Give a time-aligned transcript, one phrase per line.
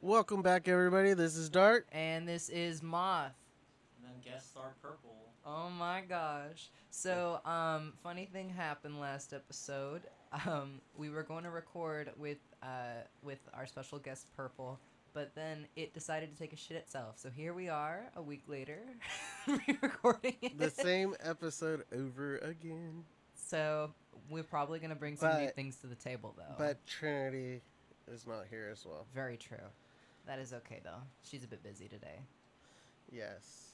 [0.00, 1.14] Welcome back, everybody.
[1.14, 1.86] This is Dart.
[1.92, 3.32] And this is Moth.
[3.96, 5.16] And then guest star Purple.
[5.44, 6.70] Oh my gosh.
[6.90, 10.02] So, um, funny thing happened last episode.
[10.46, 14.78] Um, we were going to record with uh with our special guest Purple,
[15.14, 17.18] but then it decided to take a shit itself.
[17.18, 18.80] So here we are, a week later,
[19.48, 20.58] re-recording it.
[20.58, 23.04] The same episode over again.
[23.34, 23.90] So
[24.28, 26.54] we're probably gonna bring some new But- things to the table, though.
[26.58, 27.62] But Trinity
[28.12, 29.06] is not here as well.
[29.14, 29.56] very true.
[30.28, 31.02] That is okay though.
[31.24, 32.20] She's a bit busy today.
[33.10, 33.72] Yes.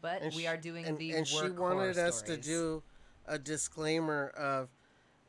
[0.00, 2.36] But And we sh- are doing and, the and she work horror wanted us to
[2.36, 2.82] do
[3.26, 4.68] a disclaimer of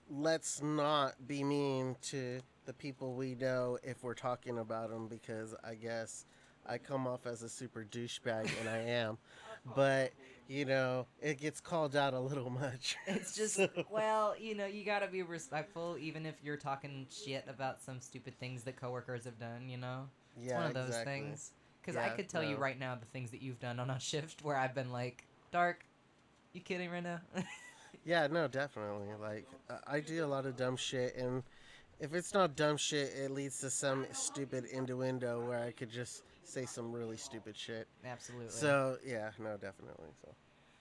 [0.09, 5.55] let's not be mean to the people we know if we're talking about them because
[5.63, 6.25] I guess
[6.67, 9.17] I come off as a super douchebag and I am.
[9.75, 10.13] But,
[10.47, 12.95] you know, it gets called out a little much.
[13.07, 17.43] It's just So- well, you know, you gotta be respectful, even if you're talking shit
[17.47, 19.67] about some stupid things that coworkers have done.
[19.67, 20.07] You know,
[20.43, 21.13] it's one of those exactly.
[21.13, 21.51] things.
[21.81, 24.43] Because I could tell you right now the things that you've done on a shift
[24.43, 25.85] where I've been like, "Dark,
[26.53, 27.21] you kidding right now?"
[28.05, 29.07] Yeah, no, definitely.
[29.19, 31.43] Like, I- I do a lot of dumb shit, and
[31.99, 36.23] if it's not dumb shit, it leads to some stupid innuendo where I could just
[36.43, 37.87] say some really stupid shit.
[38.05, 38.51] Absolutely.
[38.51, 40.09] So, yeah, no, definitely.
[40.21, 40.35] So,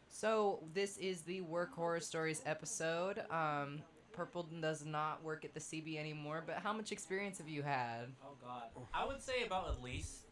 [0.09, 3.19] So this is the Work Horror Stories episode.
[3.31, 3.83] Um,
[4.19, 8.07] Purple does not work at the CB anymore, but how much experience have you had?
[8.21, 8.65] Oh god.
[8.93, 10.25] I would say about at least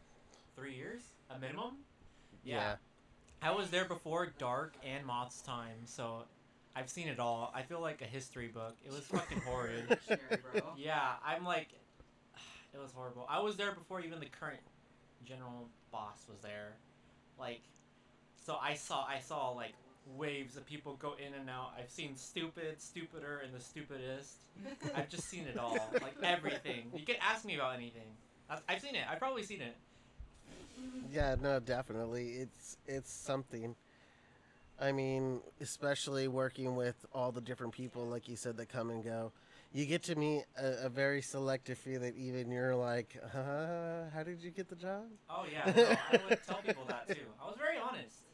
[0.57, 1.77] three years, a minimum.
[2.43, 2.55] Yeah.
[2.55, 2.75] yeah.
[3.41, 6.23] I was there before Dark and Moth's time, so
[6.75, 7.49] I've seen it all.
[7.55, 8.75] I feel like a history book.
[8.85, 9.97] It was fucking horrid.
[10.77, 11.69] yeah, I'm like,
[12.73, 13.25] it was horrible.
[13.29, 14.59] I was there before even the current
[15.23, 16.75] general boss was there.
[17.39, 17.61] Like,
[18.45, 19.75] so I saw I saw like
[20.15, 21.73] waves of people go in and out.
[21.77, 24.35] I've seen stupid, stupider, and the stupidest.
[24.95, 26.91] I've just seen it all, like everything.
[26.95, 28.07] You can ask me about anything.
[28.49, 29.05] I've, I've seen it.
[29.09, 29.75] I've probably seen it.
[31.11, 32.29] Yeah, no, definitely.
[32.29, 33.75] It's it's something.
[34.79, 39.03] I mean, especially working with all the different people, like you said, that come and
[39.03, 39.31] go.
[39.73, 44.23] You get to meet a, a very selective few that even you're like, uh, how
[44.23, 45.03] did you get the job?
[45.29, 47.25] Oh yeah, no, I would tell people that too.
[47.41, 48.26] I was very honest.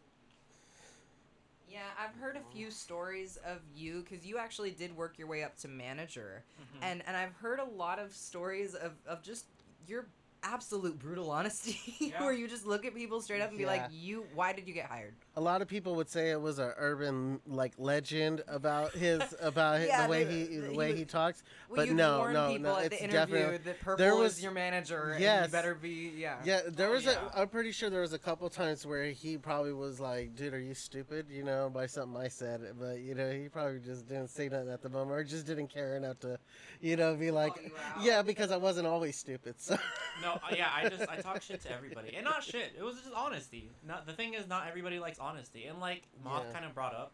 [1.73, 5.43] Yeah, I've heard a few stories of you because you actually did work your way
[5.43, 6.79] up to manager, Mhm.
[6.83, 9.47] and and I've heard a lot of stories of of just
[9.87, 10.05] your
[10.43, 12.21] absolute brutal honesty, Yeah.
[12.21, 14.73] where you just look at people straight up and be like, "You, why did you
[14.75, 18.91] get hired?" A lot of people would say it was a urban like legend about
[18.93, 21.41] his about his, Yeah, the way he the- the he way would- he talks.
[21.69, 23.97] Well, But you no, warn no, people no, at it's the interview definitely- that Purple
[23.97, 25.47] there is was- your manager, and Yes.
[25.47, 26.37] you better be yeah.
[26.43, 27.17] Yeah, there Oh, was yeah.
[27.33, 27.41] a.
[27.41, 30.59] I'm pretty sure there was a couple times where he probably was like, "Dude, are
[30.59, 32.61] you stupid?" You know, by something I said.
[32.79, 35.69] But you know, he probably just didn't say nothing at the moment, or just didn't
[35.69, 36.37] care enough to,
[36.79, 37.71] you know, be like, you
[38.03, 39.55] "Yeah," because I wasn't always stupid.
[39.59, 39.77] So
[40.21, 42.73] No, uh, yeah, I just I talk shit to everybody, and not shit.
[42.77, 43.71] It was just honesty.
[43.83, 46.53] Not the thing is, not everybody likes honesty, and like Moth Yeah.
[46.53, 47.13] kind of brought up.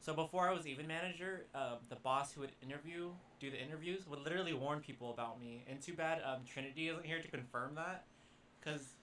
[0.00, 3.10] So before I was even manager, uh, the boss who would interview,
[3.40, 5.64] do the interviews, would literally warn people about me.
[5.68, 8.04] And too bad um, Trinity isn't here to confirm that,
[8.60, 8.94] because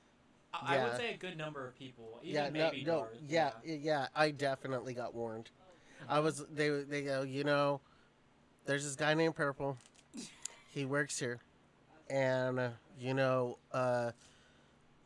[0.54, 3.10] I, I would say a good number of people, even yeah, no, maybe no, Darth,
[3.28, 5.50] yeah, yeah, I definitely got warned.
[6.08, 7.82] I was they they go, you know,
[8.66, 9.78] there's this guy named Purple.
[10.74, 11.40] He works here,
[12.10, 14.12] and uh, you know, uh,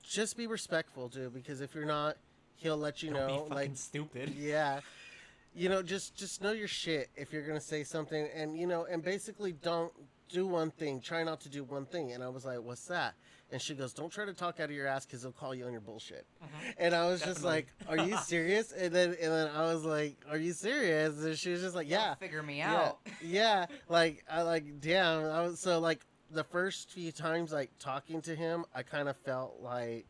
[0.04, 2.18] just be respectful, dude, because if you're not,
[2.60, 4.34] he'll let you Don't know, fucking like, stupid.
[4.38, 4.80] yeah,
[5.56, 8.86] you know, just just know your shit if you're gonna say something, and you know,
[8.90, 9.92] and basically don't
[10.30, 11.02] do one thing.
[11.02, 12.12] Try not to do one thing.
[12.12, 13.16] And I was like, what's that?
[13.52, 15.66] And she goes, don't try to talk out of your ass because they'll call you
[15.66, 16.28] on your bullshit.
[16.44, 16.74] Mhm.
[16.78, 20.18] And I was just like, "Are you serious?" And then and then I was like,
[20.30, 23.00] "Are you serious?" And she was just like, "Yeah, figure me yeah, out.
[23.24, 25.26] yeah." Like I like, damn.
[25.26, 29.18] I was so like the first few times like talking to him, I kind of
[29.18, 30.06] felt like,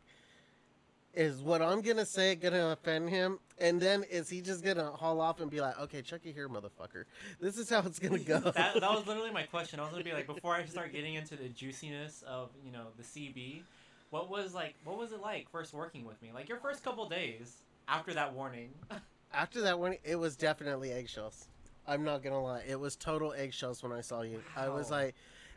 [1.13, 3.39] is what I'm gonna say gonna offend him?
[3.59, 6.47] And then is he just gonna haul off and be like, "Okay, check it here,
[6.47, 7.05] motherfucker.
[7.39, 9.79] This is how it's gonna go." that, that was literally my question.
[9.79, 12.87] I was gonna be like, before I start getting into the juiciness of you know
[12.97, 13.61] the CB,
[14.11, 16.29] what was like, what was it like first working with me?
[16.33, 17.57] Like your first couple days
[17.88, 18.69] after that warning.
[19.31, 21.50] After that warning, it was definitely eggshells.
[21.88, 24.41] I'm not gonna lie, it was total eggshells when I saw you.
[24.57, 25.13] I was like,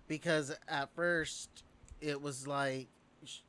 [0.08, 1.64] because at first
[2.02, 2.88] it was like,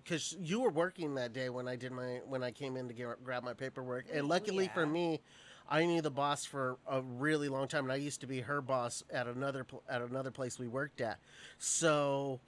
[0.04, 2.94] because you were working that day when I did my when I came in to
[2.94, 5.22] get, grab my paperwork, and luckily for me,
[5.70, 8.62] I knew the boss for a really long time, and I used to be her
[8.62, 11.20] boss at another at another place we worked at.
[11.58, 12.40] So,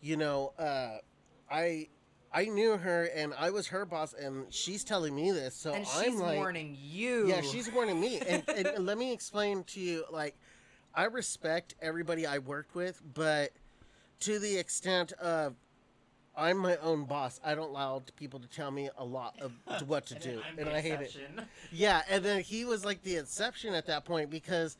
[0.00, 0.98] you know, uh,
[1.50, 1.88] I.
[2.34, 5.54] I knew her and I was her boss, and she's telling me this.
[5.54, 7.28] So and I'm she's like, warning you.
[7.28, 8.20] yeah, she's warning me.
[8.20, 10.34] And, and let me explain to you like,
[10.94, 13.52] I respect everybody I worked with, but
[14.20, 15.56] to the extent of
[16.36, 17.40] I'm my own boss.
[17.44, 19.52] I don't allow people to tell me a lot of
[19.88, 21.16] what to And do, I'm and the I hate it.
[21.70, 24.76] Yeah, and then he was like the exception at that point because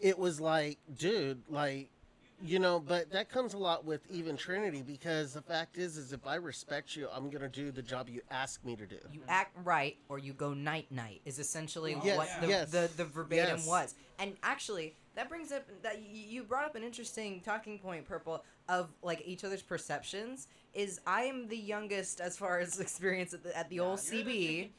[0.00, 1.88] it was like, dude, like,
[2.44, 6.12] you know, but that comes a lot with even Trinity because the fact is, is
[6.12, 8.98] if I respect you, I'm gonna do the job you ask me to do.
[9.12, 12.90] you act right or you go night night is essentially Yes, what the, yes, the,
[12.96, 13.66] the verbatim yes.
[13.66, 18.44] was and actually that brings up that you brought up an interesting talking point purple
[18.68, 23.42] of like each other's perceptions is i am the youngest as far as experience at
[23.42, 24.70] the, at the old cb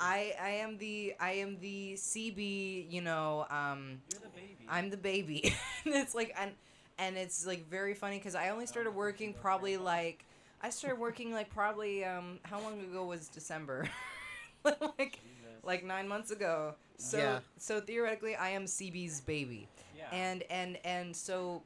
[0.00, 4.66] i i am the i am the cb you know um You're the baby.
[4.68, 5.54] I'm the baby.
[5.84, 6.52] and it's like and
[6.98, 10.24] and it's like very funny because I only started working probably like
[10.60, 13.88] I started working like probably um how long ago was December?
[14.64, 15.20] like
[15.64, 16.74] like nine months ago.
[16.98, 17.38] So Yeah.
[17.58, 19.68] so theoretically I am CB's baby.
[19.96, 20.08] yeah.
[20.12, 21.62] And and and so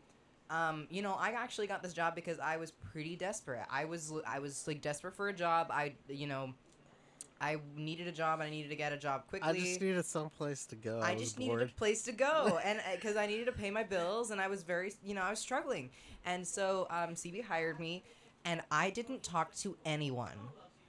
[0.50, 3.64] um, you know, I actually got this job because I was pretty desperate.
[3.70, 5.69] I was I was like desperate for a job.
[5.70, 6.54] I you know,
[7.40, 8.40] I needed a job.
[8.40, 9.48] and I needed to get a job quickly.
[9.48, 11.00] I just needed some place to go.
[11.00, 11.62] I, I just needed bored.
[11.62, 14.62] a place to go, and because I needed to pay my bills, and I was
[14.62, 15.90] very, you know, I was struggling,
[16.25, 18.04] and so um, CB hired me,
[18.44, 20.38] and I didn't talk to anyone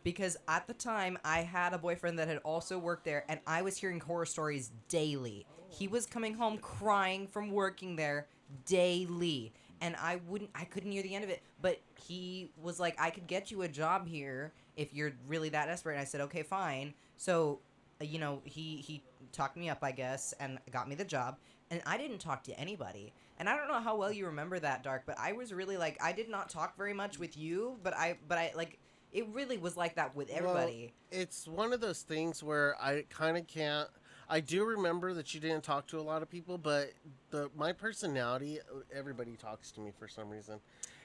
[0.04, 3.64] because at the time I had a boyfriend that had also worked there, and I
[3.64, 5.46] was hearing horror stories daily.
[5.70, 8.28] He was coming home crying from working there
[8.66, 11.42] daily, and I wouldn't, I couldn't hear the end of it.
[11.62, 15.66] But he was like, "I could get you a job here if you're really that
[15.68, 17.60] desperate." And I said, "Okay, fine." So
[18.02, 21.38] uh, you know, he he talked me up, I guess, and got me the job.
[21.70, 23.14] And I didn't talk to anybody.
[23.40, 25.98] And I don't know how well you remember that, Dark, but I was really like
[26.02, 28.80] I did not talk very much with you, but I but I like
[29.12, 30.94] it really was like that with Well, everybody.
[31.12, 33.90] it's one of those things where I kind of can't.
[34.30, 36.92] I do remember that you didn't talk to a lot of people, but
[37.32, 38.60] the my personality,
[38.94, 40.60] everybody talks to me for some reason.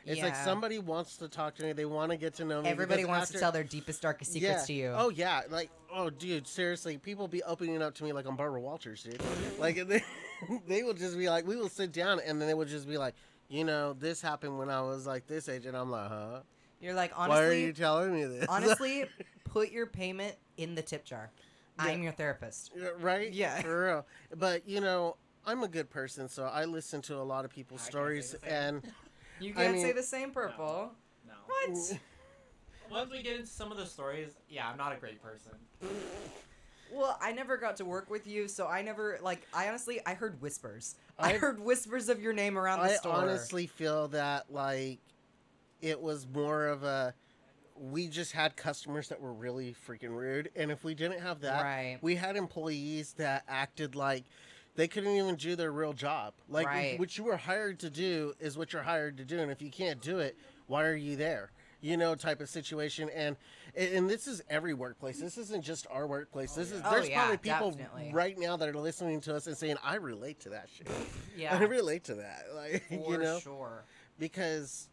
[0.05, 1.73] It's like somebody wants to talk to me.
[1.73, 2.69] They want to get to know me.
[2.69, 4.67] Everybody wants to tell their deepest, darkest secrets yeah.
[4.67, 4.95] to you.
[4.97, 8.61] Oh yeah, like oh dude, seriously, people be opening up to me like I'm Barbara
[8.61, 9.23] Walters, dude.
[9.59, 10.03] like they,
[10.67, 12.99] they will just be like, we will sit down and then they will just be
[12.99, 13.15] like,
[13.49, 16.41] you know, this happened when I was like this age, and I'm like, huh?
[16.81, 18.47] You're like Why are you telling me this?
[18.49, 19.05] honestly,
[19.45, 21.31] put your payment in the tip jar.
[21.79, 21.85] Yeah.
[21.85, 22.73] I'm your therapist.
[23.01, 23.33] Right?
[23.33, 23.61] Yeah.
[23.63, 24.07] for real.
[24.37, 25.17] But you know,
[25.47, 28.39] I'm a good person, so I listen to a lot of people's I stories, say
[28.43, 28.55] the same.
[28.55, 28.83] and
[29.41, 30.93] You I can't say mean- the same, purple.
[31.27, 31.33] no.
[31.47, 31.99] What?
[32.91, 35.53] Once we get into some of the stories, yeah, I'm not a great person.
[36.93, 39.47] Well, I never got to work with you, so I never like.
[39.55, 40.97] I honestly, I heard whispers.
[41.19, 43.15] I, I- heard whispers of your name around the I store.
[43.15, 45.01] honestly feel that like
[45.81, 47.15] it was more of a
[47.83, 51.63] we just had customers that were really freaking rude, and if we didn't have that,
[51.63, 51.99] Right.
[52.01, 54.25] we had employees that acted like
[54.77, 56.33] they couldn't even do their real job.
[56.49, 56.99] Like Right.
[56.99, 59.71] what you were hired to do is what you're hired to do, and if you
[59.71, 60.37] can't do it,
[60.69, 61.51] why are you there?
[61.81, 63.37] You know, type of situation, and
[63.75, 65.19] and this is every workplace.
[65.19, 66.55] This isn't just our workplace.
[66.55, 68.11] This oh, is Oh, there's yeah, probably people definitely.
[68.13, 70.87] right now that are listening to us and saying, "I relate to that shit."
[71.37, 73.83] yeah, I relate to that, like for you know, sure.
[74.21, 74.89] because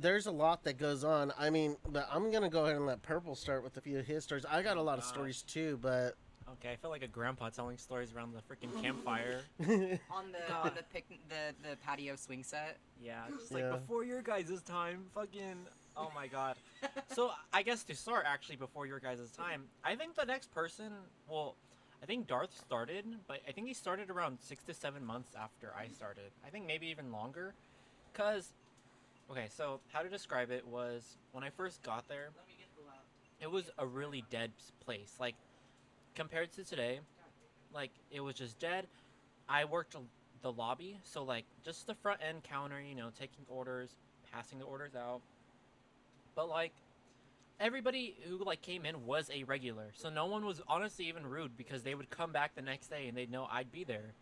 [0.00, 1.32] there's a lot that goes on.
[1.38, 4.06] I mean, but I'm gonna go ahead and let Purple start with a few of
[4.06, 4.44] his stories.
[4.48, 5.12] I got a lot of Gosh.
[5.12, 6.14] stories too, but
[6.52, 9.42] Okay, I feel like a grandpa telling stories around the freaking campfire.
[9.60, 12.78] on the on the pic the the patio swing set.
[13.02, 13.76] Yeah, just like Yeah.
[13.76, 15.66] before your guys' time, fucking.
[15.96, 16.56] Oh my god.
[17.14, 20.92] so I guess to start actually before your guys' time, I think the next person,
[21.28, 21.56] well,
[22.02, 25.72] I think Darth started, but I think he started around six to seven months after
[25.76, 26.30] I started.
[26.46, 27.54] I think maybe even longer,
[28.14, 28.54] cause,
[29.30, 32.30] okay, so how to describe it was when I first got there,
[33.40, 34.50] it was a really dead
[34.84, 35.14] place.
[35.20, 35.34] Like
[36.14, 37.00] compared to today,
[37.72, 38.86] like it was just dead.
[39.48, 39.96] I worked
[40.42, 43.90] the lobby, so like just the front end counter, you know, taking orders,
[44.32, 45.20] passing the orders out.
[46.34, 46.72] But like
[47.60, 51.56] everybody who like came in was a regular, so no one was honestly even rude
[51.56, 54.14] because they would come back the next day and they'd know I'd be there.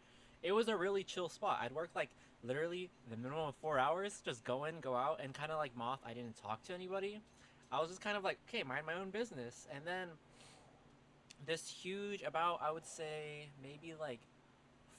[0.43, 1.59] It was a really chill spot.
[1.63, 2.11] I'd work like
[2.47, 5.77] literally the minimum of four hours, just go in, go out, and kind of like
[5.77, 6.01] Moth.
[6.07, 7.21] I didn't talk to anybody.
[7.73, 10.09] I was just kind of like, okay, mind my own business, and then
[11.47, 14.21] this huge about I would say maybe like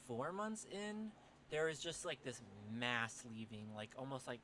[0.08, 1.12] four months in,
[1.50, 2.42] there was just like this
[2.77, 4.39] mass leaving, like almost like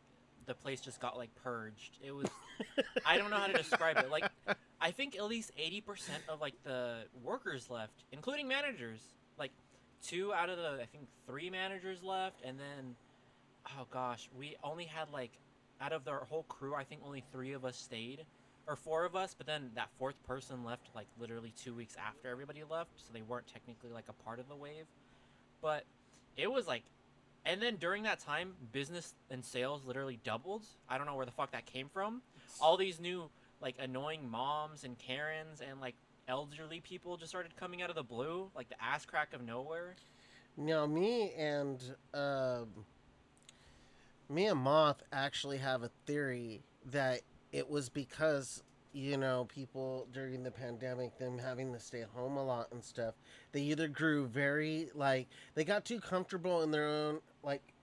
[0.46, 1.98] the place just got like purged.
[2.04, 2.28] It was
[3.06, 4.10] I don't know how to describe it.
[4.10, 4.30] Like
[4.82, 9.02] I think at least eighty percent of like the workers left, including managers.
[9.38, 9.52] Like
[10.04, 12.96] two out of the I think three managers left, and then
[13.78, 15.32] oh gosh, we only had like
[15.82, 18.26] out of our whole crew, I think only three of us stayed,
[18.68, 19.34] or four of us.
[19.38, 23.22] But then that fourth person left like literally two weeks after everybody left, so they
[23.22, 24.86] weren't technically like a part of the wave.
[25.62, 25.86] But
[26.38, 26.84] it was like,
[27.46, 30.64] and then during that time, business and sales literally doubled.
[30.90, 32.22] I don't know where the fuck that came from,
[32.62, 33.30] all these new
[33.62, 35.96] like annoying moms and Karens and like
[36.28, 39.96] elderly people just started coming out of the blue, like the ass crack of nowhere.
[40.56, 42.68] Now, me and um,
[44.30, 48.64] me and Moth actually have a theory that it was because
[48.94, 53.16] you know people during the pandemic, them having to stay home a lot and stuff.
[53.52, 57.74] They either grew very like they got too comfortable in their own like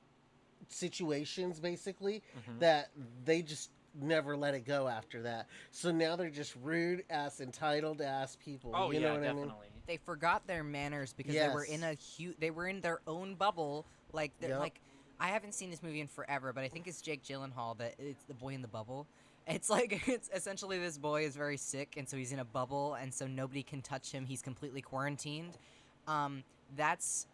[0.68, 2.60] situations, basically, Mhm.
[2.60, 2.90] that
[3.24, 5.46] they just never let it go after that.
[5.70, 8.72] So now they're just rude ass, entitled ass people.
[8.74, 9.42] Oh you yeah, know what definitely.
[9.42, 9.82] I mean?
[9.86, 12.36] They forgot their manners because they were in a huge.
[12.38, 13.86] They were in their own bubble.
[14.12, 14.58] Like they're Yep.
[14.60, 14.80] like.
[15.22, 18.24] I haven't seen this movie in forever, but I think it's Jake Gyllenhaal that it's
[18.24, 19.06] the boy in the bubble.
[19.46, 22.94] It's like it's essentially this boy is very sick, and so he's in a bubble,
[22.94, 24.24] and so nobody can touch him.
[24.24, 25.58] He's completely quarantined.
[26.08, 26.42] Um,
[26.74, 27.26] that's,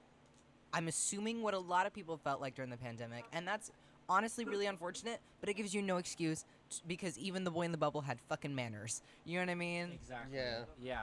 [0.73, 3.71] I'm assuming, what a lot of people felt like during the pandemic, and that's
[4.09, 5.21] honestly really unfortunate.
[5.41, 8.21] But it gives you no excuse t- because even the boy in the bubble had
[8.29, 9.03] fucking manners.
[9.25, 9.91] You know what I mean?
[9.93, 10.39] Exactly.
[10.39, 10.65] Yeah.
[10.81, 11.01] Yeah.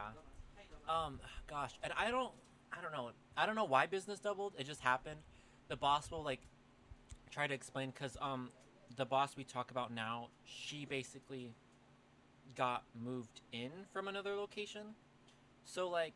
[0.90, 1.20] Um,
[1.50, 2.32] gosh, and I don't,
[2.72, 4.54] I don't know, I don't know why business doubled.
[4.58, 5.20] It just happened.
[5.70, 6.42] The boss will like
[7.32, 8.50] try to explain because um,
[8.98, 11.52] the boss we talk about now, she basically
[12.56, 14.88] got moved in from another location.
[15.64, 16.14] So like,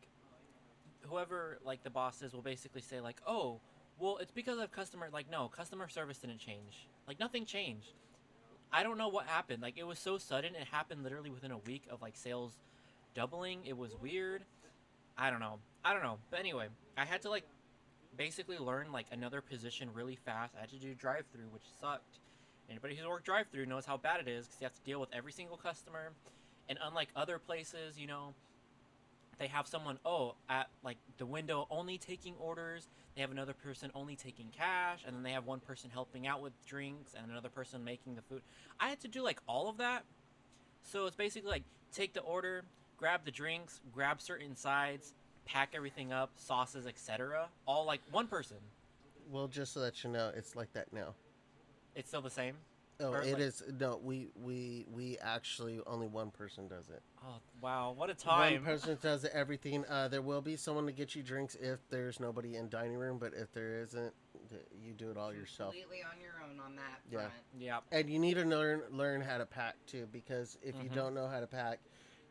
[1.02, 3.62] whoever like the boss is will basically say like, oh,
[4.00, 5.10] well, it's because of customer.
[5.12, 6.88] Like, no, customer service didn't change.
[7.08, 7.94] Like, nothing changed.
[8.72, 9.62] I don't know what happened.
[9.62, 10.56] Like, it was so sudden.
[10.56, 12.52] It happened literally within a week of like sales
[13.16, 13.66] doubling.
[13.66, 14.44] It was weird.
[15.18, 15.60] I don't know.
[15.84, 16.20] I don't know.
[16.30, 17.46] But anyway, I had to like
[18.18, 20.54] basically learn like another position really fast.
[20.56, 22.20] I had to do drive through, which sucked.
[22.70, 25.00] Anybody who's worked drive through knows how bad it is because you have to deal
[25.00, 26.12] with every single customer.
[26.70, 28.34] And unlike other places, you know,
[29.40, 32.88] they have someone oh at like the window only taking orders.
[33.16, 36.42] They have another person only taking cash, and then they have one person helping out
[36.42, 38.42] with drinks and another person making the food.
[38.80, 40.04] I had to do like all of that.
[40.84, 42.64] So it's basically like take the order,
[42.98, 45.14] grab the drinks, grab certain sides,
[45.46, 47.48] pack everything up, sauces, etc.
[47.66, 48.58] All like one person.
[49.30, 51.14] Well, just so that you know, it's like that now.
[51.96, 52.56] It's still the same.
[53.00, 53.98] Oh, Or, it like- is no.
[54.04, 57.04] We we we actually only one person does it.
[57.24, 58.54] Oh wow, what a time!
[58.56, 59.86] One person does everything.
[59.88, 63.20] Uh, there will be someone to get you drinks if there's nobody in dining room,
[63.20, 64.14] but if there isn't,
[64.84, 65.74] you do it all yourself.
[65.76, 67.20] Completely on your own on that Yeah.
[67.20, 67.34] front.
[67.60, 70.96] yeah, And you need to learn learn how to pack too, because if you Mhm.
[70.96, 71.80] don't know how to pack,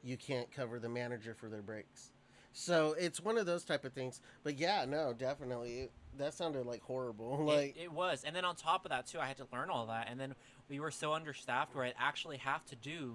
[0.03, 2.11] you can't cover the manager for their breaks.
[2.53, 4.21] So it's one of those type of things.
[4.43, 5.81] But yeah, no, definitely.
[5.83, 7.37] It, that sounded like horrible.
[7.45, 8.25] Like it, it was.
[8.25, 10.09] And then on top of that too, I had to learn all that.
[10.09, 10.35] And then
[10.69, 13.15] we were so understaffed where I'd actually have to do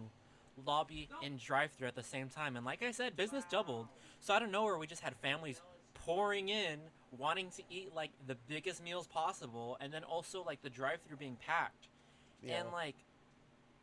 [0.65, 2.55] lobby and drive-through at the same time.
[2.55, 3.87] And like I said, business doubled.
[4.19, 5.61] So out of nowhere, we just had families
[5.93, 6.79] pouring in,
[7.17, 11.37] wanting to eat like the biggest meals possible, and then also like the drive-through being
[11.45, 11.87] packed.
[12.43, 12.61] yeah.
[12.61, 12.95] And like,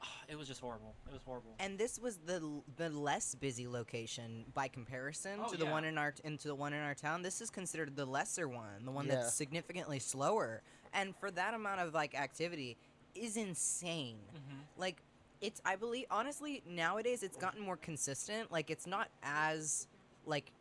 [0.29, 0.95] it was just horrible.
[1.09, 1.55] It was horrible.
[1.59, 5.73] And this was the the less busy location by comparison Oh, to the yeah.
[5.73, 7.23] one in our into the one in our town.
[7.23, 9.17] This is considered the lesser one, the one Yeah.
[9.17, 10.63] that's significantly slower.
[10.95, 12.77] And for that amount of like activity,
[13.19, 14.19] is insane.
[14.35, 14.59] Mhm.
[14.77, 15.03] Like
[15.41, 18.51] it's I believe honestly nowadays it's gotten more consistent.
[18.51, 19.87] Like it's not as
[20.27, 20.53] like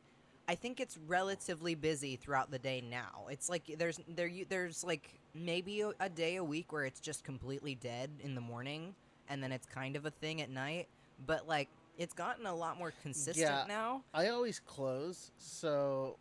[0.49, 3.27] I think it's relatively busy throughout the day now.
[3.29, 6.99] It's like there's there you there's like maybe a, a day a week where it's
[6.99, 8.95] just completely dead in the morning
[9.29, 10.87] and then it's kind of a thing at night,
[11.25, 13.65] but like it's gotten a lot more consistent Yeah.
[13.67, 14.03] now.
[14.13, 16.17] I always close, so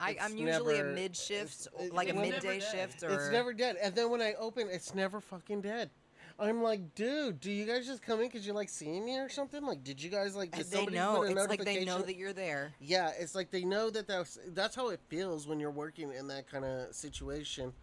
[0.00, 3.76] I, I'm usually never- a mid shift, like a midday shift, or it's never dead.
[3.82, 5.90] And then when I open, it's never fucking dead.
[6.38, 9.28] I'm like, dude, do you guys just come in because you like seeing me or
[9.28, 9.62] something?
[9.62, 10.52] Like, did you guys like?
[10.52, 11.16] Did they somebody know.
[11.18, 12.72] put a It's like they know that you're there.
[12.80, 16.28] Yeah, it's like they know that that's that's how it feels when you're working in
[16.28, 17.74] that kind of situation,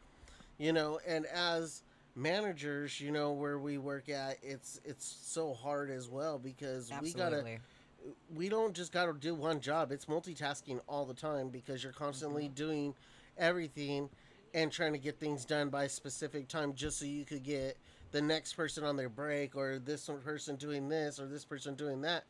[0.58, 1.00] you know.
[1.08, 1.84] And as
[2.16, 7.14] managers, you know where we work at, it's it's so hard as well because we
[7.14, 7.60] gotta Absolutely.
[8.34, 9.92] We don't just gotta do one job.
[9.92, 12.54] It's multitasking all the time because you're constantly Mm-hmm.
[12.54, 12.96] doing
[13.38, 14.10] everything
[14.54, 17.78] and trying to get things done by a specific time just so you could get
[18.12, 22.02] the next person on their break or this person doing this or this person doing
[22.02, 22.24] that.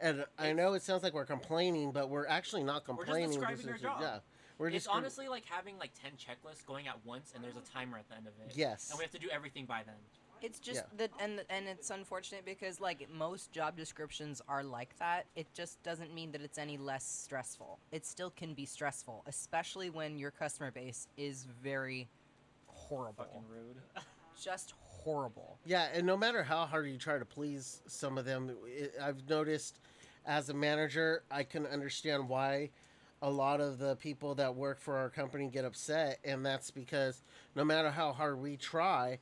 [0.00, 3.38] And I know it sounds like we're complaining, but we're actually not complaining.
[3.38, 4.00] We're just describing This our job.
[4.00, 4.18] Yeah,
[4.58, 7.72] we're it's just honestly like having like 10 checklists going at once and there's a
[7.72, 8.56] timer at the end of it.
[8.56, 9.94] yes, And we have to do everything by then.
[10.42, 10.96] It's just Yeah.
[10.98, 15.26] that, and and it's unfortunate because like most job descriptions are like that.
[15.34, 17.78] It just doesn't mean that it's any less stressful.
[17.92, 22.08] It still can be stressful, especially when your customer base is very
[22.66, 23.76] horrible, Fucking rude.
[24.40, 25.58] just horrible.
[25.64, 29.28] Yeah, and no matter how hard you try to please some of them, it, I've
[29.28, 29.78] noticed
[30.26, 32.70] as a manager, I can understand why
[33.22, 37.22] a lot of the people that work for our company get upset, and that's because
[37.54, 39.18] no matter how hard we try,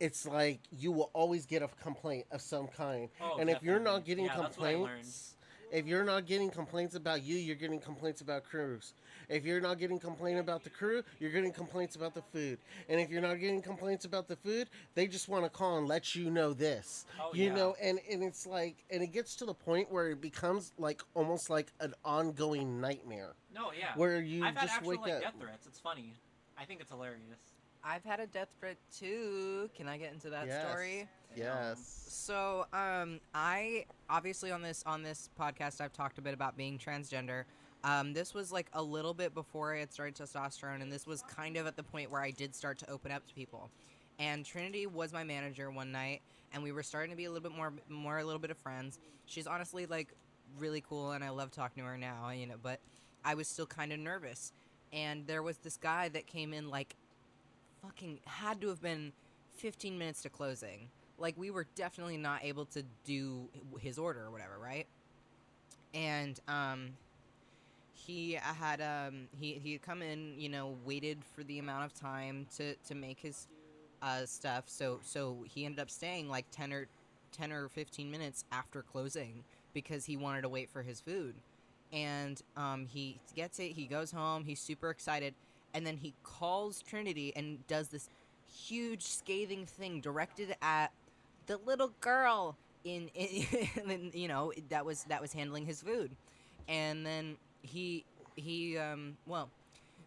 [0.00, 3.08] it's like you will always get a complaint of some kind.
[3.20, 4.86] Oh, and if you're not getting Yeah, that's what I learned.
[4.86, 5.34] complaints,
[5.72, 8.92] if you're not getting complaints about you, you're getting complaints about crews.
[9.28, 12.58] If you're not getting complaint about the crew, you're getting complaints about the food.
[12.88, 15.86] And if you're not getting complaints about the food, they just want to call and
[15.86, 17.06] let you know this.
[17.20, 17.54] Oh, you yeah.
[17.54, 21.02] know, and and it's like and it gets to the point where it becomes like
[21.14, 23.88] almost like an ongoing nightmare No, yeah.
[23.94, 25.20] where you I've had actual wake like up.
[25.22, 25.66] death threats.
[25.68, 26.14] It's funny.
[26.58, 27.49] I think it's hilarious.
[27.82, 29.70] I've had a death threat too.
[29.74, 30.60] Can I get into that Yes.
[30.60, 31.08] story?
[31.34, 32.06] Yes.
[32.08, 36.78] So, um, I obviously on this on this podcast I've talked a bit about being
[36.78, 37.44] transgender.
[37.82, 41.22] Um, this was like a little bit before I had started testosterone, and this was
[41.22, 43.70] kind of at the point where I did start to open up to people.
[44.18, 46.20] And Trinity was my manager one night,
[46.52, 48.58] and we were starting to be a little bit more, more a little bit of
[48.58, 48.98] friends.
[49.24, 50.12] She's honestly like
[50.58, 52.56] really cool, and I love talking to her now, you know.
[52.62, 52.80] But
[53.24, 54.52] I was still kind of nervous,
[54.92, 56.96] and there was this guy that came in like
[57.82, 59.12] fucking had to have been
[59.56, 60.88] 15 minutes to closing.
[61.18, 64.86] Like we were definitely not able to do his order or whatever, right?
[65.92, 66.90] And um
[67.92, 71.94] he had um he he had come in, you know, waited for the amount of
[71.94, 73.46] time to to make his
[74.02, 74.64] uh stuff.
[74.66, 76.86] So so he ended up staying like 10 or
[77.32, 79.44] 10 or 15 minutes after closing
[79.74, 81.34] because he wanted to wait for his food.
[81.92, 85.34] And um he gets it, he goes home, he's super excited,
[85.74, 88.08] and then he calls Trinity and does this
[88.46, 90.92] huge scathing thing directed at
[91.46, 96.10] the little girl in, in, in you know that was that was handling his food.
[96.68, 98.04] And then he
[98.36, 99.50] he um well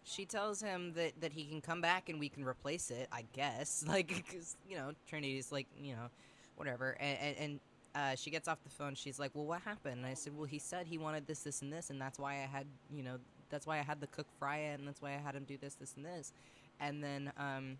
[0.04, 3.24] she tells him that that he can come back and we can replace it i
[3.34, 3.86] guess.
[3.94, 6.10] Like because you know trinity's like you know
[6.56, 6.98] whatever.
[7.00, 7.60] And and, and
[7.96, 8.96] uh, she gets off the phone.
[8.96, 9.98] She's like well what happened?
[9.98, 12.34] And i said well he said he wanted this this and this and that's why
[12.34, 13.18] i had you know
[13.54, 15.58] that's why i had the cook fry it and that's why i had him do
[15.58, 16.34] this this and this.
[16.80, 17.78] And then um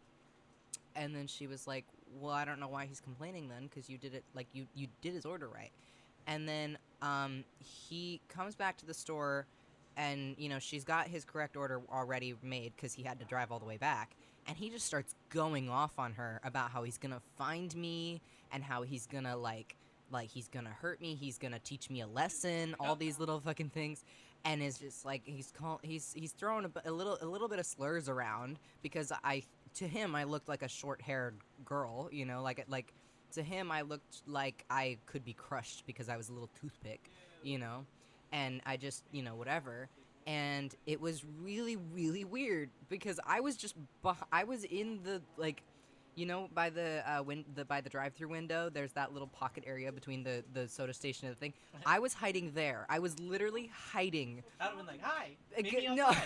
[0.96, 1.86] and then she was like
[2.22, 4.88] well i don't know why he's complaining then because you did it like you you
[5.02, 5.72] did his order right.
[6.28, 9.48] And then um he comes back to the store
[9.98, 13.52] and you know she's got his correct order already made because he had to drive
[13.52, 14.16] all the way back.
[14.48, 18.64] And he just starts going off on her about how he's gonna find me and
[18.64, 19.76] how he's gonna like
[20.12, 23.70] like he's gonna hurt me he's gonna teach me a lesson all these little fucking
[23.70, 24.04] things
[24.46, 27.60] and is just like he's call he's he's throwing a, a little a little bit
[27.60, 29.44] of slurs around because I
[29.76, 32.94] to him I looked like a short haired girl you know like like
[33.34, 37.10] to him I looked like I could be crushed because I was a little toothpick
[37.44, 37.86] you know
[38.34, 39.88] and I just you know whatever.
[40.26, 43.76] And it was really really weird because I was just
[44.32, 45.64] I was in the like
[46.16, 49.64] you know by the uh win- the by the drive-through window there's that little pocket
[49.68, 51.54] area between the the soda station and the thing
[51.86, 55.90] I was hiding there I was literally hiding I'd have been like, "Hi, meet g-
[55.90, 56.24] me no, outside."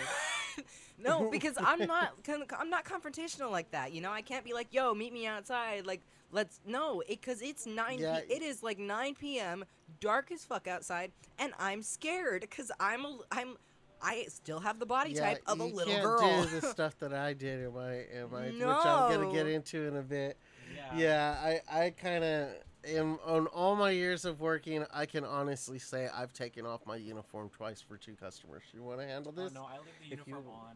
[0.98, 2.14] no, because I'm not.
[2.24, 3.94] con- I'm not confrontational like that.
[3.94, 7.66] You know, I can't be like, "Yo, meet me outside." Like, let's no, because it's
[7.66, 8.00] nine.
[8.00, 8.20] Yeah.
[8.20, 9.66] P- it is like nine p.m.
[10.00, 13.58] Dark as fuck outside, and I'm scared because I'm a, I'm.
[14.02, 16.44] I still have the body type of a you little can't girl.
[16.44, 19.88] do the stuff that I did in my in my which I'm gonna get into
[19.88, 20.38] in a bit.
[20.76, 20.98] Yeah.
[20.98, 22.50] Yeah, I I kind of
[22.86, 26.96] am on all my years of working, I can honestly say I've taken off my
[26.96, 28.64] uniform twice for two customers.
[28.74, 29.54] You want to handle Oh, this?
[29.54, 30.76] no, I leave the If you- uniform on.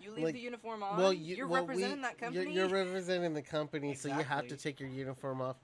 [0.00, 0.96] you leave like- the uniform on.
[0.98, 2.54] Well, you, you're well, we- representing that you're- company.
[2.54, 5.56] You're, representing the company, so you have to take your uniform off.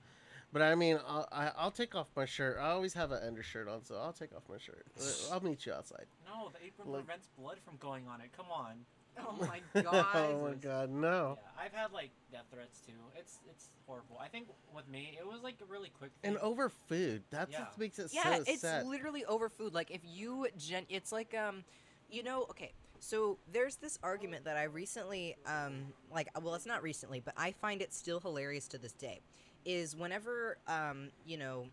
[0.51, 2.57] But I mean, I'll, I, I'll take off my shirt.
[2.59, 4.85] I always have an undershirt on, so I'll take off my shirt.
[5.31, 6.05] I'll meet you outside.
[6.25, 8.31] No, the apron Like- prevents blood from going on it.
[8.35, 8.85] Come on.
[9.19, 9.35] oh
[9.75, 10.05] my god.
[10.15, 11.37] oh my god, no!
[11.41, 12.93] Yeah, I've had like death threats too.
[13.17, 14.17] It's it's horrible.
[14.21, 16.11] I think with me, it was like a really quick.
[16.21, 16.31] Thing.
[16.31, 17.61] And over food, that's Yeah.
[17.61, 18.85] what makes it yeah so it's sad.
[18.87, 21.63] literally over food like if you gen it's like um
[22.09, 25.73] you know okay so there's this argument that i recently um
[26.13, 29.19] like well it's not recently but i find it still hilarious to this day
[29.65, 31.65] is whenever um you know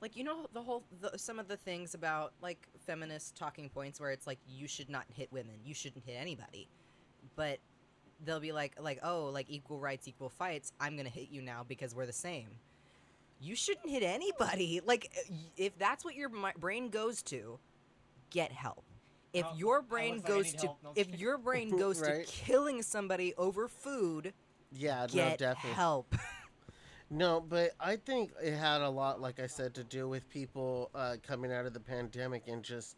[0.00, 3.98] like you know the whole the, some of the things about like feminist talking points
[4.00, 6.68] where it's like you should not hit women you shouldn't hit anybody
[7.34, 7.58] but
[8.24, 11.64] they'll be like like oh like equal rights equal fights i'm gonna hit you now
[11.66, 12.48] because we're the same
[13.40, 15.10] you shouldn't hit anybody like
[15.56, 17.58] if that's what your mi- brain goes to
[18.30, 18.84] get help
[19.32, 20.66] if Oh, your brain was like, goes to.
[20.66, 22.26] No, if your brain goes Right.
[22.26, 24.32] to killing somebody over food
[24.72, 25.72] yeah, no, get definitely.
[25.72, 26.14] help
[27.10, 30.90] No, but I think it had a lot, like I said, to do with people
[30.94, 32.96] uh, coming out of the pandemic and just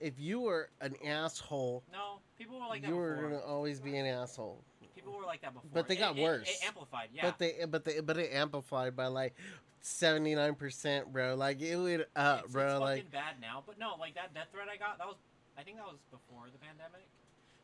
[0.00, 3.30] if you were an asshole, No, people were like that you were before.
[3.30, 4.60] gonna always be an asshole.
[4.94, 5.70] People were like that before.
[5.72, 6.48] But they got it- worse.
[6.48, 7.08] It, amplified.
[7.14, 7.22] Yeah.
[7.26, 9.34] But they, but they, but it amplified by like
[9.80, 11.34] seventy nine percent, bro.
[11.36, 12.72] Like it would up, it's, bro.
[12.72, 13.62] it's like bad now.
[13.64, 15.16] But no, like that death threat I got, that was
[15.56, 17.06] I think that was before the pandemic.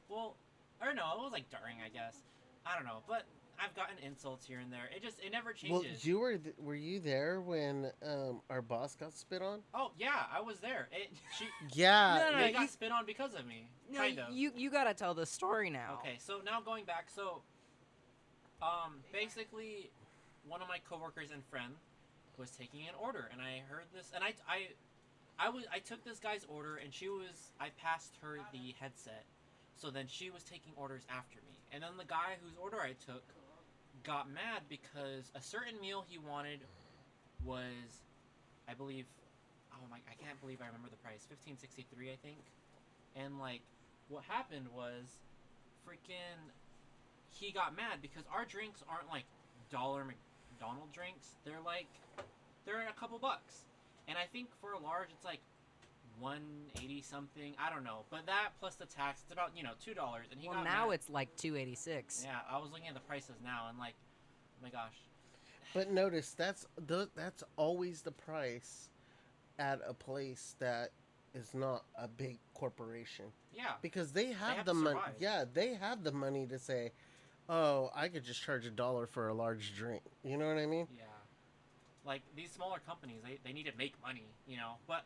[0.09, 0.37] Well,
[0.81, 2.16] or no, it was like during, I guess.
[2.64, 3.24] I don't know, but
[3.62, 4.88] I've gotten insults here and there.
[4.94, 5.83] It just it never changes.
[5.83, 9.61] Well, you were th- were you there when um, our boss got spit on?
[9.75, 10.88] oh yeah, I was there.
[10.92, 12.25] It, she Yeah.
[12.25, 13.68] No, no, they you- got spit on because of me.
[13.90, 14.33] No, kind of.
[14.33, 15.99] you you gotta tell the story now.
[16.01, 17.42] Okay, so now going back, so
[18.62, 19.90] um, basically,
[20.46, 21.75] one of my coworkers and friend
[22.38, 24.68] was taking an order, and I heard this, and I I
[25.38, 29.25] I was I took this guy's order, and she was I passed her the headset,
[29.77, 32.92] so then she was taking orders after me, and then the guy whose order I
[33.05, 33.23] took
[34.05, 36.61] got mad because a certain meal he wanted
[37.45, 38.03] was,
[38.69, 39.07] I believe,
[39.73, 42.41] oh my, I can't believe I remember the price, fifteen sixty three, I think,
[43.17, 43.61] and like
[44.09, 45.21] what happened was
[45.87, 46.51] freaking
[47.31, 49.25] he got mad because our drinks aren't like
[49.71, 51.37] dollar McDonald drinks.
[51.45, 51.89] They're like
[52.67, 53.65] they're a couple bucks.
[54.09, 55.41] And I think for a large it's like
[56.20, 57.54] 180 something.
[57.59, 58.04] I don't know.
[58.11, 59.92] But that plus the tax it's about, you know, $2
[60.30, 60.94] and he Well, got now mad.
[60.94, 62.22] it's like 286.
[62.24, 64.94] Yeah, I was looking at the prices now and like oh my gosh.
[65.74, 68.88] But notice that's th- that's always the price
[69.59, 70.90] at a place that
[71.35, 73.74] is not a big corporation Yeah.
[73.83, 74.98] because they have, have the money.
[75.20, 76.90] Yeah, they have the money to say,
[77.48, 80.66] "Oh, I could just charge a dollar for a large drink." You know what I
[80.66, 80.88] mean?
[80.96, 81.04] Yeah.
[82.04, 84.74] Like these smaller companies, they, they need to make money, you know.
[84.88, 85.04] But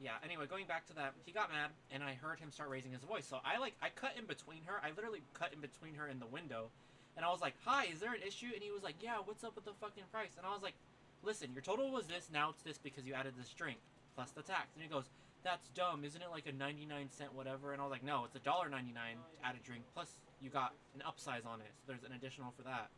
[0.00, 2.92] yeah, anyway, going back to that, he got mad and I heard him start raising
[2.92, 3.26] his voice.
[3.26, 4.80] So I like I cut in between her.
[4.82, 6.70] I literally cut in between her in the window.
[7.16, 9.44] And I was like, "Hi, is there an issue?" And he was like, "Yeah, what's
[9.44, 10.74] up with the fucking price?" And I was like,
[11.22, 13.78] "Listen, your total was this, now it's this because you added this drink
[14.16, 15.06] plus the tax." And he goes,
[15.44, 16.04] "That's dumb.
[16.04, 18.68] Isn't it like a 99 cent whatever?" And I was like, "No, it's a dollar
[18.68, 21.70] 99 to add a drink plus you got an upsize on it.
[21.78, 22.90] So there's an additional for that."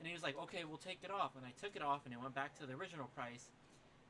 [0.00, 1.36] And he was like, okay, we'll take it off.
[1.36, 3.52] And I took it off and it went back to the original price.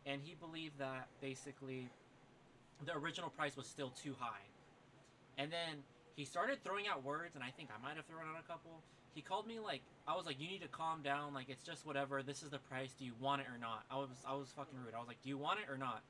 [0.07, 1.91] And he believed that basically
[2.85, 4.45] the original price was still too high.
[5.39, 5.83] And then
[6.17, 8.83] he started throwing out words, and I think I might have thrown out a couple.
[9.15, 11.35] He called me like, I was like, you need to calm down.
[11.35, 12.23] Like, it's just whatever.
[12.23, 12.93] This is the price.
[12.99, 13.85] Do you want it or not?
[13.91, 14.95] I was, I was fucking rude.
[14.95, 16.03] I was like, do you want it or not?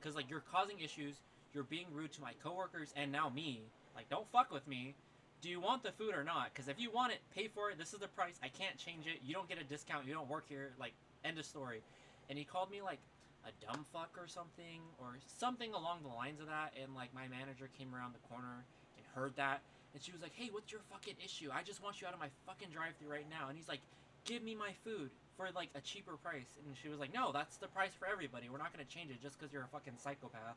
[0.00, 1.16] Because like you're causing issues.
[1.54, 3.60] You're being rude to my coworkers and now me.
[3.94, 4.94] Like, don't fuck with me
[5.42, 6.54] do you want the food or not?
[6.54, 7.76] Because if you want it, pay for it.
[7.76, 8.38] This is the price.
[8.42, 9.18] I can't change it.
[9.26, 10.06] You don't get a discount.
[10.06, 10.70] You don't work here.
[10.78, 10.94] Like,
[11.24, 11.82] end of story.
[12.30, 13.00] And he called me like
[13.46, 16.74] a dumb fuck or something, or something along the lines of that.
[16.80, 18.64] And like my manager came around the corner
[18.96, 19.62] and heard that,
[19.94, 21.50] and she was like, "Hey, what's your fucking issue?
[21.52, 23.80] I just want you out of my fucking drive-through right now." And he's like,
[24.24, 27.56] "Give me my food for like a cheaper price." And she was like, "No, that's
[27.56, 28.48] the price for everybody.
[28.48, 30.56] We're not gonna change it just because you're a fucking psychopath."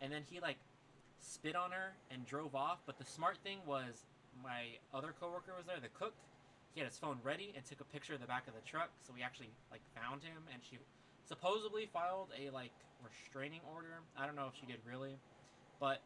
[0.00, 0.58] And then he like
[1.20, 2.78] spit on her and drove off.
[2.86, 4.06] But the smart thing was
[4.42, 6.14] my other coworker was there, the cook.
[6.74, 8.90] He had his phone ready and took a picture of the back of the truck,
[9.02, 10.78] so we actually like found him, and she
[11.28, 12.72] supposedly filed a like
[13.04, 14.00] restraining order.
[14.16, 15.16] I don't know if she did really,
[15.78, 16.00] but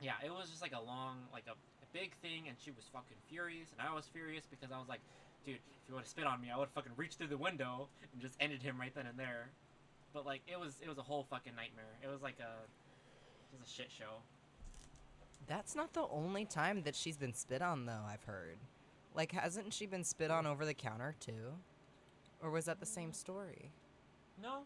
[0.00, 2.88] yeah, it was just like a long, like a, a big thing, and she was
[2.92, 5.00] fucking furious, and I was furious because I was like,
[5.44, 7.88] dude, if you would have spit on me, I would fucking reached through the window
[8.00, 9.50] and just ended him right then and there.
[10.12, 11.94] But like, it was it was a whole fucking nightmare.
[12.02, 12.64] It was like a
[13.52, 14.24] it was a shit show.
[15.46, 18.58] That's not the only time that she's been spit on, though, I've heard.
[19.16, 21.54] Like, hasn't she been spit on over the counter, too?
[22.40, 23.72] Or was that the same story?
[24.42, 24.60] No.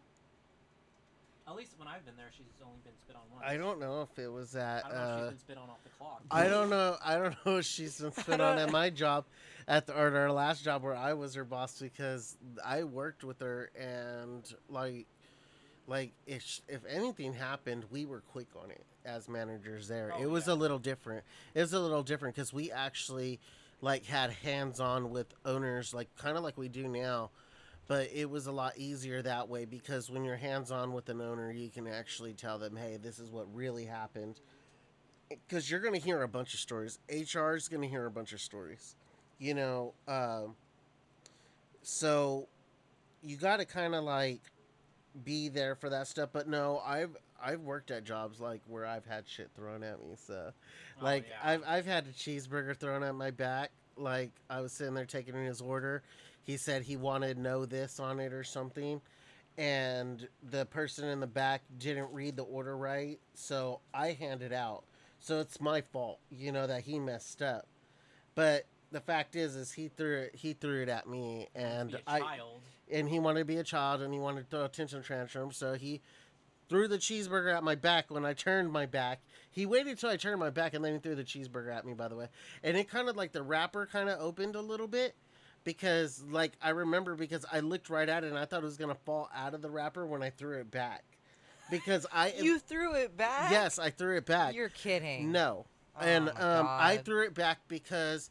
[1.47, 3.43] At least when I've been there, she's only been spit on once.
[3.47, 4.83] I don't know if it was that.
[4.85, 6.21] I don't know if she's Uh, been spit on off the clock.
[6.31, 6.97] I don't know.
[7.05, 9.25] I don't know if she's been spit on at my job,
[9.67, 12.35] at the, or our last job where I was her boss because
[12.65, 15.05] I worked with her and like,
[15.85, 20.13] like if if anything happened, we were quick on it as managers there.
[20.15, 20.53] Oh, it was yeah.
[20.53, 21.23] a little different.
[21.53, 23.39] It was a little different because we actually
[23.81, 27.29] like had hands on with owners, like kind of like we do now.
[27.87, 31.21] But it was a lot easier that way because when you're hands on with an
[31.21, 34.39] owner, you can actually tell them, "Hey, this is what really happened."
[35.29, 36.99] because you're going to hear a bunch of stories.
[37.09, 38.95] HR is going to hear a bunch of stories,
[39.39, 39.93] you know.
[40.07, 40.55] Um,
[41.81, 42.47] so
[43.23, 44.41] you got to kind of like
[45.23, 46.29] be there for that stuff.
[46.31, 50.15] But no, I've I've worked at jobs like where I've had shit thrown at me.
[50.15, 50.51] So
[51.01, 51.51] Oh, like yeah.
[51.51, 53.71] I've I've had a cheeseburger thrown at my back.
[53.97, 56.03] Like I was sitting there taking in his order.
[56.45, 59.01] He said he wanted no this on it or something.
[59.57, 64.83] And the person in the back didn't read the order right, so I handed out.
[65.19, 67.65] So it's my fault, you know, that he messed up.
[68.35, 70.35] But the fact is, is he threw it.
[70.35, 72.59] He threw it at me, and I child.
[72.91, 75.51] and he wanted to be a child, and he wanted to throw a tantrum tantrum.
[75.51, 76.01] So he
[76.67, 79.21] threw the cheeseburger at my back when I turned my back.
[79.49, 81.93] He waited till I turned my back, and then he threw the cheeseburger at me.
[81.93, 82.27] By the way,
[82.61, 85.15] and it kind of like the wrapper kind of opened a little bit
[85.65, 88.77] because, like, I remember because I looked right at it and I thought it was
[88.77, 91.03] gonna fall out of the wrapper when I threw it back.
[91.69, 93.51] Because I You threw it back?
[93.51, 94.55] yes, I threw it back.
[94.55, 95.31] You're kidding.
[95.33, 95.65] No.
[95.97, 98.29] Oh and um, I threw it back because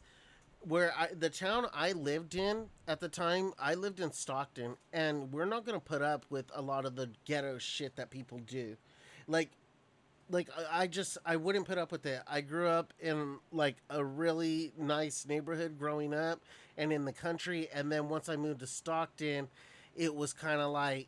[0.61, 5.31] where I, the town I lived in at the time, I lived in Stockton, and
[5.31, 8.77] we're not gonna put up with a lot of the ghetto shit that people do.
[9.27, 9.51] Like,
[10.29, 12.21] like I- just I wouldn't put up with it.
[12.27, 16.41] I grew up in like a really nice neighborhood growing up,
[16.77, 19.47] and in the country, and then once I moved to Stockton,
[19.95, 21.07] it was kind of like.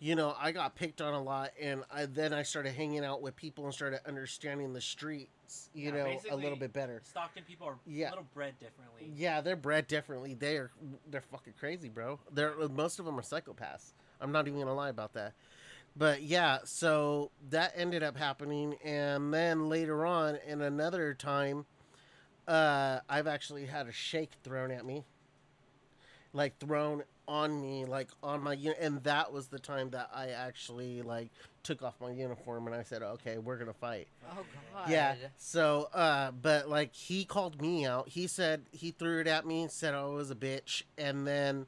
[0.00, 3.20] You know, I got picked on a lot, and I, then I started hanging out
[3.20, 7.02] with people and started understanding the streets, you Yeah, know, a little bit better.
[7.04, 8.10] Stockton people are Yeah.
[8.10, 9.10] a little bred differently.
[9.16, 10.34] Yeah, they're bred differently.
[10.34, 10.70] They're
[11.10, 12.20] they're fucking crazy, bro.
[12.30, 13.90] They're most of them are psychopaths.
[14.20, 15.32] I'm not even gonna lie about that.
[15.98, 21.66] But yeah, so that ended up happening, and then later on, in another time,
[22.46, 25.02] uh, I've actually had a shake thrown at me,
[26.32, 30.28] like thrown on me, like on my uni- and that was the time that I
[30.28, 31.30] actually like
[31.64, 34.06] took off my uniform and I said, okay, we're gonna fight.
[34.30, 34.36] Oh
[34.74, 34.88] God.
[34.90, 35.16] Yeah.
[35.36, 38.08] So, uh, but like he called me out.
[38.08, 41.66] He said he threw it at me, said I was a bitch, and then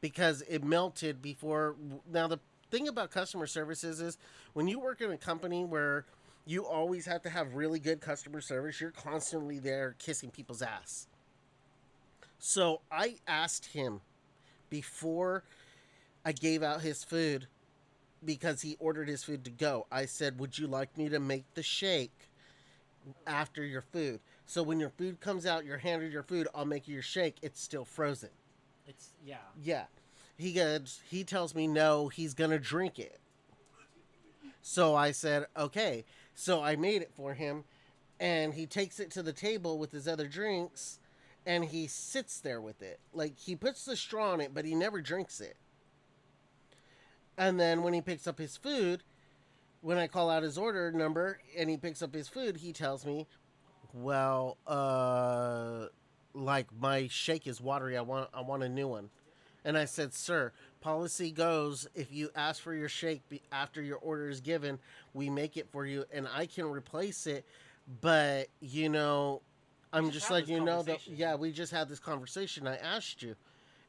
[0.00, 1.76] because it melted before.
[2.10, 2.38] Now the
[2.70, 4.18] thing about customer services is
[4.52, 6.04] when you work in a company where
[6.46, 11.06] you always have to have really good customer service, you're constantly there kissing people's ass.
[12.38, 14.00] So I asked him
[14.70, 15.44] before
[16.24, 17.46] I gave out his food
[18.24, 19.86] because he ordered his food to go.
[19.90, 22.30] I said, Would you like me to make the shake
[23.26, 24.20] after your food?
[24.46, 27.36] So when your food comes out, you're handed your food, I'll make you your shake.
[27.42, 28.30] It's still frozen.
[28.86, 29.36] It's yeah.
[29.62, 29.84] Yeah.
[30.40, 33.20] He goes, he tells me no, he's gonna drink it.
[34.62, 36.06] So I said, okay.
[36.34, 37.64] So I made it for him,
[38.18, 40.98] and he takes it to the table with his other drinks,
[41.44, 43.00] and he sits there with it.
[43.12, 45.56] Like he puts the straw in it, but he never drinks it.
[47.36, 49.02] And then when he picks up his food,
[49.82, 53.04] when I call out his order number and he picks up his food, he tells
[53.04, 53.26] me,
[53.92, 55.88] "Well, uh,
[56.32, 57.98] like my shake is watery.
[57.98, 59.10] I want I want a new one."
[59.64, 63.98] And I said, "Sir, policy goes if you ask for your shake be- after your
[63.98, 64.78] order is given,
[65.12, 67.44] we make it for you, and I can replace it.
[68.00, 69.42] But you know,
[69.92, 72.66] I'm just just letting you know that yeah, we just had this conversation.
[72.66, 73.36] I asked you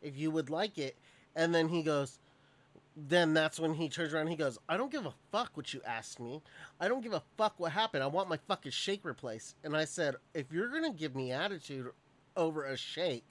[0.02, 0.98] if you would like it,
[1.36, 2.20] and then he goes."
[2.94, 4.24] Then that's when he turns around.
[4.24, 6.42] And he goes, "I don't give a fuck what you asked me.
[6.78, 8.04] I don't give a fuck what happened.
[8.04, 11.94] I want my fucking shake replaced." And I said, "If you're gonna give me attitude
[12.36, 13.26] over a shake,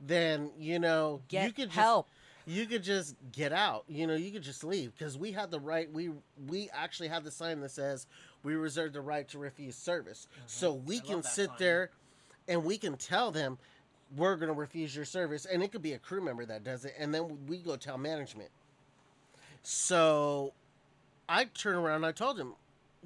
[0.00, 2.08] then you know Get you could just, help.
[2.46, 3.84] you could just get out.
[3.88, 5.90] You know, you could just leave because we had the right.
[5.92, 6.10] We
[6.46, 8.06] we actually have the sign that says
[8.42, 10.28] we reserve the right to refuse service.
[10.30, 10.42] Mm-hmm.
[10.46, 11.56] So we I can sit sign.
[11.58, 11.90] there,
[12.46, 13.58] and we can tell them
[14.16, 16.94] we're gonna refuse your service, and it could be a crew member that does it,
[16.98, 18.50] and then we go tell management.
[19.62, 20.52] So
[21.28, 22.54] I turn around and I told him,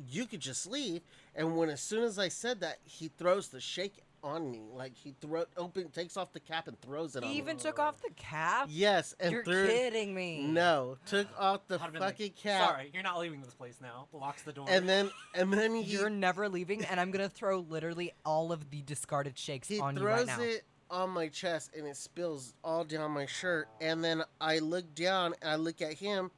[0.08, 1.00] you could just leave.
[1.34, 4.62] And when as soon as I said that, he throws the shake on me.
[4.72, 7.38] Like he throw open takes off the cap and throws it on He me.
[7.38, 8.68] even took off the cap.
[8.70, 10.44] Yes, and You're threw kidding me.
[10.44, 12.68] No, took off the I'd have been like, fucking cap.
[12.68, 14.06] Sorry, you're not leaving this place now.
[14.12, 14.66] Locks the door.
[14.68, 18.70] And then and then he You're never leaving, and I'm gonna throw literally all of
[18.70, 20.40] the discarded shakes he on you right now.
[20.40, 23.66] it on my chest and it spills all down my shirt.
[23.80, 26.30] And then I look down and I look at him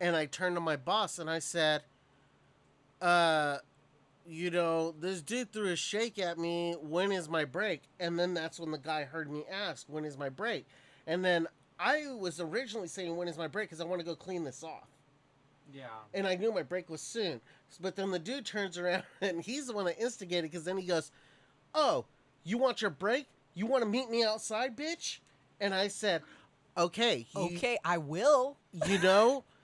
[0.00, 1.82] and I turn to my boss and I said,
[3.02, 3.56] uh,
[4.28, 6.74] you know, this dude threw a shake at me.
[6.80, 7.82] When is my break?
[8.00, 10.66] And then that's when the guy heard me ask, when is my break?
[11.06, 11.46] And then
[11.78, 13.68] I was originally saying, when is my break?
[13.68, 14.88] Because I want to go clean this off.
[15.72, 15.86] yeah.
[16.14, 17.40] and I knew my break was soon.
[17.80, 20.86] But then the dude turns around and he's the one that instigated because then he
[20.86, 21.10] goes,
[21.74, 22.04] "Oh,
[22.44, 23.26] you want your break?
[23.54, 25.18] You want to meet me outside, bitch?"
[25.60, 26.22] And I said,
[26.78, 28.56] "Okay, you, Okay, I will.
[28.86, 29.44] you know."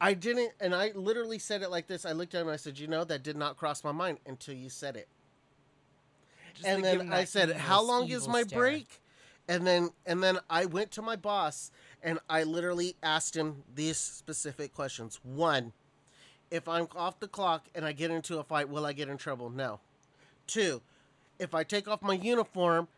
[0.00, 2.04] I didn't, and I literally said it like this.
[2.04, 4.18] I looked at him and I said, "You know, that did not cross my mind
[4.26, 5.08] until you said it."
[6.54, 8.58] Just and then I said, evil- "How long is my stare.
[8.58, 9.00] break?"
[9.48, 11.70] And then and then I went to my boss
[12.02, 15.20] and I literally asked him these specific questions.
[15.22, 15.72] One,
[16.50, 19.16] if I'm off the clock and I get into a fight, will I get in
[19.16, 19.50] trouble?
[19.50, 19.80] No.
[20.46, 20.82] Two,
[21.38, 22.88] if I take off my uniform,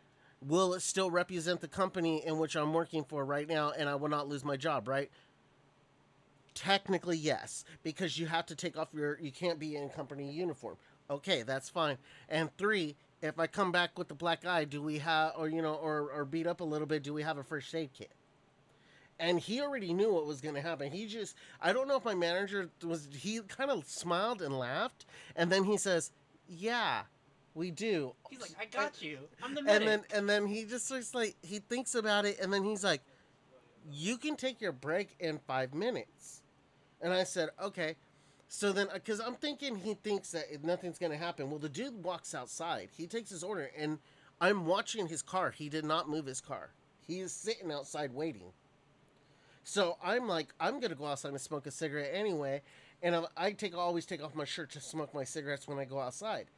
[0.41, 3.95] will it still represent the company in which I'm working for right now and I
[3.95, 5.11] will not lose my job, right?
[6.53, 10.77] Technically, yes, because you have to take off your, you can't be in company uniform.
[11.09, 11.97] Okay, that's fine.
[12.27, 15.61] And three, if I come back with the black eye, do we have, or you
[15.61, 18.11] know, or or beat up a little bit, do we have a first aid kit?
[19.19, 20.91] And he already knew what was going to happen.
[20.91, 25.05] He just, I don't know if my manager was, he kind of smiled and laughed,
[25.35, 26.11] and then he says,
[26.47, 27.01] "Yeah,
[27.53, 29.19] we do." He's like, I got you.
[29.43, 29.81] I'm the medic.
[29.81, 32.83] And then and then he just starts like he thinks about it, and then he's
[32.83, 33.01] like,
[33.91, 36.38] "You can take your break in five minutes."
[37.01, 37.95] And I said, "Okay."
[38.47, 41.49] So then, uh, because I'm thinking he thinks that nothing's gonna happen.
[41.49, 42.89] Well, the dude walks outside.
[42.91, 43.99] He takes his order, and
[44.41, 45.51] I'm watching his car.
[45.51, 46.71] He did not move his car.
[47.05, 48.53] He is sitting outside waiting.
[49.63, 52.63] So I'm like, I'm gonna go outside and smoke a cigarette anyway,
[53.03, 55.85] and I- I take always take off my shirt to smoke my cigarettes when I
[55.85, 56.49] go outside.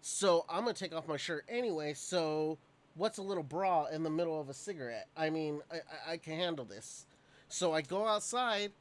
[0.00, 1.94] So I'm gonna take off my shirt anyway.
[1.94, 2.58] So
[2.94, 5.08] what's a little bra in the middle of a cigarette?
[5.16, 7.06] I mean, I, I, I can handle this.
[7.48, 8.72] So I go outside.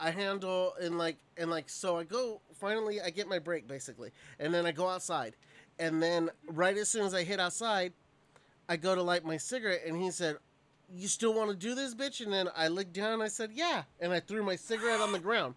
[0.00, 4.10] I handle and like and like so I go finally I get my break basically.
[4.38, 5.36] And then I go outside.
[5.78, 7.92] And then right as soon as I hit outside
[8.68, 10.36] I go to light my cigarette and he said
[10.94, 12.22] you still want to do this bitch?
[12.22, 13.84] And then I looked down and I said yeah.
[14.00, 15.54] And I threw my cigarette on the ground.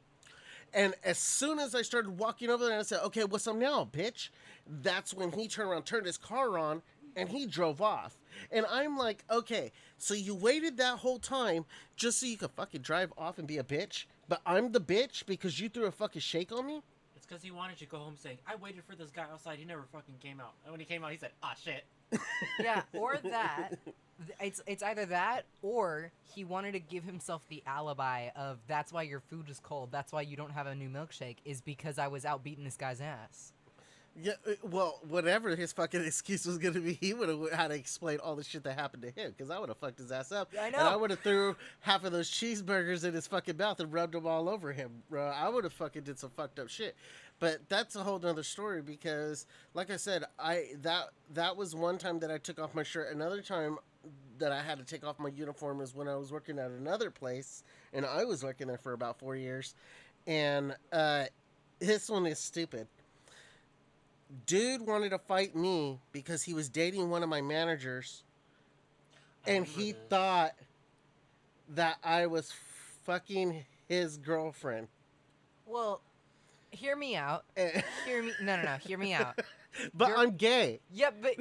[0.74, 3.56] And as soon as I started walking over there and I said okay what's up
[3.56, 4.30] now bitch?
[4.68, 6.84] That's when he turned around turned his car on
[7.16, 8.20] and he drove off.
[8.52, 12.82] And I'm like okay so you waited that whole time just so you could fucking
[12.82, 16.22] drive off and be a bitch but I'm the bitch because you threw a fucking
[16.22, 16.82] shake on me
[17.16, 19.60] It's because he wanted you to go home saying, I waited for this guy outside.
[19.60, 20.54] He never fucking came out.
[20.64, 21.86] And when he came out, he said, ah, shit.
[22.60, 23.78] yeah, or that.
[24.40, 29.04] It's it's either that or he wanted to give himself the alibi of that's why
[29.04, 29.90] your food is cold.
[29.92, 32.78] That's why you don't have a new milkshake is because I was out beating this
[32.78, 33.54] guy's ass.
[34.20, 37.76] Yeah, uh, well, whatever his fucking excuse was gonna be, he would have had to
[37.76, 40.32] explain all the shit that happened to him because I would have fucked his ass
[40.32, 40.52] up.
[40.60, 40.80] I know.
[40.80, 44.14] And I would have threw half of those cheeseburgers in his fucking mouth and rubbed
[44.14, 45.28] them all over him, bro.
[45.28, 46.96] I would have fucking did some fucked up shit.
[47.40, 52.00] But that's a whole nother story because, like I said, I that that was one
[52.00, 53.14] time that I took off my shirt.
[53.14, 53.78] Another time
[54.40, 57.12] that I had to take off my uniform is when I was working at another
[57.12, 59.76] place, and I was working there for about four years.
[60.26, 61.26] And uh,
[61.80, 62.88] this one is stupid
[64.46, 68.24] dude wanted to fight me because he was dating one of my managers
[69.46, 70.02] and he this.
[70.10, 70.52] thought
[71.70, 72.52] that I was
[73.06, 74.88] fucking his girlfriend.
[75.66, 76.02] Well,
[76.72, 77.46] hear me out.
[77.56, 78.32] Eh, Hear me.
[78.42, 78.76] No, no, no.
[78.78, 79.40] Hear me out.
[79.94, 80.80] but You're- I'm gay.
[80.92, 81.36] Yeah, but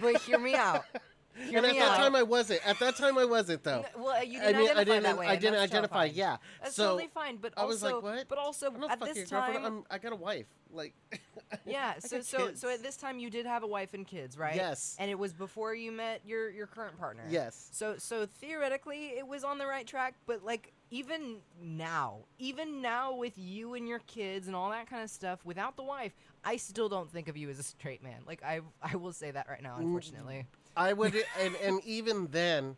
[0.00, 0.84] but hear me out.
[1.34, 1.96] Hear and at that out.
[1.96, 2.66] time I wasn't.
[2.66, 3.84] At that time I wasn't though.
[3.96, 5.02] N- well, you I didn't mean, identify I didn't.
[5.04, 5.26] that way.
[5.26, 6.08] I didn't identify.
[6.08, 6.12] terrifying.
[6.14, 6.36] Yeah.
[6.62, 7.36] That's so totally fine.
[7.36, 8.28] But I also, was like, what?
[8.28, 10.46] but also at this time, I'm, I got a wife.
[10.72, 10.94] Like.
[11.66, 11.98] yeah.
[12.00, 12.60] So so kids.
[12.60, 14.54] so at this time you did have a wife and kids, right?
[14.54, 14.96] Yes.
[14.98, 17.24] And it was before you met your your current partner.
[17.28, 17.68] Yes.
[17.72, 23.14] So so theoretically it was on the right track, but like even now, even now
[23.14, 26.12] with you and your kids and all that kind of stuff, without the wife,
[26.44, 28.20] I still don't think of you as a straight man.
[28.26, 30.46] Like I I will say that right now, unfortunately.
[30.76, 32.76] I would, and, and even then,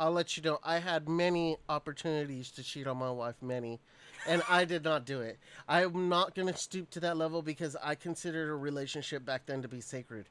[0.00, 3.80] I'll let you know, I had many opportunities to cheat on my wife, many,
[4.28, 5.38] and I did not do it.
[5.68, 9.62] I'm not going to stoop to that level because I considered a relationship back then
[9.62, 10.26] to be sacred.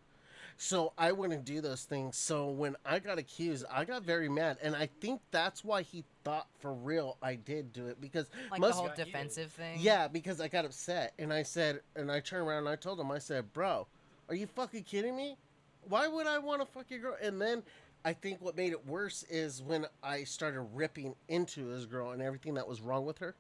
[0.60, 2.18] So I wouldn't do those things.
[2.18, 6.04] So when I got accused, I got very mad, and I think that's why he
[6.24, 9.78] thought for real I did do it because Like most the whole defensive thing.
[9.80, 13.00] yeah, because I got upset and I said, and I turned around and I told
[13.00, 13.86] him, I said, bro,
[14.30, 15.38] are you fucking kidding me?
[15.90, 17.16] Why would I want to fuck your girl?
[17.22, 17.64] And then
[18.06, 22.22] I think what made it worse is when I started ripping into his girl and
[22.22, 23.36] everything that was wrong with her.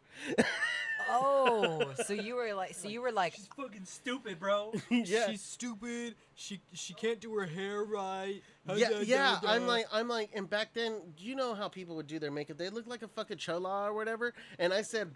[1.10, 4.74] Oh, so you were like, so you were like, She's fucking stupid, bro.
[4.90, 5.30] yeah.
[5.30, 6.16] She's stupid.
[6.36, 8.42] She she can't do her hair right.
[8.76, 9.40] yeah, Da, da, yeah.
[9.42, 12.32] da, I'm like, I'm like, and back then, you know how people would do their
[12.32, 12.58] makeup?
[12.58, 14.34] They look like a fucking chola or whatever.
[14.60, 15.12] And I said,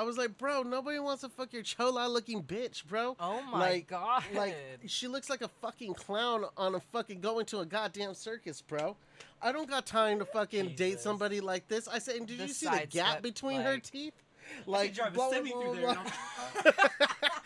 [0.00, 3.16] I was like, bro, nobody wants to fuck your chola looking bitch, bro.
[3.20, 4.22] oh my Like- god.
[4.34, 8.62] Like she looks like a fucking clown on a fucking going to a goddamn circus,
[8.62, 8.96] bro.
[9.42, 11.86] I don't got time to fucking date somebody like this.
[11.86, 14.14] I said, and did The you see the gap sidestep, between her teeth?
[14.66, 16.72] Like drive blah, a blah, semi blah, through blah.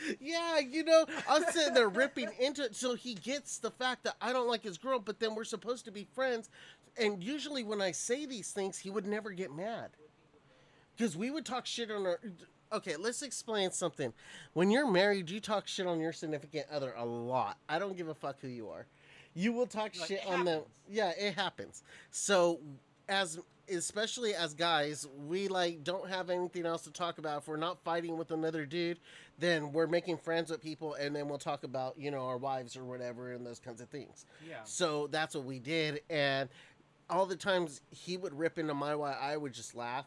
[0.08, 2.76] you yeah, you know, I'm sitting there ripping into it.
[2.76, 5.84] So he gets the fact that I don't like his girl, but then we're supposed
[5.86, 6.50] to be friends.
[6.96, 9.90] And usually when I say these things, he would never get mad.
[10.96, 12.20] Because we would talk shit on our.
[12.72, 14.12] Okay, let's explain something.
[14.52, 17.58] When you're married, you talk shit on your significant other a lot.
[17.68, 18.86] I don't give a fuck who you are.
[19.34, 20.62] You will talk Like, shit on them.
[20.88, 21.82] Yeah, it happens.
[22.10, 22.60] So,
[23.08, 27.42] as especially as guys, we like don't have anything else to talk about.
[27.42, 28.98] If we're not fighting with another dude,
[29.38, 32.76] then we're making friends with people, and then we'll talk about you know our wives
[32.76, 34.26] or whatever and those kinds of things.
[34.48, 34.62] Yeah.
[34.64, 36.48] So that's what we did, and
[37.10, 40.06] all the times he would rip into my wife, I would just laugh,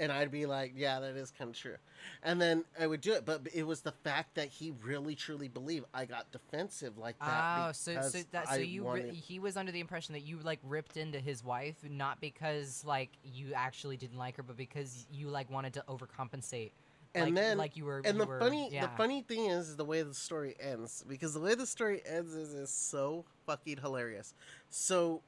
[0.00, 1.76] and I'd be like, "Yeah, that is kind of true,"
[2.22, 3.24] and then I would do it.
[3.24, 7.68] But it was the fact that he really truly believed I got defensive like that.
[7.68, 10.38] Oh, so so that so I you wanted- he was under the impression that you
[10.38, 15.06] like ripped into his wife not because like you actually didn't like her, but because
[15.12, 16.70] you like wanted to overcompensate.
[17.14, 18.82] And like, then- like you were and you the were- funny yeah.
[18.82, 22.02] the funny thing is, is the way the story ends because the way the story
[22.06, 24.34] ends is, is so fucking hilarious
[24.68, 25.22] so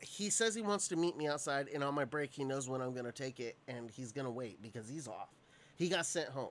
[0.00, 2.80] he says he wants to meet me outside and on my break he knows when
[2.80, 5.28] i'm gonna take it and he's gonna wait because he's off.
[5.76, 6.50] He got sent home.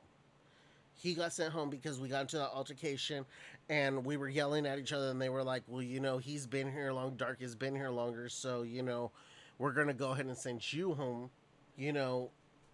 [0.96, 3.26] He got sent home because we got into that altercation
[3.70, 6.46] and we were yelling at each other and they were like well you know he's
[6.46, 9.12] been here long dark has been here longer so you know
[9.60, 11.30] we're gonna go ahead and send you home
[11.78, 12.30] you know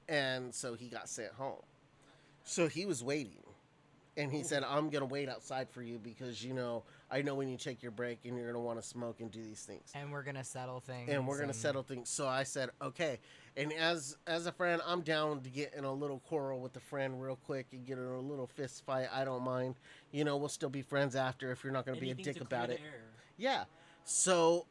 [0.07, 1.61] and so he got sent home.
[2.43, 3.43] So he was waiting
[4.17, 4.45] and he hmm.
[4.45, 6.83] said i'm gonna wait outside for you because you know
[7.17, 9.41] i know when you take your break and you're gonna want to smoke and do
[9.43, 11.09] these things And we're gonna settle things.
[11.09, 12.09] and we're gonna settle things.
[12.09, 13.19] So I said, okay.
[13.57, 16.79] And as as a friend, I'm down to get in a little quarrel with a
[16.81, 19.07] friend real quick and get in a little fist fight.
[19.13, 19.75] I don't mind.
[20.11, 22.33] You know, we'll still be friends after if you're not gonna be a dick to
[22.33, 22.81] clear about the it.
[22.81, 23.03] air.
[23.37, 23.63] Yeah.
[24.03, 24.65] So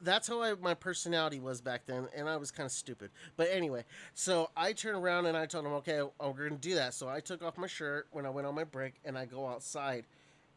[0.00, 3.10] that's how I, my personality was back then, and I was kind of stupid.
[3.36, 3.84] But anyway,
[4.14, 6.94] so I turned around and I told him, okay, oh, we're going to do that.
[6.94, 9.46] So I took off my shirt when I went on my break, and I go
[9.46, 10.04] outside,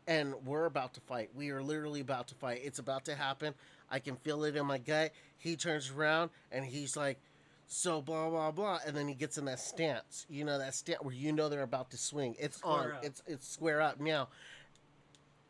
[0.07, 1.29] and we're about to fight.
[1.35, 2.61] We are literally about to fight.
[2.63, 3.53] It's about to happen.
[3.89, 5.11] I can feel it in my gut.
[5.37, 7.19] He turns around and he's like,
[7.67, 10.25] so blah blah blah, and then he gets in that stance.
[10.29, 12.35] You know that stance where you know they're about to swing.
[12.39, 12.91] It's Square on.
[12.91, 13.05] up.
[13.05, 14.27] It's it's square up Meow.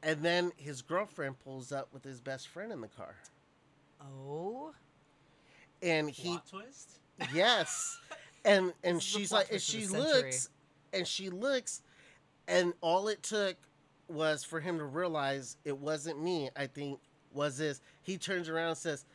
[0.03, 3.15] And then his girlfriend pulls up with his best friend in the car.
[4.01, 4.73] Oh.
[5.81, 6.99] And he Plot twist.
[7.33, 7.99] yes.
[8.45, 10.13] And and This is the she's like and she the century.
[10.21, 10.49] looks
[10.93, 11.81] and she looks
[12.47, 13.55] and all it took
[14.07, 16.99] was for him to realize it wasn't me, I think,
[17.33, 19.05] was this he turns around and says,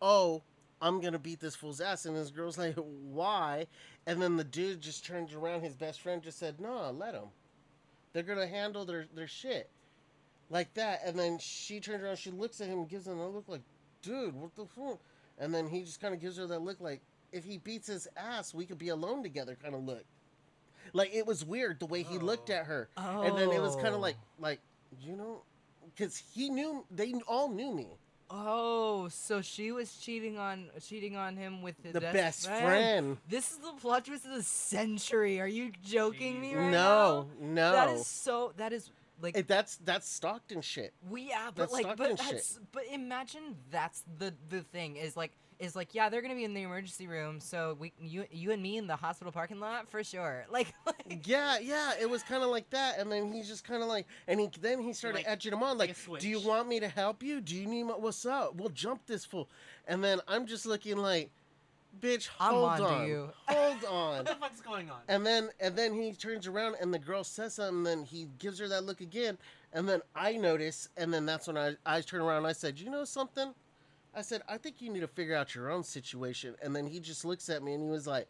[0.00, 0.42] Oh,
[0.80, 3.66] I'm gonna beat this fool's ass and this girl's like, Why?
[4.06, 7.28] And then the dude just turns around, his best friend just said, No, let him.
[8.12, 9.70] They're gonna handle their, their shit.
[10.48, 11.00] Like that.
[11.04, 13.62] And then she turns around, she looks at him and gives him a look like,
[14.02, 15.00] dude, what the fuck?
[15.38, 17.02] And then he just kind of gives her that look like,
[17.32, 20.04] if he beats his ass, we could be alone together kind of look.
[20.92, 22.54] Like it was weird the way he looked Oh.
[22.54, 22.88] at her.
[22.96, 23.22] Oh.
[23.22, 24.42] And then it was kind of like, oh.
[24.42, 24.60] like,
[25.00, 25.42] you know,
[25.94, 27.88] because he knew, they all knew me.
[28.28, 33.18] Oh, so she was cheating on cheating on him with his The best, best friend.
[33.28, 35.40] This is the plot twist of the century.
[35.40, 37.46] Are you joking me right no, now?
[37.54, 37.72] no.
[37.72, 38.52] That is so.
[38.56, 38.90] That is
[39.22, 40.92] like It- that's that's Stockton shit.
[41.08, 42.58] we yeah, but that's like Stockton but shit.
[42.72, 46.52] but imagine that's the the thing is like is like yeah they're gonna be in
[46.54, 50.04] the emergency room so we you you and me in the hospital parking lot for
[50.04, 53.64] sure like, like Yeah, yeah, it was kind of like that, and then he's just
[53.64, 56.28] kind of like, and he then he started Like- edging him on, like like, "Do
[56.28, 57.40] you want me to help you?
[57.40, 58.54] Do you need my, what's up?
[58.56, 59.48] We'll jump this fool."
[59.88, 61.30] And then I'm just looking like,
[62.00, 65.00] "Bitch, I'm hold on to on, you." hold on." What the fuck's going on?
[65.08, 68.28] and then and then he turns around, and the girl says something, and then he
[68.38, 69.38] gives her that look again,
[69.72, 72.78] and then I notice, and then that's when I I turn around, and I said,
[72.78, 73.54] "You know something?"
[74.16, 76.98] I said, "I think you need to figure out your own situation." And then he
[76.98, 78.28] just looks at me, and he was like,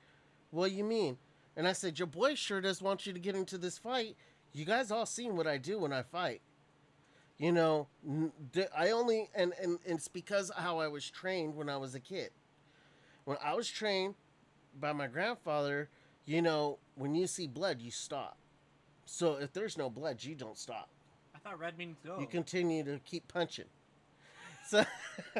[0.51, 1.17] "What do you mean?"
[1.57, 4.17] And I said, Your boy sure does want you to get into this fight.
[4.53, 6.43] You guys all seen what I do when I fight.
[7.39, 7.89] You know,
[8.77, 12.01] I only, and, and, and it's because how I was trained when I was a
[12.01, 12.31] kid.
[13.25, 14.15] When I was trained
[14.79, 15.91] by my grandfather,
[16.25, 18.39] you know, when you see blood, you stop.
[19.05, 20.89] So if there's no blood, you don't stop.
[21.35, 22.19] I thought red means go.
[22.19, 23.67] You continue to keep punching.
[24.69, 24.85] So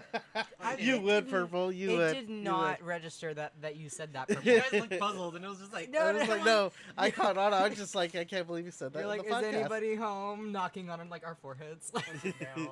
[0.79, 1.73] you it would, purple.
[1.73, 2.15] You it would.
[2.15, 2.45] did you would.
[2.45, 4.29] not register that that you said that.
[4.45, 4.61] You Purple.
[4.61, 7.11] guys looked puzzled, and it was just like, No, I was no, like, no, I
[7.11, 7.53] caught on.
[7.53, 9.01] I was just like, I can't believe you said that.
[9.01, 10.53] You're like, the is podcast." anybody home?
[10.53, 11.93] Knocking on like our foreheads.
[12.23, 12.69] Damn.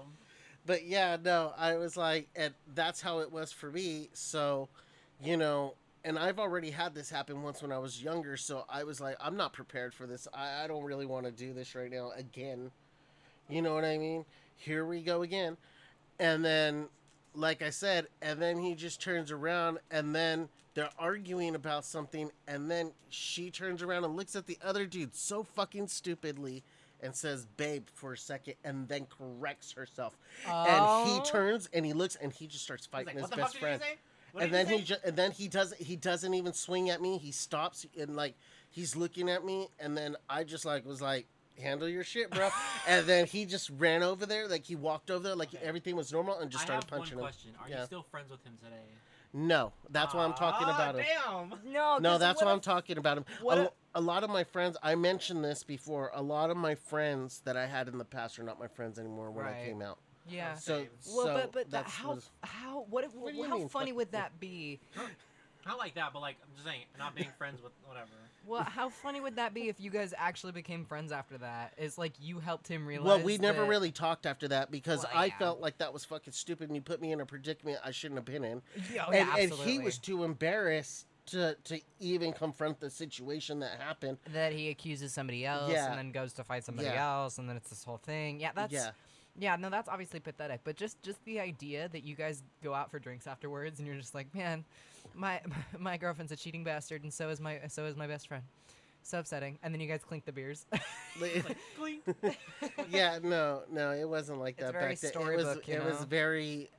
[0.67, 4.09] But yeah, no, I was like, and that's how it was for me.
[4.15, 4.69] So,
[5.23, 5.75] you know,
[6.05, 8.37] and I've already had this happen once when I was younger.
[8.37, 10.27] So I was like, I'm not prepared for this.
[10.33, 12.71] I, I don't really want to do this right now again.
[13.49, 14.25] You know what I mean?
[14.57, 15.57] Here we go again.
[16.19, 16.87] And then,
[17.35, 22.31] like I said, and then he just turns around and then they're arguing about something.
[22.47, 26.63] And then she turns around and looks at the other dude so fucking stupidly
[27.03, 30.17] and says, babe, for a second, and then corrects herself.
[30.47, 31.23] And he Oh.
[31.27, 33.81] turns and he looks and he just starts fighting like, his best friend.
[33.81, 33.99] did you say?
[34.33, 34.83] What and then he say?
[34.85, 37.19] ju- and then he does he doesn't even swing at me.
[37.19, 38.35] He stops and like
[38.71, 41.27] he's looking at me and then I just like was like
[41.61, 42.51] handle your shit, bro.
[42.87, 45.65] and then he just ran over there like he walked over there like Okay.
[45.65, 47.33] everything was normal and just I started have punching one him.
[47.33, 47.51] question.
[47.63, 47.81] Are Yeah.
[47.81, 48.83] you still friends with him today?
[49.33, 51.05] No, that's why I'm talking about him.
[51.05, 51.51] Damn.
[51.73, 53.25] no, No, 'cause that's why if- I'm talking about him.
[53.41, 56.11] what A, a lot of my friends, I mentioned this before.
[56.15, 58.97] A lot of my friends that I had in the past are not my friends
[58.99, 59.99] anymore when I came out.
[60.29, 60.53] Yeah.
[60.57, 63.43] Oh, so, Well, so but but that, how what is- how what, if- What do
[63.43, 64.81] how mean, funny fuck- would that be?
[65.67, 68.11] Not like that, but like I'm just saying, not being friends with whatever.
[68.47, 71.73] Well, how funny would that be if you guys actually became friends after that?
[71.79, 73.07] It's like you helped him realize.
[73.07, 75.39] Well, we never that- really talked after that because Well, I yeah.
[75.39, 78.19] felt like that was fucking stupid and you put me in a predicament I shouldn't
[78.19, 78.63] have been in.
[78.93, 79.85] Yeah, oh, and, yeah, and he absolutely.
[79.85, 84.19] was too embarrassed to, to even confront the situation that happened.
[84.33, 85.87] that he accuses somebody else Yeah.
[85.89, 87.21] and then goes to fight somebody Yeah.
[87.23, 88.41] else and then it's this whole thing.
[88.41, 88.91] Yeah, that's yeah.
[89.39, 90.61] yeah, no, that's obviously pathetic.
[90.65, 93.97] But just just the idea that you guys go out for drinks afterwards and you're
[93.97, 94.67] just like, man,
[95.15, 95.41] my
[95.79, 98.43] my girlfriend's a cheating bastard and so is my so is my best friend.
[99.03, 99.59] So upsetting.
[99.63, 100.65] And then you guys clink the beers.
[100.73, 102.03] Like- Like, clink.
[102.91, 105.11] yeah, no, no, it wasn't like It's that very back then.
[105.23, 106.71] It was storybook, you it was very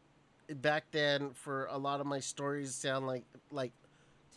[0.55, 3.71] back then for a lot of my stories sound like like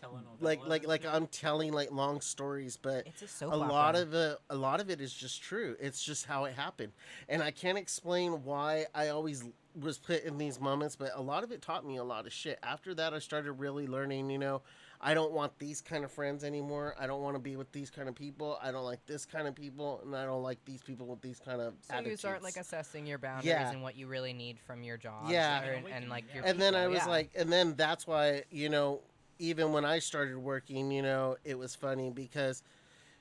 [0.02, 0.40] Telenovela.
[0.40, 4.14] like like like I'm telling like long stories, but it's a soap a lot of
[4.14, 5.76] it a lot of it is just true.
[5.80, 6.92] It's just how it happened.
[7.28, 9.44] And I can't explain why I always
[9.74, 12.32] was put in these moments, but a lot of it taught me a lot of
[12.32, 12.58] shit.
[12.62, 14.62] After that I started really learning, you know,
[15.00, 16.96] I don't want these kind of friends anymore.
[16.98, 18.58] I don't want to be with these kind of people.
[18.60, 21.38] I don't like this kind of people, and I don't like these people with these
[21.38, 23.70] kind of So you start like assessing your boundaries Yeah.
[23.70, 25.30] and what you really need from your job.
[25.30, 25.62] Yeah.
[25.62, 27.06] and, and like your and then I was yeah.
[27.06, 29.02] like, and then that's why you know,
[29.38, 32.62] even when I started working, you know, it was funny because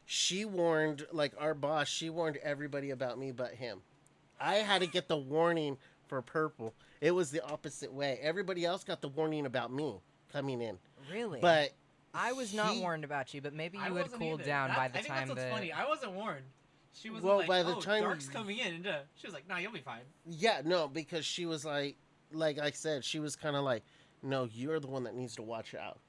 [0.05, 3.79] she warned, like our boss, she warned everybody about me but him.
[4.39, 6.73] I had to get the warning for purple.
[7.01, 8.19] It was the opposite way.
[8.21, 9.95] Everybody else got the warning about me
[10.31, 10.77] coming in,
[11.11, 11.71] really, but
[12.13, 14.43] I was not he- warned about you, but maybe you would wasn't cool either.
[14.43, 15.51] down That's- by the I think time that's what's that.
[15.51, 15.71] funny.
[15.71, 16.45] I wasn't warned.
[16.93, 19.33] She was Well, like, by the "Oh, time- Dark's coming in," and uh, she was
[19.35, 21.95] like, "No, you'll be fine." yeah, no, because she was like,
[22.31, 23.83] like I said, she was kind of like,
[24.23, 25.99] no, you're the one that needs to watch out.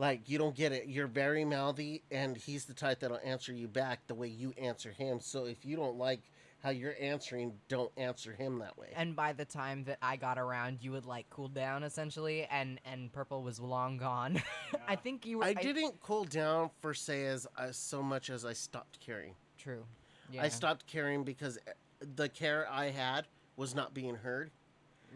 [0.00, 0.06] Yeah.
[0.06, 0.86] Like you don't get it.
[0.88, 4.90] You're very mouthy, and he's the type that'll answer you back the way you answer
[4.90, 5.20] him.
[5.20, 6.20] So if you don't like
[6.62, 8.88] how you're answering, don't answer him that way.
[8.94, 12.80] And by the time that I got around, you would like cool down essentially, and
[12.84, 14.42] and purple was long gone.
[14.88, 15.38] I think you.
[15.38, 19.34] Were, I didn't cool down for say as uh, so much as I stopped caring.
[19.58, 19.84] True.
[20.32, 20.42] Yeah.
[20.42, 21.72] I stopped caring because uh,
[22.16, 23.26] the care I had
[23.56, 24.50] was not being heard,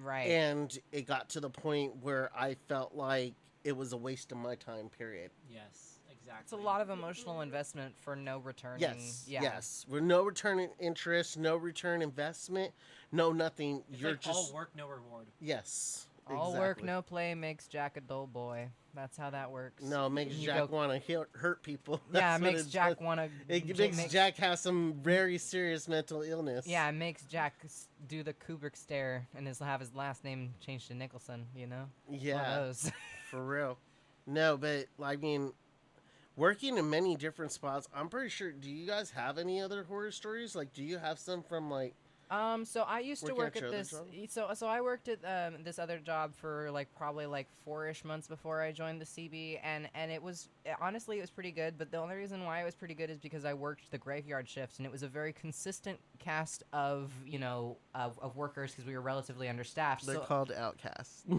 [0.03, 0.29] Right.
[0.29, 3.33] and it got to the point where I felt like
[3.65, 4.89] it was a waste of my time.
[4.97, 5.31] Period.
[5.51, 6.43] Yes, exactly.
[6.43, 8.81] it's a lot of emotional investment for no returning.
[8.81, 9.43] Yes, Yeah.
[9.43, 9.87] yes.
[9.89, 12.73] With no return in interest, no return investment,
[13.11, 13.83] no nothing.
[13.91, 15.27] It's you're like just all work, no reward.
[15.41, 16.07] yes.
[16.27, 18.71] All work, no play makes Jack a dull boy.
[18.95, 19.83] That's how that works.
[19.83, 22.01] No, it makes You Jack go- want to hurt people.
[22.15, 23.29] Yeah, it makes it Jack want to.
[23.55, 26.67] It makes Jack have some very serious mental illness.
[26.67, 27.55] Yeah, it makes Jack
[28.09, 31.47] do the Kubrick stare and his have his last name changed to Nicholson.
[31.55, 31.85] You know.
[32.07, 32.91] One of yeah, those.
[33.35, 33.79] for real.
[34.27, 35.53] No, but I mean,
[36.37, 37.89] working in many different spots.
[37.95, 38.53] I'm pretty sure.
[38.53, 40.55] Do you guys have any other horror stories?
[40.55, 41.95] Like, do you have some from like?
[42.31, 43.95] Um, so I used to work at at this.
[44.31, 48.27] So so I worked at um, this other job for like probably like four-ish months
[48.27, 50.49] before I joined the CB, and and it was
[50.81, 51.77] honestly it was pretty good.
[51.77, 54.49] But the only reason why it was pretty good is because I worked the graveyard
[54.49, 58.87] shifts, and it was a very consistent cast of you know of, of workers because
[58.87, 60.07] we were relatively understaffed.
[60.07, 61.25] They're so, called outcasts.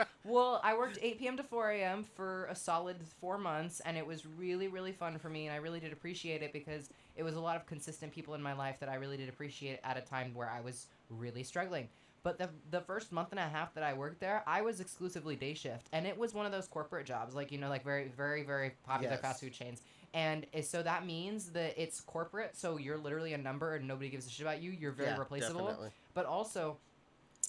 [0.26, 1.36] Well, I worked 8 p.m.
[1.36, 2.02] to 4 a.m.
[2.02, 5.58] for a solid four months, and it was really, really fun for me, and I
[5.58, 8.80] really did appreciate it because it was a lot of consistent people in my life
[8.80, 11.88] that I really did appreciate at a time where I was really struggling.
[12.24, 15.36] But the, the first month and a half that I worked there, I was exclusively
[15.36, 18.08] day shift, and it was one of those corporate jobs, like you know, like very,
[18.16, 19.20] very, very popular Yes.
[19.20, 19.82] fast food chains.
[20.12, 24.26] And so that means that it's corporate, so you're literally a number, and nobody gives
[24.26, 24.72] a shit about you.
[24.72, 25.66] You're very Yeah, replaceable.
[25.66, 25.90] definitely.
[26.14, 26.78] But also,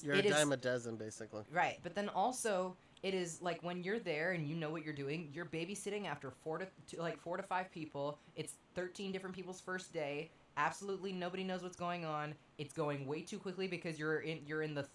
[0.04, 1.44] You're It a is- dime a dozen, basically.
[1.52, 4.94] Right, but then also it is like when you're there and you know what you're
[4.94, 8.18] doing, you're babysitting after four to, to like four to five people.
[8.36, 10.32] It's thirteen different people's first day.
[10.58, 12.34] Absolutely nobody knows what's going on.
[12.58, 14.92] It's going way too quickly because you're in you're in the th-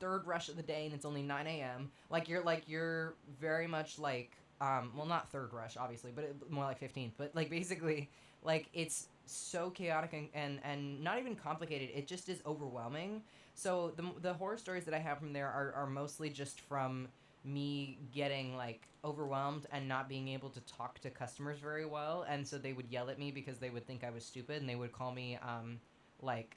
[0.00, 1.90] third rush of the day and it's only nine a.m.
[2.10, 6.50] Like you're like you're very much like um well not third rush obviously, but it,
[6.50, 7.14] more like fifteenth.
[7.16, 8.10] But like basically
[8.44, 11.90] like it's so chaotic and, and and not even complicated.
[11.94, 13.22] It just is overwhelming.
[13.54, 17.08] So the, the horror stories that I have from there are, are mostly just from
[17.44, 22.46] me getting like overwhelmed and not being able to talk to customers very well, and
[22.46, 24.76] so they would yell at me because they would think I was stupid, and they
[24.76, 25.80] would call me um,
[26.22, 26.56] like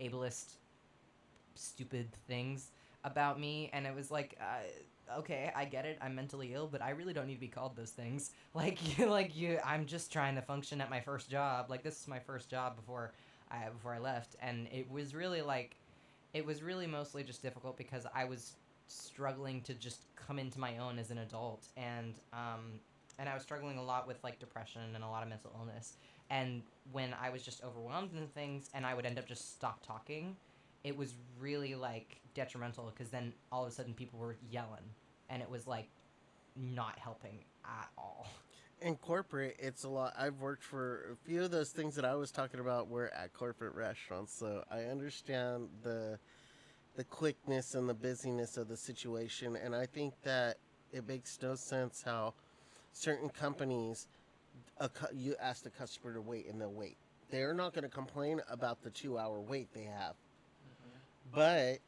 [0.00, 0.54] ableist,
[1.54, 2.70] stupid things
[3.04, 4.36] about me, and it was like.
[4.40, 4.62] Uh,
[5.18, 5.98] okay, I get it.
[6.00, 8.30] I'm mentally ill, but I really don't need to be called those things.
[8.54, 9.58] Like you, like you.
[9.64, 11.66] I'm just trying to function at my first job.
[11.68, 13.12] Like this is my first job before
[13.50, 15.76] I before I left, and it was really like,
[16.32, 18.52] it was really mostly just difficult because I was
[18.88, 22.80] struggling to just come into my own as an adult, and um,
[23.18, 25.94] and I was struggling a lot with like depression and a lot of mental illness.
[26.30, 29.84] And when I was just overwhelmed in things, and I would end up just stop
[29.86, 30.36] talking,
[30.86, 34.84] it was really like detrimental because then all of a sudden people were yelling,
[35.28, 35.88] and it was like
[36.54, 38.26] not helping at all.
[38.80, 40.14] In corporate, it's a lot.
[40.16, 43.32] I've worked for a few of those things that I was talking about were at
[43.32, 46.18] corporate restaurants, so I understand the
[46.94, 50.58] the quickness and the busyness of the situation, and I think that
[50.92, 52.32] it makes no sense how
[52.92, 54.06] certain companies
[54.78, 56.96] a you ask the customer to wait and they'll wait.
[57.30, 60.14] They're not going to complain about the two hour wait they have,
[61.34, 61.78] but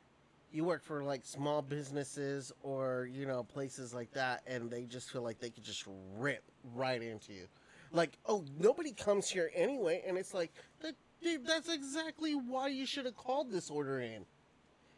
[0.50, 5.10] you work for like small businesses or you know places like that, and they just
[5.10, 5.84] feel like they could just
[6.16, 6.42] rip
[6.74, 7.46] right into you.
[7.92, 12.84] Like, oh, nobody comes here anyway, and it's like, that, dude, that's exactly why you
[12.84, 14.26] should have called this order in.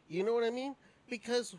[0.08, 0.74] You know what I mean?
[1.08, 1.54] Because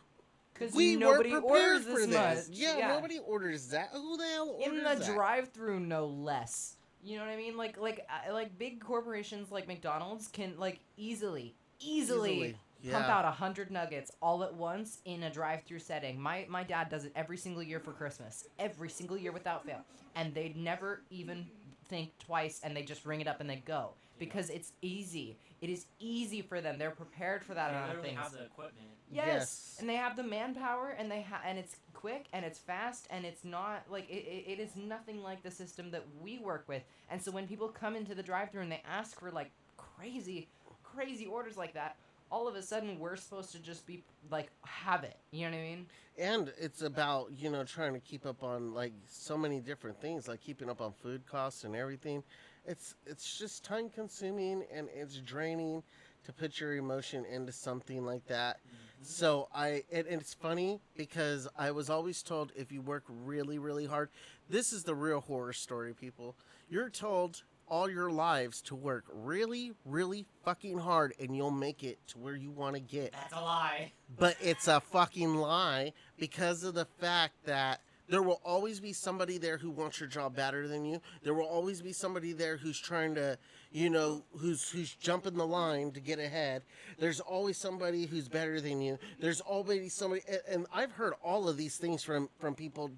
[0.53, 2.49] Because we nobody weren't prepared orders for this this.
[2.49, 2.57] much.
[2.57, 3.91] Yeah, nobody orders that.
[3.93, 5.05] Who the hell orders in the that?
[5.05, 6.75] drive-through, no less.
[7.01, 7.55] You know what I mean?
[7.55, 12.55] Like, like, uh, like big corporations like McDonald's can like easily, easily, Easily,
[12.89, 16.19] pump out a hundred nuggets all at once in a drive-through setting.
[16.19, 19.81] My my dad does it every single year for Christmas, every single year without fail,
[20.15, 21.45] and they never even
[21.87, 25.37] think twice, and they just ring it up and they go because it's easy.
[25.61, 26.77] It is easy for them.
[26.79, 28.21] They're prepared for that They amount of literally things.
[28.21, 28.87] have the equipment.
[29.11, 29.25] Yes.
[29.27, 29.77] Yes.
[29.79, 33.25] and they have the manpower, and they ha- and it's quick and it's fast, and
[33.25, 36.81] it's not like it, it, it is nothing like the system that we work with.
[37.09, 40.47] And so when people come into the drive-through and they ask for like crazy,
[40.83, 41.97] crazy orders like that,
[42.31, 45.17] all of a sudden we're supposed to just be like have it.
[45.31, 45.85] You know what I mean?
[46.17, 50.27] and it's about you know trying to keep up on like so many different things
[50.27, 52.23] like keeping up on food costs and everything
[52.65, 55.81] it's it's just time consuming and it's draining
[56.23, 58.59] to put your emotion into something like that
[59.01, 63.85] so i and it's funny because i was always told if you work really really
[63.85, 64.09] hard
[64.49, 66.35] this is the real horror story people
[66.69, 67.41] you're told
[67.71, 72.35] all your lives to work really really fucking hard and you'll make it to where
[72.35, 73.93] you want to get That's a lie.
[74.19, 79.37] but it's a fucking lie because of the fact that there will always be somebody
[79.37, 80.99] there who wants your job better than you.
[81.23, 83.37] There will always be somebody there who's trying to,
[83.71, 86.63] you know, who's who's jumping the line to get ahead.
[86.99, 88.99] There's always somebody who's better than you.
[89.21, 92.91] There's always somebody, and, I've heard all of these things from from people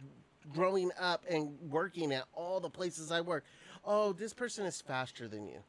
[0.52, 3.44] growing up and working at all the places I work.
[3.86, 5.60] Oh, this person is faster than you.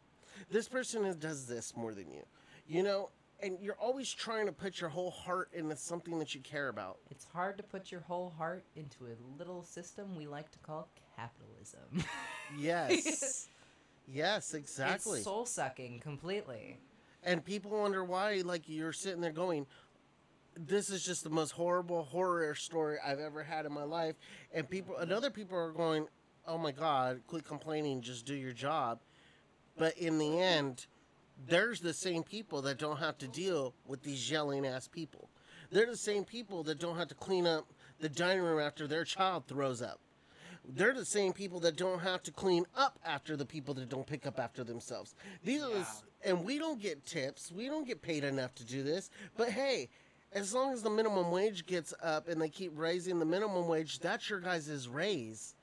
[0.51, 2.23] This person is, does this more than you.
[2.67, 3.11] You know,
[3.43, 6.99] and you're always trying to put your whole heart into something that you care about.
[7.11, 10.89] It's hard to put your whole heart into a little system we like to call
[11.17, 12.05] capitalism.
[12.59, 13.49] Yes.
[14.07, 15.19] yes, exactly.
[15.19, 16.79] It's soul sucking completely.
[17.23, 19.67] and people wonder why, like, you're sitting there going,
[20.55, 24.15] this is just the most horrible horror story I've ever had in my life.
[24.53, 26.07] And people, and other people are going,
[26.47, 29.01] oh my God, quit complaining, just do your job.
[29.77, 30.87] But in the end,
[31.47, 35.29] there's the same people that don't have to deal with these yelling ass people.
[35.71, 37.67] They're the same people that don't have to clean up
[37.99, 39.99] the dining room after their child throws up.
[40.67, 44.07] They're the same people that don't have to clean up after the people that don't
[44.07, 45.15] pick up after themselves.
[45.43, 45.87] These are the,
[46.25, 47.53] and we don't get tips.
[47.53, 49.11] We don't get paid enough to do this.
[49.37, 49.91] But hey,
[50.33, 53.99] as long as the minimum wage gets up and they keep raising the minimum wage,
[53.99, 55.54] that's your guys' raise.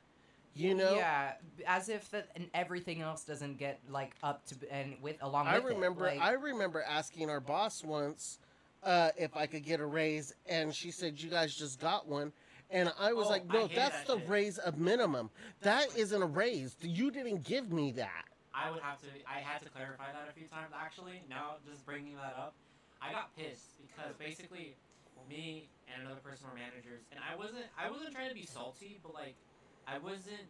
[0.54, 0.96] You know?
[0.96, 1.34] Yeah,
[1.66, 5.60] as if that and everything else doesn't get like up to and with along I
[5.60, 6.18] with remember It.
[6.18, 8.40] Like, I remember asking our boss once
[8.84, 12.34] uh, if I could get a raise, and she said, "You guys just got one."
[12.70, 14.30] And I was Oh, like, "No, that's that the shit.
[14.30, 15.30] raise of minimum.
[15.62, 16.76] That isn't a raise.
[16.82, 19.08] You didn't give me that." I would have to.
[19.30, 21.22] I had to clarify that a few times actually.
[21.30, 22.54] Now just bringing that up,
[23.02, 24.76] I got pissed because basically,
[25.30, 27.66] me and another person were managers, and I wasn't.
[27.80, 29.36] I wasn't trying to be salty, but like,
[29.88, 30.48] I wasn't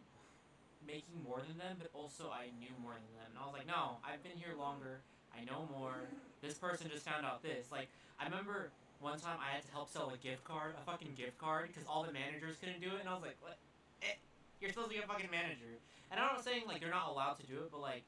[0.86, 3.66] making more than them, but also I knew more than them, and I was like,
[3.66, 5.00] no, I've been here longer.
[5.32, 6.10] I know more.
[6.42, 7.70] This person just found out this.
[7.70, 8.70] Like, I remember
[9.00, 11.86] one time I had to help sell a gift card, a fucking gift card, because
[11.88, 13.56] all the managers couldn't do it, and I was like, what?
[14.02, 14.18] Eh,
[14.60, 15.78] you're supposed to be a fucking manager.
[16.10, 18.04] And I'm not saying like they're not allowed to do it, but like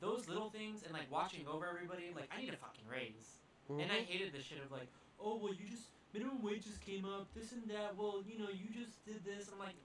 [0.00, 3.38] those little things and like watching over everybody, like I need a fucking raise.
[3.70, 4.10] And I Mhm.
[4.10, 4.88] hated the shit of like,
[5.20, 7.94] oh well, you just minimum wage just came up, this and that.
[7.96, 9.48] Well, you know, you just did this.
[9.52, 9.76] I'm like,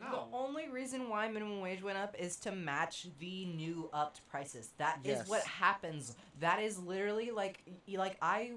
[0.00, 4.70] The only reason why minimum wage went up is to match the new upped prices.
[4.78, 5.28] That is Yes.
[5.28, 6.16] what happens.
[6.40, 8.52] That is literally like like I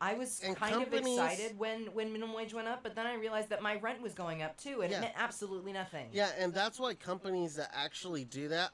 [0.00, 3.14] I was And kind of excited when when minimum wage went up, but then I
[3.14, 4.98] realized that my rent was going up too, and Yeah.
[4.98, 6.08] it meant absolutely nothing.
[6.12, 8.72] Yeah, and that's why companies that actually do that,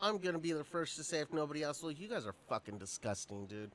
[0.00, 2.78] I'm gonna be the first to say if nobody else will, you guys are fucking
[2.78, 3.72] disgusting, dude.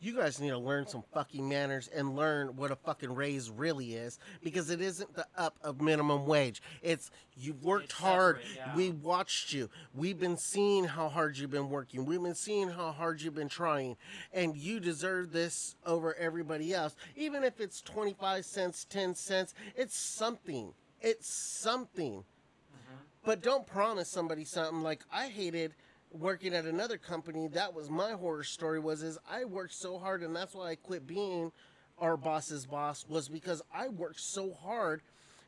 [0.00, 3.94] You guys need to learn some fucking manners and learn what a fucking raise really
[3.94, 6.60] is because it isn't the up of minimum wage.
[6.82, 8.40] It's you've worked hard.
[8.54, 8.74] yeah.
[8.76, 9.70] We watched you.
[9.94, 12.04] We've been seeing how hard you've been working.
[12.04, 13.96] We've been seeing how hard you've been trying.
[14.34, 16.94] And you deserve this over everybody else.
[17.16, 20.74] Even if it's 25 cents, 10 cents, it's something.
[21.00, 22.18] It's something
[22.72, 22.96] Mhm.
[23.24, 25.74] but don't promise somebody something like i hated
[26.20, 30.22] working at another company that was my horror story was is i worked so hard
[30.22, 31.52] and that's why i quit being
[31.98, 35.02] our boss's boss was because i worked so hard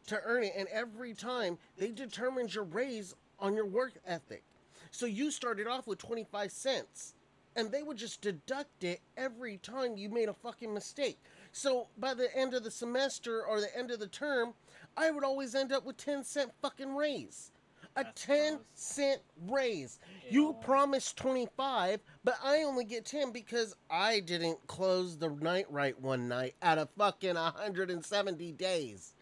[0.09, 0.55] to earn it.
[0.57, 4.43] And every time they determined your raise on your work ethic.
[4.91, 7.14] So you started off with 25 cents
[7.57, 11.19] and they would just deduct it every time you made a fucking mistake.
[11.53, 14.55] So by the end of the semester or the end of the term,
[14.97, 17.53] I would always end up with 10 cent fucking raise.
[17.99, 19.99] A 10 cent raise.
[20.31, 26.01] You promised 25, but I only get 10 because I didn't close the night right
[26.01, 29.15] one night out of fucking 170 days.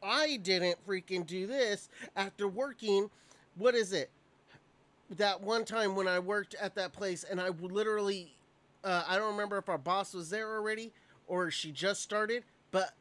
[0.00, 3.10] I didn't freaking do this after working,
[3.56, 4.10] what is it?
[5.16, 8.32] That one time when I worked at that place and I literally,
[8.84, 10.92] uh, I don't remember if our boss was there already
[11.26, 12.92] or she just started, but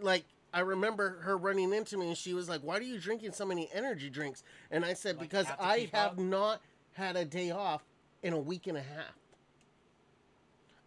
[0.00, 3.32] like, I remember her running into me and she was like, Why are you drinking
[3.32, 4.42] so many energy drinks?
[4.70, 6.18] And I said, Like, Because have I have up?
[6.18, 6.60] not
[6.92, 7.82] had a day off
[8.22, 9.14] in a week and a half.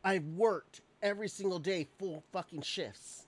[0.03, 3.25] I've worked every single day full fucking shifts.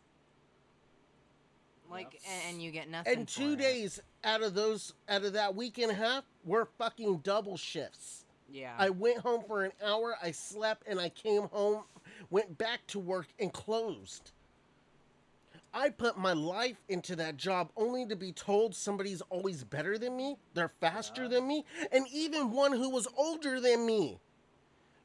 [1.90, 2.22] Like, Yep.
[2.30, 3.18] and, and you get nothing.
[3.18, 3.60] And for two it.
[3.60, 8.26] days out of those out of that week and a half were fucking double shifts.
[8.50, 8.74] Yeah.
[8.78, 11.84] I went home for an hour, I slept, and I came home,
[12.30, 14.32] went back to work, and closed.
[15.78, 20.18] I put my life into that job only to be told somebody's always better than
[20.18, 21.28] me, they're faster Yeah.
[21.30, 24.20] than me, and even one who was older than me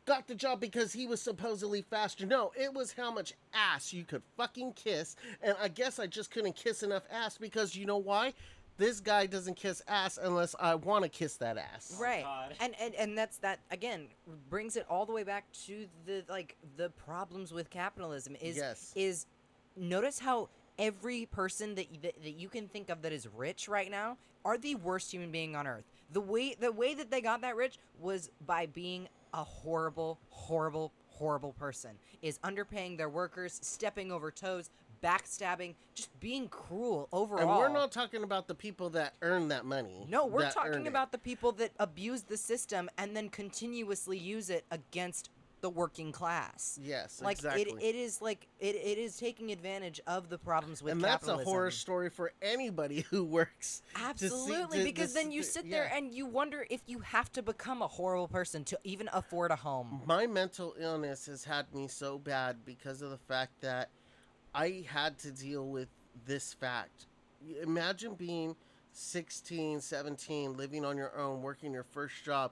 [0.07, 2.25] got the job because he was supposedly faster.
[2.27, 6.31] No, it was how much ass you could fucking kiss, and I guess I just
[6.31, 8.33] couldn't kiss enough ass because you know why?
[8.79, 11.95] This guy doesn't kiss ass unless I want to kiss that ass.
[11.99, 12.55] Oh right God.
[12.61, 14.09] and, and and that's that again
[14.49, 18.93] brings it all the way back to the like the problems with capitalism is Yes.
[18.97, 19.27] is
[19.77, 20.49] notice how
[20.79, 24.59] every person that, that that you can think of that is rich right now are
[24.59, 27.79] the worst human being on earth the way the way that they got that rich
[28.01, 31.91] was by being a horrible horrible horrible person
[32.23, 34.71] is underpaying their workers stepping over toes
[35.03, 39.65] backstabbing just being cruel overall And we're not talking about the people that earn that
[39.65, 40.07] money.
[40.09, 40.89] no, we're talking it.
[40.89, 45.29] about the people that abuse the system and then continuously use it against
[45.63, 46.79] the working class.
[46.83, 47.63] Yes, Like exactly.
[47.63, 51.29] it, it is like it, it is taking advantage of the problems with and that's
[51.29, 53.81] a horror story for anybody who works.
[53.95, 55.97] to see- Absolutely, to- because then you sit there yeah.
[55.97, 59.57] and you wonder if you have to become a horrible person to even afford a
[59.57, 60.03] home.
[60.05, 63.89] My mental illness has had me so bad because of the fact that
[64.55, 65.89] I had to deal with
[66.27, 67.07] this fact.
[67.63, 68.57] Imagine being
[68.93, 72.51] 16, 17, living on your own, working your first job,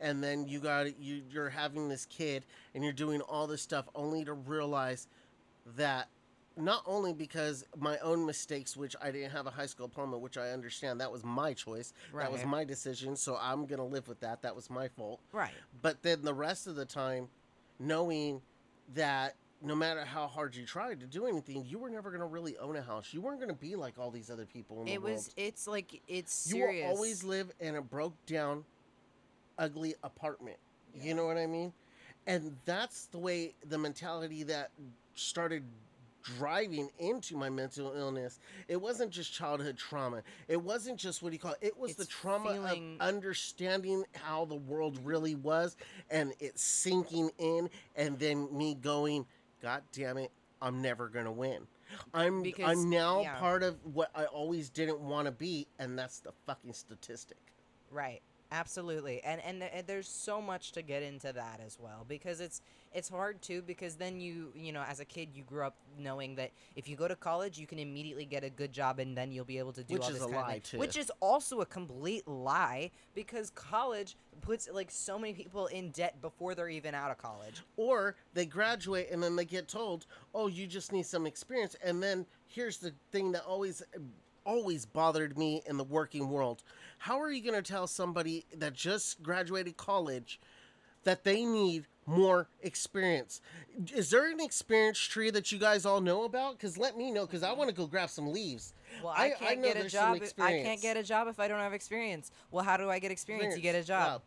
[0.00, 2.44] and then you got you you're having this kid
[2.74, 5.06] and you're doing all this stuff only to realize
[5.76, 6.08] that
[6.56, 10.36] not only because my own mistakes, which I didn't have a high school diploma, which
[10.36, 14.20] I understand, that was my choice, that was my decision, so I'm gonna live with
[14.20, 14.42] that.
[14.42, 15.52] That was my fault Right.
[15.80, 17.28] but then the rest of the time
[17.78, 18.42] knowing
[18.94, 22.26] that no matter how hard you tried to do anything you were never going to
[22.26, 24.86] really own a house you weren't going to be like all these other people in
[24.86, 25.30] the It world was.
[25.36, 28.64] It's like it's you will always live in a broke down
[29.60, 30.56] ugly apartment.
[31.00, 31.72] You know what i mean?
[32.26, 34.70] And that's the way the mentality that
[35.14, 35.62] started
[36.22, 38.40] driving into my mental illness.
[38.68, 40.22] It wasn't just childhood trauma.
[40.48, 41.58] It wasn't just what do you call it?
[41.62, 45.76] It was the trauma feeling- of understanding how the world really was
[46.10, 49.26] and it sinking in and then me going
[49.62, 50.30] god damn it
[50.62, 51.66] i'm never gonna win.
[52.12, 53.38] I'm Because- i'm now yeah.
[53.38, 57.38] part of what i always didn't want to be and that's the fucking statistic.
[57.90, 58.20] Right.
[58.52, 59.22] Absolutely.
[59.22, 62.60] And, and th- and there's so much to get into that as well because it's
[62.92, 66.34] it's hard too because then you you know as a kid you grew up knowing
[66.34, 69.30] that if you go to college you can immediately get a good job and then
[69.30, 70.60] you'll be able to do Which all is this a kind of lie, thing.
[70.64, 70.78] too.
[70.78, 76.20] Which is also a complete lie because college puts like so many people in debt
[76.20, 77.62] before they're even out of college.
[77.76, 82.02] or they graduate and then they get told oh you just need some experience and
[82.02, 83.80] then here's the thing that always
[84.44, 86.62] always bothered me in the working world
[86.98, 90.40] how are you going to tell somebody that just graduated college
[91.04, 93.40] that they need more experience
[93.94, 97.24] is there an experience tree that you guys all know about because let me know
[97.26, 98.72] because i want to go grab some leaves
[99.02, 100.16] Well, I- I I can't know get a job.
[100.22, 102.32] if- I can't get a job if I don't have experience.
[102.50, 103.54] Well, how do I get experience?
[103.54, 104.22] You get a job.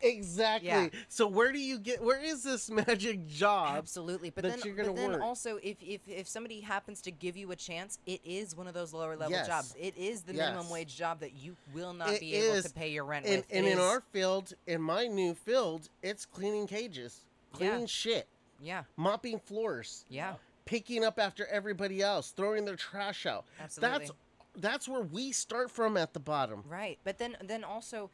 [0.00, 0.88] Exactly Yeah.
[1.08, 4.74] so where do you get where is this magic job Absolutely, but that then, you're
[4.74, 5.22] gonna but then work.
[5.22, 8.74] also, if, if if somebody happens to give you a chance, it is one of
[8.74, 9.46] those lower level Yes.
[9.46, 9.74] jobs.
[9.78, 12.90] It is the minimum wage job that you will not It be able to pay
[12.90, 13.46] your rent and, with.
[13.50, 17.56] and It in is- our field, in my new field, it's cleaning cages, Yeah.
[17.56, 18.26] cleaning shit,
[18.60, 20.34] yeah, mopping floors, yeah,
[20.64, 23.44] picking up after everybody else, throwing their trash out.
[23.60, 23.98] Absolutely.
[23.98, 24.12] That's
[24.56, 26.64] that's where we start from at the bottom.
[26.68, 26.98] right.
[27.04, 28.10] But then then also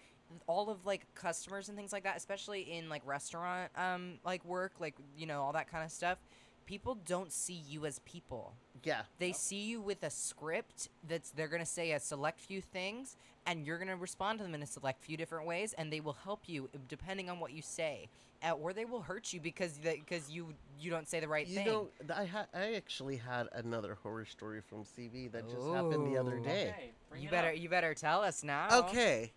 [0.46, 4.72] all of like customers and things like that, especially in like restaurant um like work,
[4.80, 6.18] like you know all that kind of stuff.
[6.66, 8.54] People don't see you as people.
[8.84, 9.02] Yeah.
[9.18, 13.16] They see you with a script that's they're gonna say a select few things,
[13.46, 16.16] and you're gonna respond to them in a select few different ways, and they will
[16.24, 18.08] help you depending on what you say,
[18.42, 21.54] uh, or they will hurt you because because you you don't say the right You
[21.56, 21.66] thing.
[21.66, 26.18] know, I ha- I actually had another horror story from CV that just happened the
[26.18, 26.74] other day.
[26.76, 27.58] Okay, you better up.
[27.58, 28.68] you better tell us now.
[28.88, 29.32] Okay.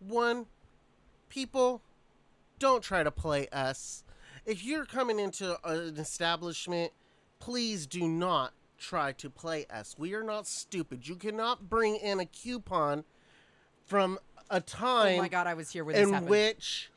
[0.00, 0.46] One,
[1.28, 1.82] people,
[2.58, 4.02] don't try to play us.
[4.46, 6.92] If you're coming into an establishment,
[7.38, 9.94] please do not try to play us.
[9.98, 11.06] We are not stupid.
[11.06, 13.04] You cannot bring in a coupon
[13.86, 15.18] from a time.
[15.18, 16.30] Oh my god, I was here when this in happened.
[16.30, 16.90] which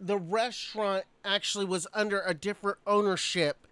[0.00, 3.66] the restaurant actually was under a different ownership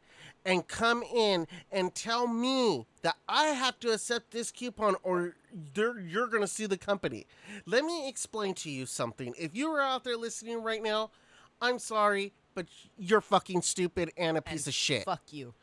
[0.44, 5.34] and come in and tell me that I have to accept this coupon or
[5.74, 7.26] they're, you're going to sue the company.
[7.66, 9.34] Let me explain to you something.
[9.38, 11.10] If you are out there listening right now,
[11.60, 12.66] I'm sorry, but
[12.98, 15.54] you're fucking stupid and a piece And of shit Fuck you.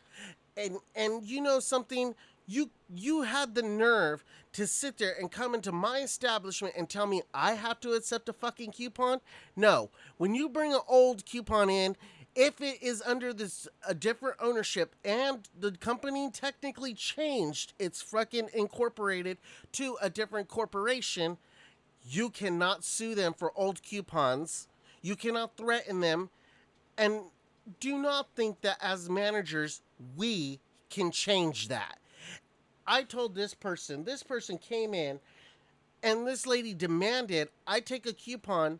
[0.57, 2.15] and and you know something
[2.47, 4.23] you you had the nerve
[4.53, 8.27] to sit there and come into my establishment and tell me I have to accept
[8.29, 9.19] a fucking coupon?
[9.55, 9.91] No.
[10.17, 11.95] When you bring an old coupon in,
[12.39, 18.47] if it is under this a different ownership and the company technically changed, it's fucking
[18.53, 19.37] incorporated
[19.73, 21.37] to a different corporation,
[22.09, 24.69] you cannot sue them for old coupons.
[25.01, 26.29] You cannot threaten them
[26.97, 27.23] and
[27.81, 29.81] do not think that as managers
[30.15, 31.99] we can change that.
[32.87, 35.19] I told this person, this person came in
[36.01, 38.79] and this lady demanded I take a coupon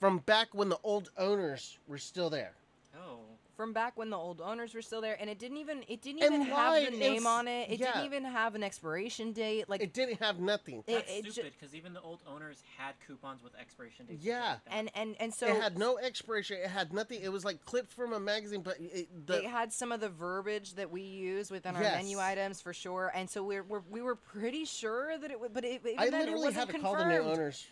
[0.00, 2.54] from back when the old owners were still there.
[2.96, 3.20] Oh.
[3.56, 6.24] From back when the old owners were still there, and it didn't even it didn't
[6.24, 7.70] And even have the name on it.
[7.70, 7.92] It yeah.
[7.92, 9.68] didn't even have an expiration date.
[9.68, 10.82] Like It didn't have nothing.
[10.88, 14.24] it, That's it ju- stupid because even the old owners had coupons with expiration dates.
[14.24, 14.56] Yeah.
[14.66, 16.56] like and and and so it had no expiration.
[16.64, 17.20] It had nothing.
[17.22, 20.08] It was like clipped from a magazine, but it, the, it had some of the
[20.08, 24.02] verbiage that we use within our menu items for sure, and so we're, we're we
[24.02, 26.66] were pretty sure that it would, but it, even I then it literally wasn't had
[26.66, 26.96] to confirmed.
[26.96, 27.64] call the new owners.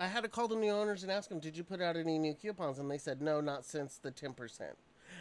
[0.00, 2.18] I had to call the new owners and ask them, "Did you put out any
[2.18, 4.78] new coupons?" And they said, "No, not since the ten percent."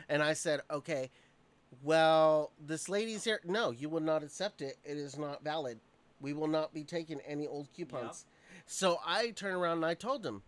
[0.07, 1.11] And I said, "Okay,
[1.83, 3.41] well, this lady's here.
[3.43, 4.77] No, you will not accept it.
[4.85, 5.81] It is not valid.
[6.21, 8.25] We will not be taking any old coupons."
[8.65, 10.43] So I turned around and I told them,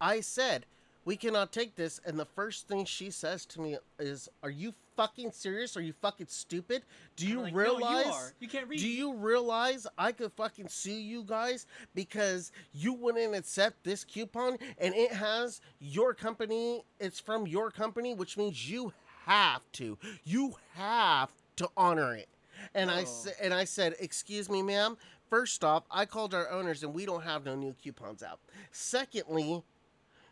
[0.00, 0.64] I said,
[1.04, 4.74] "We cannot take this." And the first thing she says to me is, "Are you
[4.96, 5.76] fucking serious?
[5.76, 6.82] Are you fucking stupid?
[7.16, 8.32] Do you like, "No, realize?" you, are.
[8.40, 8.78] you can't read.
[8.80, 14.58] Do you realize I could fucking sue you guys because you wouldn't accept this coupon
[14.78, 18.92] and it has your company, it's from your company, which means you
[19.26, 19.98] have to.
[20.24, 22.28] You have to honor it.
[22.74, 23.04] And I Oh.
[23.04, 24.96] sa- and I said, "Excuse me, ma'am.
[25.30, 28.38] First off, I called our owners and we don't have no new coupons out.
[28.70, 29.62] Secondly,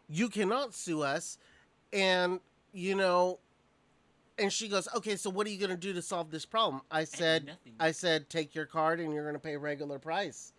[0.09, 1.39] you cannot sue us
[1.93, 2.41] and
[2.73, 3.39] you know
[4.39, 6.83] and she goes, "Okay, so what are you going to do to solve this problem?"
[6.91, 7.75] I said, nothing.
[7.79, 10.53] I said, "Take your card and you're going to pay regular price."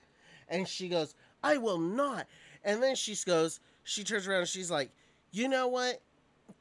[0.48, 2.28] And she goes, "I will not."
[2.64, 4.92] And then she goes, she turns around and she's like,
[5.32, 6.02] "You know what?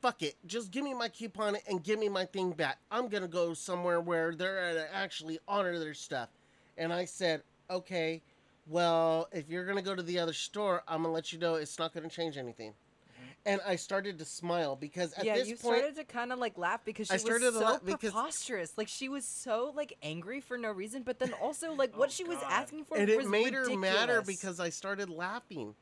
[0.01, 0.37] Fuck it.
[0.47, 2.79] Just give me my coupon and give me my thing back.
[2.91, 6.31] I'm going to go somewhere where they're going to actually honor their stuff."
[6.79, 8.23] And I said, "Okay,
[8.67, 11.39] well, if you're going to go to the other store, I'm going to let you
[11.39, 13.27] know it's not going to change anything." Mm-hmm.
[13.47, 16.39] And I started to smile because at yeah, this you point started to kind of
[16.39, 18.73] like laugh because she I started was to so laugh because- preposterous.
[18.77, 22.13] Like she was so like angry for no reason, but then also like what Oh,
[22.13, 22.49] she was God.
[22.51, 25.75] asking for and was it made her madder because I started laughing.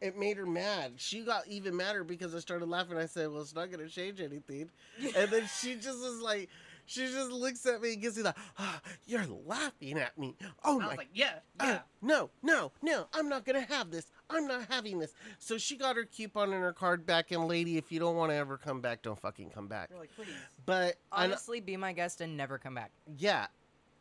[0.00, 0.94] It made her mad.
[0.96, 2.98] She got even madder because I started laughing.
[2.98, 4.68] I said, "Well, it's not going to change anything,"
[5.16, 6.50] and then she just was like,
[6.86, 10.76] she just looks at me and gives me the, ah, "You're laughing at me." Oh
[10.80, 11.78] I my was like, yeah, uh, yeah.
[12.02, 14.06] no, no, no, I'm not gonna have this.
[14.30, 15.12] I'm not having this.
[15.38, 18.30] So she got her coupon and her card back, and lady, if you don't want
[18.32, 19.88] to ever come back, don't fucking come back.
[19.90, 20.28] You're like, please.
[20.66, 22.90] But I, kn- honestly be my guest and never come back.
[23.18, 23.46] yeah,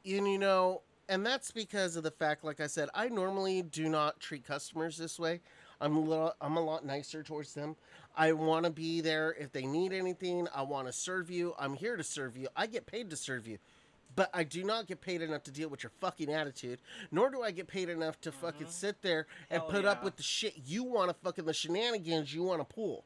[0.06, 3.90] and you know, and that's because of the fact, like I said, I normally do
[3.90, 5.42] not treat customers this way.
[5.82, 7.76] I'm a little, I'm a lot nicer towards them.
[8.16, 10.48] I want to be there if they need anything.
[10.54, 11.54] I want to serve you.
[11.58, 12.48] I'm here to serve you.
[12.56, 13.58] I get paid to serve you.
[14.16, 16.80] But I do not get paid enough to deal with your fucking attitude,
[17.12, 18.72] nor do I get paid enough to fucking mm-hmm.
[18.72, 22.34] sit there and Hell put up with the shit you want to fucking the shenanigans
[22.34, 23.06] you want to pull.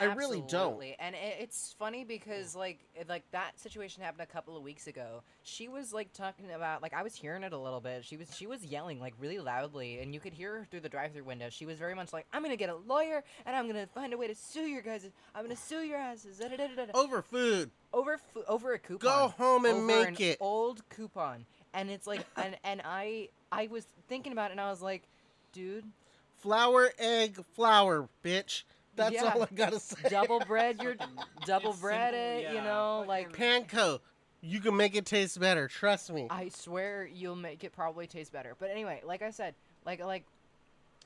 [0.00, 0.82] I really don't.
[0.98, 4.86] And it, it's funny because like it, like that situation happened a couple of weeks
[4.86, 5.22] ago.
[5.42, 8.04] She was like talking about like I was hearing it a little bit.
[8.04, 10.88] She was she was yelling like really loudly, and you could hear her through the
[10.88, 11.48] drive-through window.
[11.50, 14.18] She was very much like, "I'm gonna get a lawyer, and I'm gonna find a
[14.18, 15.08] way to sue your guys.
[15.34, 17.70] I'm gonna sue your asses." da, da, da, da, da." Over food.
[17.92, 18.98] over fu- over a coupon.
[18.98, 20.38] Go home and over make an it.
[20.40, 24.70] Old coupon, and it's like, and and I I was thinking about it, and I
[24.70, 25.02] was like,
[25.52, 25.84] dude,
[26.44, 28.64] Flour, egg, flour, bitch.
[28.96, 29.32] That's Yeah.
[29.34, 30.08] all I gotta say.
[30.08, 30.94] double bread your
[31.46, 34.00] double it's bread simple, it, you yeah, know, like fucking- Panko.
[34.40, 35.68] You can make it taste better.
[35.68, 36.26] Trust me.
[36.28, 38.54] I swear you'll make it probably taste better.
[38.58, 39.54] But anyway, like I said,
[39.86, 40.24] like like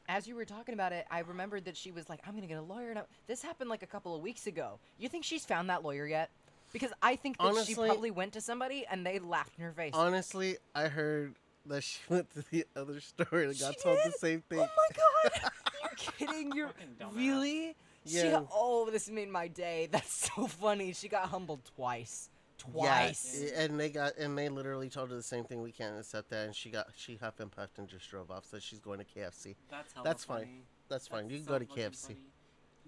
[0.09, 2.59] as you were talking about it, I remembered that she was like, "I'm gonna get
[2.59, 4.79] a lawyer." And I- this happened like a couple of weeks ago.
[4.99, 6.31] You think she's found that lawyer yet?
[6.73, 9.73] Because I think that she Honestly- probably went to somebody and they laughed in her
[9.73, 9.93] face.
[9.95, 11.35] Honestly, I heard
[11.67, 14.59] that she went to the other store and got She told the same thing.
[14.61, 14.97] Oh my
[15.41, 15.51] god!
[15.83, 15.91] You're
[16.29, 16.53] kidding?
[16.53, 17.17] You're Fucking dumbass.
[17.17, 17.77] really?
[18.07, 18.43] She Yeah.
[18.53, 19.89] oh, this made my day.
[19.93, 20.93] That's so funny.
[20.93, 22.31] She got humbled twice.
[22.59, 23.41] Twice.
[23.45, 25.63] Yeah, and they got and they literally told her the same thing.
[25.63, 28.47] We can't accept that, and she got she huffed and puffed and just drove off.
[28.47, 29.55] So she's going to KFC.
[29.71, 30.39] That's hella That's fine.
[30.41, 30.63] funny.
[30.89, 31.23] That's fine.
[31.25, 32.03] That's You can so go to KFC.
[32.09, 32.19] funny.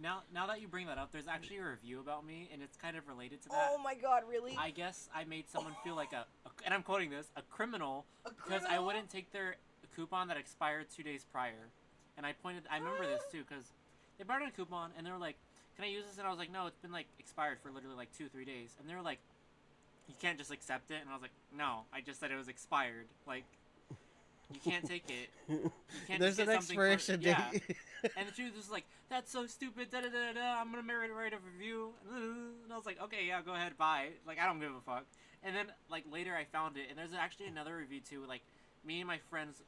[0.02, 2.76] Now, now that you bring that up, there's actually a review about me, and it's
[2.76, 3.68] kind of related to that.
[3.70, 4.56] Oh my god, really?
[4.58, 8.06] I guess I made someone feel like a, a and I'm quoting this, a criminal
[8.24, 9.56] A because I wouldn't take their
[9.94, 11.68] coupon that expired two days prior.
[12.20, 13.64] And I pointed, I remember this too because
[14.18, 15.36] they brought in a coupon and they were like,
[15.76, 17.96] "Can I use this?" And I was like, "No, it's been like expired for literally
[17.96, 19.20] like two, three days." And they were like,
[20.06, 22.48] "You can't just accept it." And I was like, "No, I just said it was
[22.48, 23.06] expired.
[23.26, 23.44] Like,
[24.52, 25.30] you can't take it."
[26.06, 27.50] can't There's just an get for- expiration yeah.
[27.52, 27.76] date.
[28.16, 29.90] And the truth is like, that's so stupid.
[29.90, 30.60] Da da da da.
[30.60, 31.92] I'm gonna marry write a review.
[32.12, 34.08] And I was like, okay, yeah, go ahead, bye.
[34.26, 35.06] Like I don't give a fuck.
[35.42, 38.24] And then like later I found it, and there's actually another review too.
[38.28, 38.42] Like
[38.84, 39.62] me and my friends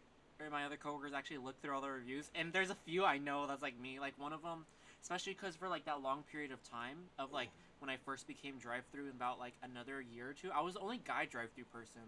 [0.44, 3.18] or my other coworkers actually looked through all the reviews, and there's a few I
[3.18, 4.00] know that's like me.
[4.00, 4.64] Like one of them,
[5.02, 8.58] especially because for like that long period of time of like when I first became
[8.58, 12.02] drive-through in about like another year or two, I was the only guy drive-through person.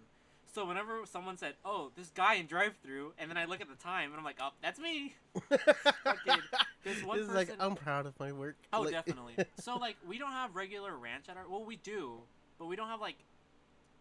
[0.55, 3.74] So whenever someone said, "Oh, this guy in drive-through," and then I look at the
[3.82, 5.14] time and I'm like, "Oh, that's me."
[5.49, 6.43] Fucking-
[6.85, 8.57] this one it's like I'm proud of my work.
[8.72, 9.35] Oh, Like- definitely.
[9.61, 11.49] so like we don't have regular ranch at our.
[11.49, 12.18] Well, we do,
[12.59, 13.16] but we don't have like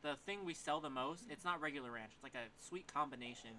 [0.03, 1.23] the thing we sell the most.
[1.29, 2.11] It's not regular ranch.
[2.13, 3.51] It's like a sweet combination.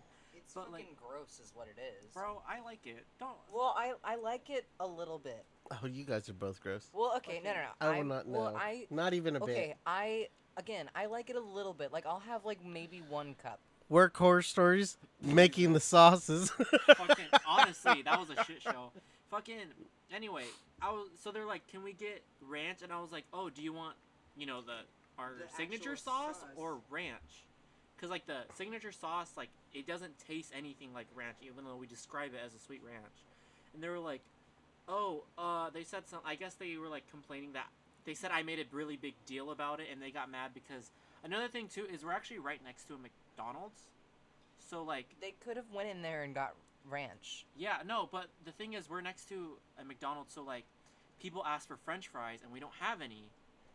[0.44, 2.06] It's but, fucking like- gross, is what it is.
[2.12, 3.04] Bro, I like it.
[3.18, 3.32] Don't.
[3.52, 5.44] Well, I I like it a little bit.
[5.70, 6.88] oh, you guys are both gross.
[6.92, 7.68] Well, okay, no, no, no.
[7.80, 8.56] I will I'm- not Well.
[8.56, 9.46] I Not even a okay.
[9.46, 9.58] bit.
[9.58, 11.92] Okay, I again, I like it a little bit.
[11.92, 13.58] Like I'll have like maybe one cup.
[13.90, 16.50] Work horror stories, making the sauces.
[16.96, 18.90] Fucking honestly, that was a shit show.
[19.30, 19.56] Fucking
[20.14, 20.44] anyway,
[20.80, 22.82] I was so they're like, can we get ranch?
[22.82, 23.96] And I was like, oh, do you want,
[24.36, 24.78] you know, the
[25.18, 26.48] our The signature sauce, sauce.
[26.56, 27.44] or ranch?
[28.00, 31.86] Cause like the signature sauce, like it doesn't taste anything like ranch, even though we
[31.86, 33.14] describe it as a sweet ranch.
[33.72, 34.20] And they were like,
[34.88, 36.20] oh, uh, they said some.
[36.24, 37.68] I guess they were like complaining that
[38.04, 40.90] they said I made a really big deal about it, and they got mad because
[41.24, 43.80] another thing too is we're actually right next to a McDonald's.
[44.58, 46.54] So like They could have went in there and got
[46.88, 47.46] ranch.
[47.56, 50.64] yeah, no, but the thing is, we're next to a McDonald's, so like,
[51.20, 53.24] people ask for French fries, and we don't have any.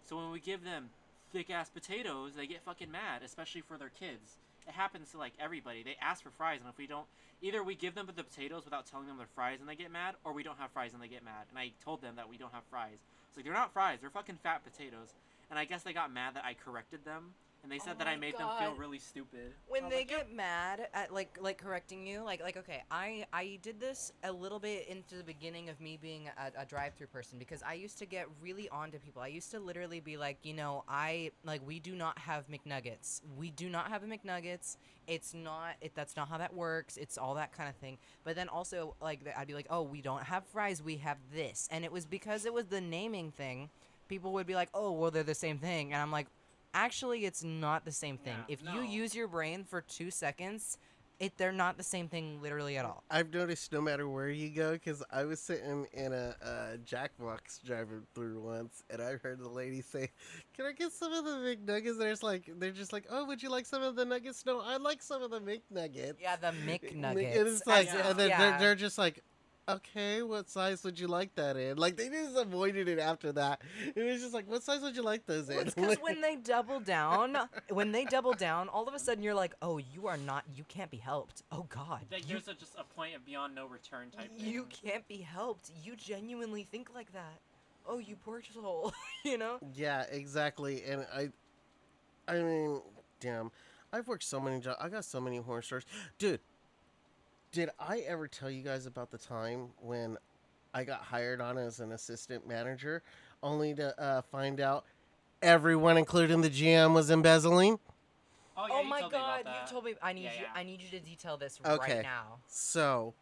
[0.04, 0.90] So when we give them
[1.32, 4.38] thick ass potatoes, they get fucking mad, especially for their kids.
[4.68, 5.84] It happens to like everybody.
[5.84, 7.08] They ask for fries, and if we don't,
[7.42, 10.16] either we give them the potatoes without telling them they're fries, and they get mad,
[10.24, 11.46] or we don't have fries and they get mad.
[11.50, 13.00] And I told them that we don't have fries.
[13.28, 15.14] It's like they're not fries; they're fucking fat potatoes.
[15.50, 17.34] And I guess they got mad that I corrected them,
[17.64, 19.54] and they said Oh that I my made them feel really stupid.
[19.68, 23.26] When they like, "Yeah." get mad at like like correcting you, like like okay, I
[23.34, 27.08] I did this a little bit into the beginning of me being a, a drive-through
[27.08, 29.22] person because I used to get really on to people.
[29.22, 33.22] I used to literally be like, you know, I like we do not have McNuggets.
[33.38, 34.78] We do not have a McNuggets.
[35.08, 35.94] It's not it.
[35.96, 36.98] That's not how that works.
[36.98, 37.98] It's all that kind of thing.
[38.24, 40.82] But then also like I'd be like, oh, we don't have fries.
[40.82, 43.70] We have this, and it was because it was the naming thing.
[44.08, 46.28] People would be like, oh, well, they're the same thing, and I'm like.
[46.74, 48.36] Actually, it's not the same thing.
[48.48, 50.78] Yeah, if you use your brain for two seconds,
[51.20, 53.04] it they're not the same thing literally at all.
[53.10, 57.62] I've noticed no matter where you go, because I was sitting in a uh, Jackbox
[57.66, 60.12] driving through once, and I heard the lady say,
[60.56, 63.50] "Can I get some of the McNuggets?" There's like, they're just like, "Oh, would you
[63.50, 66.16] like some of the nuggets?" No, I like some of the McNuggets.
[66.22, 67.36] Yeah, the And McNuggets.
[67.36, 68.38] it's like, as if- and then yeah.
[68.52, 69.22] they're, they're just like,
[69.76, 71.78] okay, what size would you like that in?
[71.78, 73.62] Like they just avoided it after that.
[73.96, 75.68] It was just like, what size would you like those Well, in?
[75.68, 77.38] it's because when they double down,
[77.70, 80.64] when they double down, all of a sudden you're like, oh, you are not, you
[80.68, 81.44] can't be helped.
[81.52, 84.48] Oh God, that you, there's a, just a point of beyond no return type thing.
[84.48, 85.72] you can't be helped.
[85.84, 87.40] You genuinely think like that.
[87.88, 88.94] Oh, you poor soul.
[89.26, 89.58] you know?
[89.74, 90.84] Yeah, exactly.
[90.84, 91.30] And I,
[92.28, 92.82] I mean,
[93.20, 93.52] damn,
[93.92, 94.78] I've worked so many jobs.
[94.80, 95.86] I got so many horror stories,
[96.20, 96.40] dude.
[97.52, 100.18] Did I ever tell you guys about the time when
[100.74, 103.02] I got hired on as an assistant manager,
[103.42, 104.86] only to uh, find out
[105.42, 107.80] everyone, including the GM, was embezzling?
[108.56, 109.96] Oh, yeah, oh my told me about God, you told me.
[110.02, 110.42] I need Yeah, you.
[110.44, 110.60] yeah.
[110.60, 111.94] I need you to detail this Okay.
[111.94, 112.38] right now.
[112.48, 113.16] So,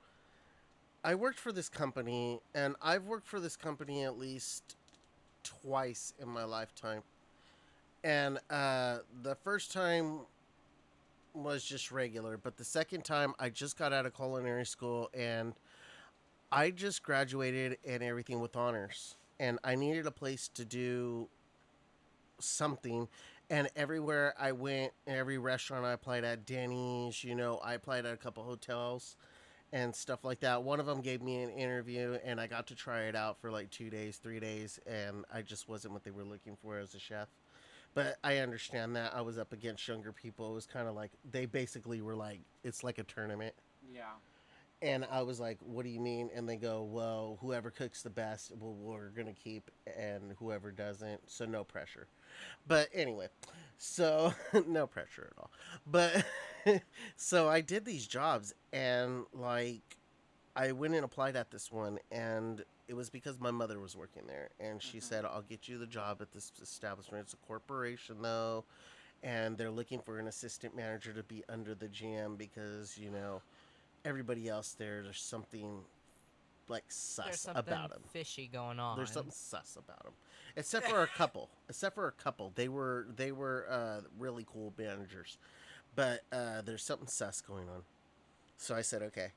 [1.06, 4.76] I worked for this company, and I've worked for this company at least
[5.44, 7.04] twice in my lifetime.
[8.04, 10.22] And uh, the first time
[11.38, 15.54] was just regular, but the second time I just got out of culinary school and
[16.52, 19.16] I just graduated and everything with honors.
[19.40, 21.28] And I needed a place to do
[22.40, 23.08] something.
[23.50, 28.14] And everywhere I went, every restaurant I applied at, Denny's, you know, I applied at
[28.14, 29.16] a couple hotels.
[29.74, 30.64] and stuff like that.
[30.64, 33.52] One of them gave me an interview, and I got to try it out for
[33.52, 36.96] like two days, three days, and I just wasn't what they were looking for as
[36.96, 37.28] a chef.
[37.98, 40.52] But I understand that I was up against younger people.
[40.52, 43.56] It was kind of like they basically were like, it's like a tournament.
[43.92, 44.04] Yeah.
[44.84, 48.12] And I was like, "What do you mean?" And they go, "Well, whoever cooks the
[48.12, 52.06] best, well, we're gonna keep, and whoever doesn't, so no pressure."
[52.68, 53.30] But anyway,
[53.80, 54.32] so
[54.68, 55.50] no pressure at all.
[55.88, 56.24] But
[57.16, 59.98] so I did these jobs, and like,
[60.56, 64.24] I went and applied at this one, and it was because my mother was working
[64.28, 65.02] there, and she Mhm.
[65.02, 67.24] said, "I'll get you the job at this establishment.
[67.26, 68.66] It's a corporation, though."
[69.24, 73.42] And they're looking for an assistant manager to be under the GM because you know
[74.06, 75.86] everybody else there, there's something
[76.68, 78.04] like sus something about them.
[78.12, 78.98] fishy going on.
[78.98, 80.14] There's something sus about them,
[80.56, 81.50] except for a couple.
[81.70, 85.38] Except for a couple, they were they were uh, really cool managers,
[85.96, 87.84] but uh, there's something sus going on.
[88.58, 89.32] So I said okay.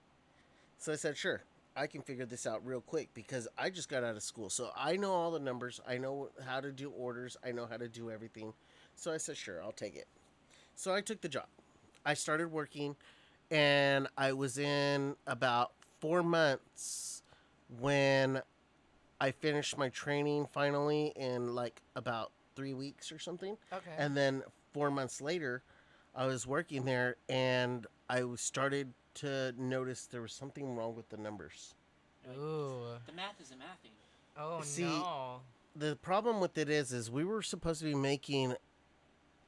[0.79, 1.43] So I said sure,
[1.81, 4.71] I can figure this out real quick because I just got out of school, so
[4.77, 5.81] I know all the numbers.
[5.89, 7.39] I know how to do orders.
[7.43, 8.53] I know how to do everything.
[8.97, 10.07] So I said sure, I'll take it.
[10.77, 11.47] So I took the job.
[12.05, 12.97] I started working,
[13.51, 17.23] and I was in about four months
[17.81, 18.43] when
[19.19, 23.57] I finished my training finally in like about three weeks or something.
[23.73, 23.93] Okay.
[23.97, 24.43] And then
[24.75, 25.63] four months later,
[26.15, 31.17] I was working there and I started to notice there was something wrong with the
[31.17, 31.75] numbers.
[32.25, 32.83] You're Ooh.
[33.07, 33.91] The math isn't mathing.
[34.39, 35.41] Oh See, no.
[35.77, 38.55] The problem with it is, is we were supposed to be making,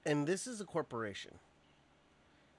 [0.07, 1.33] and this is a corporation.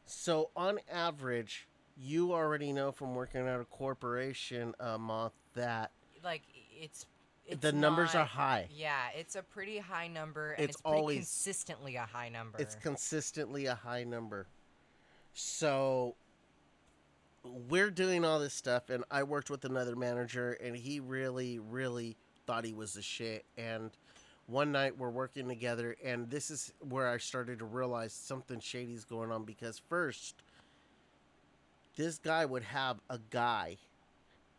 [0.06, 5.91] So on average, you already know from working at a corporation, uh, a month that
[6.24, 6.41] Like
[6.80, 7.06] it's.
[7.45, 8.68] it's the numbers are high.
[8.76, 12.58] Yeah, it's a pretty high number, and It's it's, always- consistently a high number.
[12.60, 14.47] It's consistently a high number.
[15.34, 16.16] So
[17.44, 22.16] we're doing all this stuff, and I worked with another manager, and he really, really
[22.46, 23.46] thought he was the shit.
[23.58, 23.91] And
[24.48, 29.04] one night we're working together, and this is where I started to realize something shady's
[29.06, 30.36] going on because first,
[31.96, 33.78] this guy would have a guy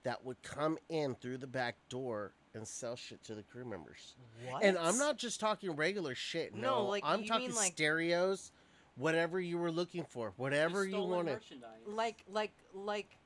[0.02, 4.14] that would come in through the back door and sell shit to the crew members.
[4.48, 4.62] what?
[4.62, 6.54] And I'm not just talking regular shit.
[6.54, 8.52] No, No, like, I'm talking like- stereos,
[8.96, 11.40] whatever you were looking for, whatever you wanted.
[11.86, 13.16] like like like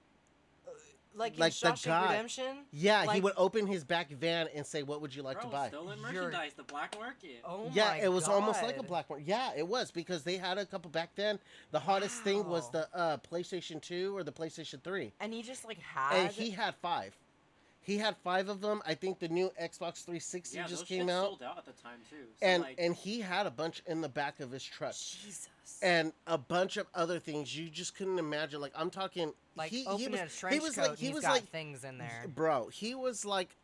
[0.67, 0.71] uh,
[1.15, 2.11] like, Like in the Shawshank guy.
[2.13, 2.59] Redemption.
[2.71, 5.57] Yeah, he would open his back van and say, "What would you like Bro, to
[5.57, 7.41] buy?" stolen You're- merchandise, the black market.
[7.45, 9.27] Oh yeah, my it was almost like a black market.
[9.27, 11.39] Yeah, it was because they had a couple back then.
[11.71, 15.13] The hottest thing was the uh, PlayStation 2 or the PlayStation 3.
[15.21, 16.15] And he just like had.
[16.17, 17.17] And he had 5.
[17.89, 18.83] He had 5 of them.
[18.87, 21.25] I think the new Xbox 360 yeah, just those came shits out.
[21.25, 22.17] sold out at the time too.
[22.39, 24.93] So and like, and he had a bunch in the back of his truck.
[24.93, 25.49] Jesus.
[25.83, 28.61] and a bunch of other things you just couldn't imagine.
[28.61, 31.07] Like I'm talking, like he, opening he was, a trench he was coat like he
[31.07, 32.27] he's was got like things in there.
[32.35, 32.69] bro.
[32.69, 33.57] He was like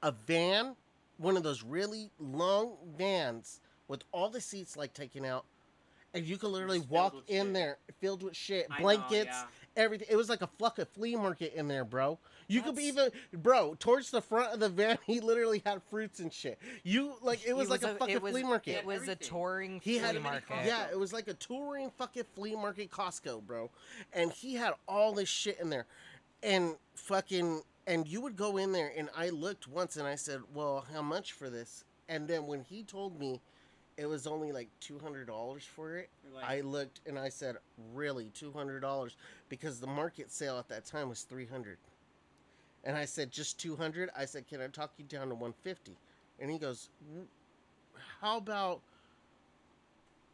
[0.00, 0.76] a van,
[1.18, 3.58] one of those really long vans
[3.88, 5.44] with all the seats like taken out,
[6.14, 7.54] and you could literally walk in shit.
[7.54, 9.44] there filled with shit, I know, blankets, yeah.
[9.76, 10.08] Everything.
[10.10, 12.18] It was like a fuck fucking flea market in there, bro.
[12.48, 14.98] You could be even, bro, towards the front of the van.
[15.06, 16.58] He literally had fruits and shit.
[16.84, 18.76] You like it was like a, fucking it was, flea market.
[18.76, 20.56] It was a touring He flea had a market.
[20.64, 23.70] Yeah, it was like a touring fucking flea market Costco, bro.
[24.12, 25.86] And he had all this shit in there.
[26.42, 30.40] And fucking and you would go in there and I looked once and I said,
[30.54, 33.40] "Well, how much for this?" And then when he told me
[33.96, 37.56] it was only like $200 for it, like, I looked and I said,
[37.92, 39.16] "Really, $200?"
[39.48, 41.78] Because the market sale at that time was 300.
[42.84, 45.96] And I said, "Just 200?" I said, "Can I talk you down to 150?"
[46.40, 46.88] And he goes,
[48.20, 48.80] "How about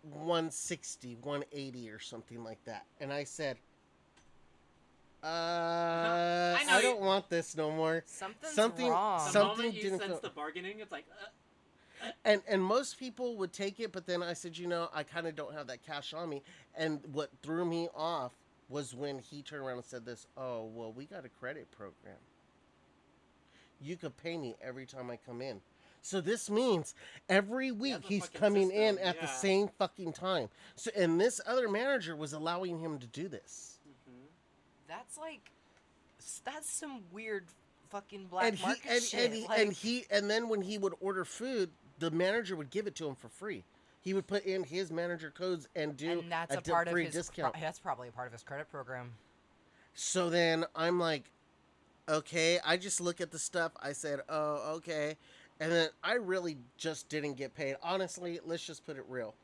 [0.02, 3.58] 160, 180 or something like that?" And I said,
[5.22, 9.18] "Uh, I I don't want this no more." Something's Something- wrong.
[9.26, 11.26] the something moment you didn't sense feel- the bargaining, it's like, uh,
[12.24, 15.26] And and most people would take it, but then I said, "You know, I kind
[15.26, 16.42] of don't have that cash on me."
[16.76, 18.32] And what threw me off
[18.68, 22.18] was when he turned around and said this, "Oh, well, we got a credit program.
[23.80, 25.60] You could pay me every time I come in."
[26.02, 26.94] So this means
[27.28, 30.48] every week he's coming in system, at the same fucking time.
[30.76, 33.78] So and this other manager was allowing him to do this.
[33.88, 34.26] mhm.
[34.86, 35.50] That's like,
[36.44, 37.44] that's some weird
[37.90, 39.24] fucking black and he market and, shit.
[39.26, 42.70] and, he, like, and he and then when he would order food, the manager would
[42.70, 43.64] give it to him for free.
[44.00, 46.88] He would put in his manager codes and do and that's a, a, di- part
[46.88, 47.14] of free his.
[47.14, 47.54] pro- discount.
[47.60, 49.12] that's probably a part of his credit program.
[49.94, 51.30] So then I'm like,
[52.08, 52.58] okay.
[52.64, 53.72] I just look at the stuff.
[53.82, 55.16] I said, oh, okay.
[55.60, 57.76] And then I really just didn't get paid.
[57.82, 59.34] Honestly, let's just put it real.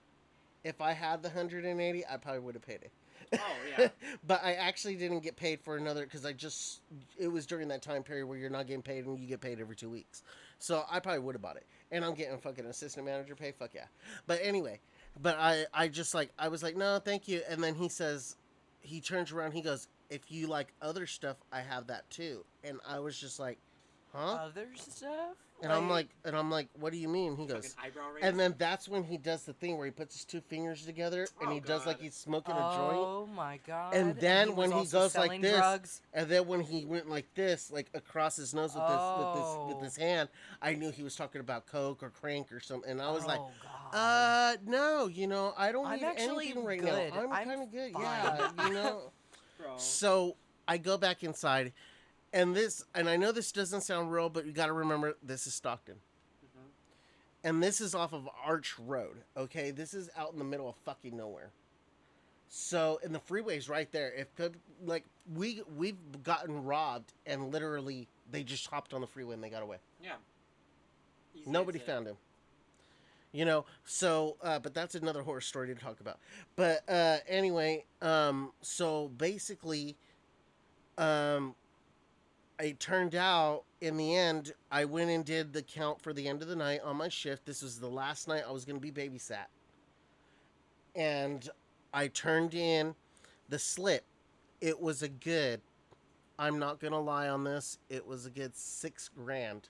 [0.63, 2.93] If I had the 180, I probably would have paid it.
[3.33, 3.39] Oh
[3.79, 3.89] yeah.
[4.27, 6.83] but I actually didn't get paid for another because I just
[7.19, 9.61] it was during that time period where you're not getting paid and you get paid
[9.61, 10.23] every two weeks.
[10.59, 13.53] So I probably would have bought it, and I'm getting fucking assistant manager pay.
[13.53, 13.87] Fuck yeah.
[14.27, 14.81] But anyway,
[15.23, 18.37] but I I just like I was like no thank you, and then he says
[18.81, 22.81] he turns around he goes if you like other stuff I have that too, and
[22.87, 23.59] I was just like
[24.13, 25.37] huh, Other stuff?
[25.65, 27.37] And I'm like and I'm like what do you mean?
[27.37, 27.75] He goes.
[28.23, 31.27] And then that's when he does the thing where he puts his two fingers together
[31.41, 32.97] and Oh, he does like he's smoking a joint.
[32.97, 33.95] Oh my god.
[33.95, 36.03] And then when he goes like this, drugs.
[36.13, 39.45] And then when he went like this, like across his nose with this with this
[39.47, 39.67] Oh.
[39.75, 40.29] with his hand,
[40.63, 42.91] I knew he was talking about coke or crank or something.
[42.91, 43.51] And I was like, oh,
[43.93, 43.97] God.
[43.99, 47.13] uh, no, you know, I don't I'm need anything right good.
[47.15, 47.21] now.
[47.23, 48.03] I'm, I'm kind of good, fine.
[48.03, 49.01] yeah, you know.
[49.77, 50.37] So
[50.69, 51.73] I go back inside,
[52.35, 55.47] and this, and I know this doesn't sound real, but you got to remember this
[55.47, 56.01] is Stockton.
[56.45, 56.69] Mhm.
[57.45, 59.71] And this is off of Arch Road, okay?
[59.71, 61.53] This is out in the middle of fucking nowhere.
[62.49, 64.13] So, and the freeway's right there.
[64.13, 64.29] If
[64.85, 69.51] like we we've gotten robbed and literally they just hopped on the freeway and they
[69.51, 69.79] got away.
[70.03, 70.17] Yeah.
[71.35, 72.17] Easy Nobody found him.
[73.33, 76.19] You know, so uh, but that's another horror story to talk about.
[76.55, 79.97] But uh, anyway, um, so basically,
[80.97, 81.57] um,
[82.61, 86.43] it turned out in the end, I went and did the count for the end
[86.43, 87.45] of the night on my shift.
[87.47, 89.47] This was the last night I was going to be babysat,
[90.95, 91.49] and
[91.93, 92.95] I turned in
[93.49, 94.05] the slip.
[94.61, 95.61] It was a good.
[96.39, 97.79] I'm not gonna lie on this.
[97.89, 99.69] It was a good six grand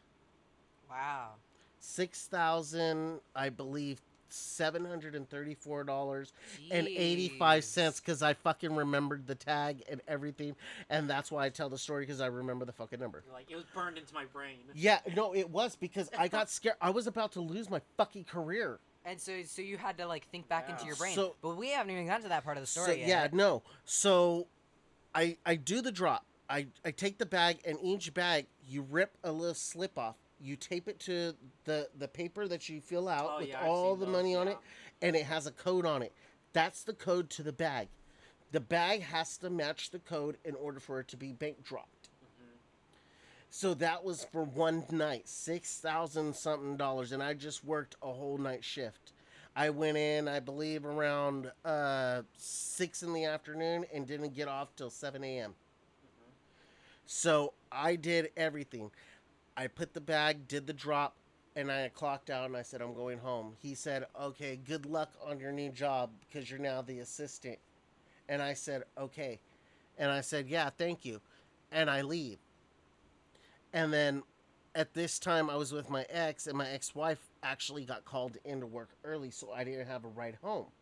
[0.88, 1.32] Wow.
[1.78, 4.00] six thousand, I believe,
[4.34, 6.32] seven hundred and thirty-four dollars
[6.70, 10.56] and eighty-five cents because I fucking remembered the tag and everything,
[10.90, 13.22] and that's why I tell the story because I remember the fucking number.
[13.26, 14.58] You're like it was burned into my brain.
[14.74, 16.76] Yeah, no, it was because I got scared.
[16.80, 18.78] I was about to lose my fucking career.
[19.06, 21.14] And so, so you had to like think back into your brain.
[21.14, 23.08] So- but we haven't even gotten to that part of the story so, yet.
[23.08, 23.62] Yeah, no.
[23.84, 24.46] So,
[25.14, 26.24] I I do the drop.
[26.48, 30.16] I I take the bag, and each bag you rip a little slip off.
[30.44, 31.34] You tape it to
[31.64, 34.46] the the paper that you fill out Oh, with yeah, all the those, money on
[34.46, 34.52] yeah.
[34.52, 34.58] it,
[35.00, 36.12] and it has a code on it.
[36.52, 37.88] That's the code to the bag.
[38.52, 42.10] The bag has to match the code in order for it to be bank dropped.
[42.22, 42.50] Mm-hmm.
[43.50, 48.12] So that was for one night, six thousand something dollars, and I just worked a
[48.12, 49.12] whole night shift.
[49.56, 54.76] I went in, I believe, around uh, six in the afternoon, and didn't get off
[54.76, 55.54] till seven a.m.
[57.06, 58.90] So I did everything.
[59.56, 61.16] I put the bag, did the drop,
[61.56, 65.12] and I clocked out, and I said, "I'm going home." He said, "Okay, good luck
[65.22, 67.58] on your new job because you're now the assistant."
[68.28, 69.40] And I said, "Okay,"
[69.96, 71.20] and I said, "Yeah, thank you,"
[71.70, 72.38] and I leave.
[73.72, 74.22] And then
[74.74, 78.66] at this time, I was with my ex, and my ex-wife actually got called into
[78.66, 80.72] work early, so I didn't have a ride home.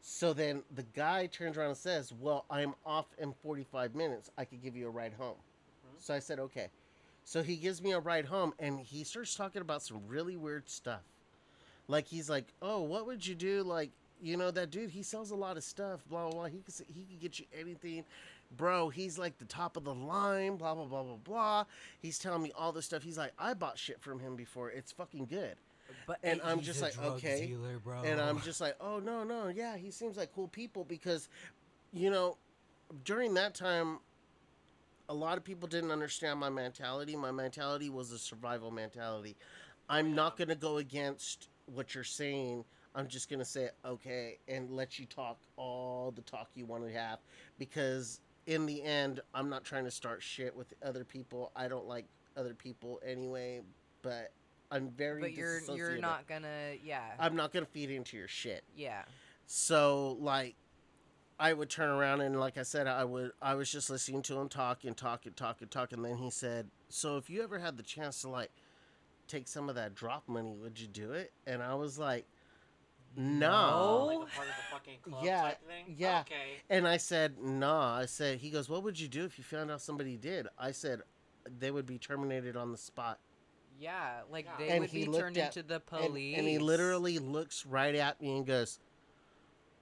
[0.00, 4.30] So then the guy turns around and says, "Well, I'm off in 45 minutes.
[4.38, 5.96] I could give you a ride home." Mm-hmm.
[5.98, 6.70] So I said, "Okay."
[7.28, 10.66] So he gives me a ride home, and he starts talking about some really weird
[10.66, 11.02] stuff.
[11.86, 13.62] Like he's like, "Oh, what would you do?
[13.62, 16.00] Like, you know, that dude, he sells a lot of stuff.
[16.08, 16.44] Blah blah blah.
[16.46, 18.04] He could he could get you anything,
[18.56, 18.88] bro.
[18.88, 20.56] He's like the top of the line.
[20.56, 21.64] Blah blah blah blah blah.
[22.00, 23.02] He's telling me all this stuff.
[23.02, 24.70] He's like, I bought shit from him before.
[24.70, 25.56] It's fucking good.
[26.06, 27.48] But And I'm just like, okay.
[27.48, 27.78] dealer.
[28.06, 31.28] And I'm just like, oh no, no, yeah, he seems like cool people because,
[31.92, 32.38] you know,
[33.04, 33.98] during that time,
[35.08, 37.16] a lot of people didn't understand my mentality.
[37.16, 39.36] My mentality was a survival mentality.
[39.88, 42.64] I'm not gonna go against what you're saying.
[42.94, 46.92] I'm just gonna say okay and let you talk all the talk you want to
[46.92, 47.18] have
[47.58, 51.52] because in the end, I'm not trying to start shit with other people.
[51.54, 52.06] I don't like
[52.36, 53.60] other people anyway,
[54.02, 54.32] but
[54.70, 55.20] I'm very.
[55.20, 58.64] but you're you're not gonna yeah I'm not gonna feed into your shit.
[58.76, 59.02] yeah.
[59.46, 60.54] So like
[61.40, 64.38] I would turn around and like I said, I would I was just listening to
[64.38, 67.42] him talk and talk and talk and talk and then he said, So if you
[67.42, 68.50] ever had the chance to like
[69.28, 71.32] take some of that drop money, would you do it?
[71.46, 72.26] And I was like,
[73.16, 74.04] No.
[74.06, 75.94] Like a part of the fucking club Yeah, type thing.
[75.96, 76.20] yeah.
[76.20, 76.60] Okay.
[76.70, 77.96] And I said, Nah.
[77.96, 80.46] I said he goes, What would you do if you found out somebody did?
[80.58, 81.02] I said
[81.58, 83.18] they would be terminated on the spot.
[83.80, 84.52] Yeah, like Yeah.
[84.58, 86.36] they And would he be looked turned at- into the And- police.
[86.38, 88.78] And, he literally looks right at me and goes,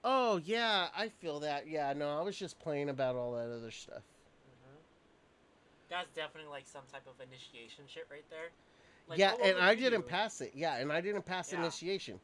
[0.09, 1.67] "Oh yeah, I feel that.
[1.67, 4.03] Yeah, no, I was just playing about all that other stuff."
[4.63, 4.77] hmm
[5.91, 8.51] That's definitely like some type of initiation shit right there.
[9.09, 10.07] Like, yeah, what- what and I didn't do?
[10.07, 10.53] pass it.
[10.55, 11.59] Yeah, and I didn't pass Yeah.
[11.61, 12.21] initiation.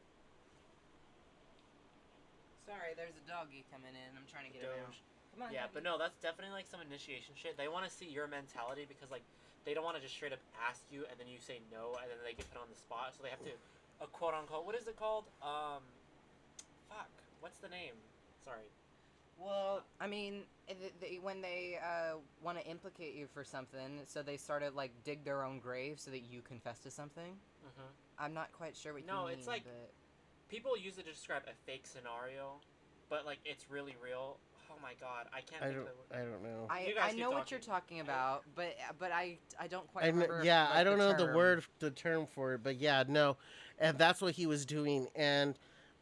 [2.65, 4.17] Sorry, there's a doggy coming in.
[4.17, 4.95] I'm trying to get him out.
[5.33, 5.53] Come on.
[5.53, 5.71] Yeah, doggy.
[5.75, 7.57] but no, that's definitely like some initiation shit.
[7.57, 9.23] They want to see your mentality because like
[9.65, 12.09] they don't want to just straight up ask you and then you say no and
[12.11, 13.13] then they get put on the spot.
[13.15, 13.51] So they have to,
[14.01, 15.25] a quote unquote, what is it called?
[15.41, 16.02] Um, fuck,
[17.43, 17.93] what's the name?
[18.45, 18.63] Sorry.
[19.37, 23.99] Well, I mean, i- th- they, when they uh, want to implicate you for something,
[24.05, 27.33] so they sort of like dig their own grave so that you confess to something.
[27.65, 27.83] Mhm.
[28.17, 29.37] I'm not quite sure what No, you mean.
[29.39, 29.91] it's like- but...
[30.49, 32.59] People use it to describe a fake scenario,
[33.09, 34.37] but like it's really real.
[34.69, 35.87] Oh my god, I can't I think don't.
[35.87, 36.21] of the word.
[36.21, 36.67] I don't know.
[36.69, 37.97] I, You guys I keep know what you're talking.
[37.97, 40.43] talking about, but but I I don't quite I kn- remember.
[40.45, 43.35] yeah, like, I don't know the word, the term for it, but yeah, no,
[43.79, 45.57] and that's what he was doing, and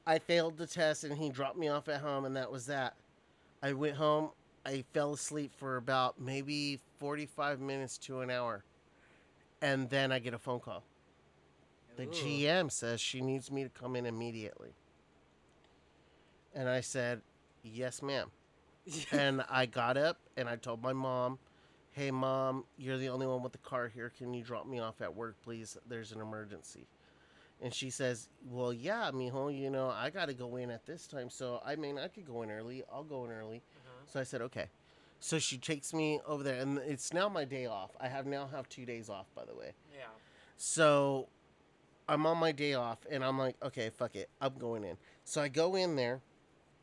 [0.06, 2.96] I failed the test, and he dropped me off at home, and that was that.
[3.62, 4.32] I went home.
[4.66, 8.64] I fell asleep for about maybe forty-five minutes to an hour,
[9.62, 10.84] and then I get a phone call.
[11.96, 12.08] The Ooh.
[12.08, 14.74] GM says she needs me to come in immediately,
[16.54, 17.22] and I said,
[17.64, 18.32] "Yes, ma'am."
[19.12, 21.38] and I got up and I told my mom,
[21.92, 24.12] "Hey, mom, you're the only one with the car here.
[24.16, 25.78] Can you drop me off at work, please?
[25.88, 26.88] There's an emergency."
[27.62, 29.56] And she says, "Well, yeah, mijo.
[29.56, 32.26] You know, I got to go in at this time, so I mean, I could
[32.26, 32.84] go in early.
[32.92, 34.12] I'll go in early." Mhm.
[34.12, 34.70] So I said, "Okay."
[35.20, 37.92] So she takes me over there, and it's now my day off.
[38.00, 39.74] I have now have two days off, by the way.
[39.94, 40.08] Yeah.
[40.58, 41.28] So
[42.10, 44.30] I'm on my day off and I'm like, okay, fuck it.
[44.42, 44.98] I'm going in.
[45.24, 46.22] So I go in there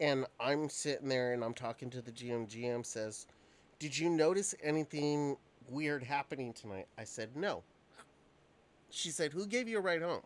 [0.01, 2.47] and I'm sitting there and I'm talking to the GM.
[2.49, 3.27] GM says,
[3.81, 5.37] Did you notice anything
[5.69, 6.87] weird happening tonight?
[6.97, 7.63] I said, No.
[8.91, 10.23] She said, Who gave you a ride home?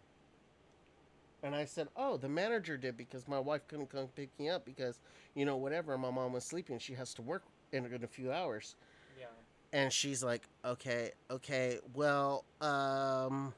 [1.43, 4.65] And I said, Oh, the manager did because my wife couldn't come pick me up
[4.65, 5.01] because,
[5.35, 6.79] you know, whatever, my mom was sleeping.
[6.79, 7.43] She has to work
[7.73, 8.77] in, in a few hours
[9.19, 9.27] Yeah.
[9.73, 13.55] and she's like okay okay well um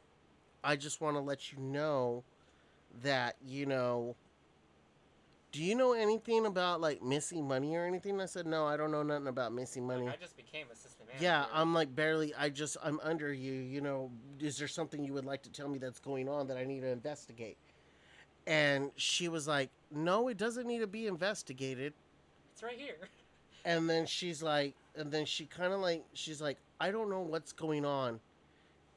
[0.62, 2.22] i just want to let you know
[3.02, 4.14] that you know
[5.50, 8.92] do you know anything about like missing money or anything i said no i don't
[8.92, 11.24] know nothing about missing money Like, I just became assistant manager.
[11.24, 15.12] yeah i'm like barely i just i'm under you you know is there something you
[15.12, 17.56] would like to tell me that's going on that i need to investigate
[18.46, 21.92] and she was like no it doesn't need to be investigated
[22.52, 22.96] It's right here.
[23.64, 27.20] and then she's like and then she kind of like she's like i don't know
[27.20, 28.20] what's going on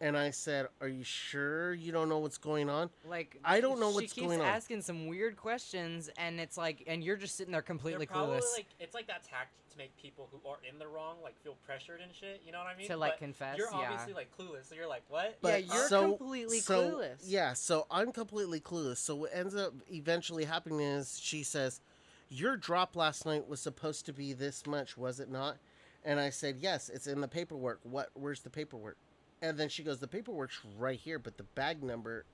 [0.02, 3.80] and i said are you sure you don't know what's going on Like I don't
[3.80, 4.34] know what's going on.
[4.34, 8.06] She keeps asking some weird questions, and it's like, and you're just sitting there completely
[8.06, 10.88] They're probably clueless like it's like that tactic to make people who are in the
[10.88, 12.42] wrong like feel pressured and shit.
[12.46, 12.88] You know what I mean?
[12.88, 13.58] to like But confess.
[13.58, 13.78] You're yeah.
[13.78, 15.38] obviously like clueless, so you're like, what?
[15.42, 17.16] But yeah, you're so- completely so, clueless.
[17.26, 21.82] yeah so i'm completely clueless so what ends up eventually happening is she says
[22.30, 25.58] your drop last night was supposed to be this much was it not
[26.04, 28.98] and i said yes it's in the paperwork what where's the paperwork
[29.42, 32.26] and then she goes the paperwork's right here but the bag number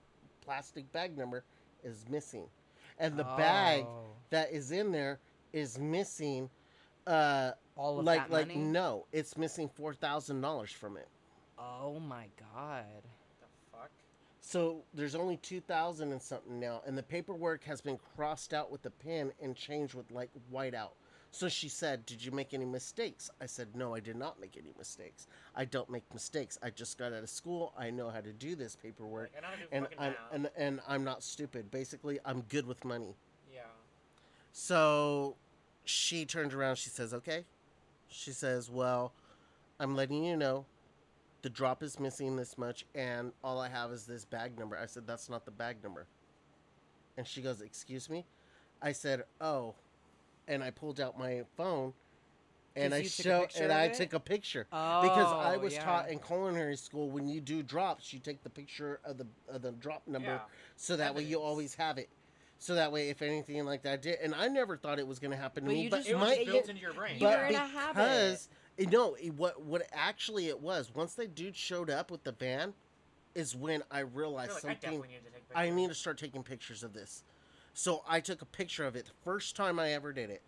[0.43, 1.43] plastic bag number
[1.83, 2.45] is missing
[2.99, 4.05] and the bag Oh.
[4.29, 5.19] that is in there
[5.51, 6.49] is missing
[7.07, 8.59] uh all of like that like money.
[8.59, 11.07] no it's missing four thousand dollars from it
[11.59, 12.25] Oh my
[12.55, 12.85] god.
[13.39, 13.47] the
[13.77, 13.89] fuck?
[14.41, 18.71] so there's only two thousand and something now and the paperwork has been crossed out
[18.71, 20.93] with a pen and changed with like white out
[21.35, 24.55] so she said did you make any mistakes i said no i did not make
[24.57, 28.21] any mistakes i don't make mistakes i just got out of school i know how
[28.21, 31.03] to do this paperwork Like, I know how to do and I'm, and, and i'm
[31.03, 33.15] not stupid basically i'm good with money
[33.53, 33.61] yeah.
[34.51, 35.35] So
[35.85, 36.77] she turned around.
[36.77, 37.45] She says, "Okay."
[38.07, 39.13] She says, "Well,
[39.79, 40.65] I'm letting you know,
[41.41, 44.85] the drop is missing this much, and all I have is this bag number." I
[44.85, 46.05] said, "That's not the bag number."
[47.17, 48.25] And she goes, "Excuse me."
[48.81, 49.75] I said, "Oh,"
[50.47, 51.93] and I pulled out my phone,
[52.75, 53.93] and 'Cause I you show and I it?
[53.95, 55.83] took a picture Oh, because I was yeah.
[55.83, 59.61] taught in culinary school when you do drops, you take the picture of the of
[59.61, 60.39] the drop number Yeah.
[60.75, 62.09] so that way you always have it.
[62.59, 65.31] So that way, if anything like that did, and I never thought it was going
[65.31, 66.93] to happen to But me, you but just It was my, just built into your
[66.93, 67.17] brain.
[67.19, 68.47] But in a because
[68.77, 72.73] you know what what actually it was once that dude showed up with the van,
[73.35, 75.01] is when I realized You're like, I something.
[75.01, 75.43] definitely need to take.
[75.55, 77.23] I need to start taking pictures of this.
[77.73, 79.05] So I took a picture of it.
[79.05, 80.41] the First time I ever did it.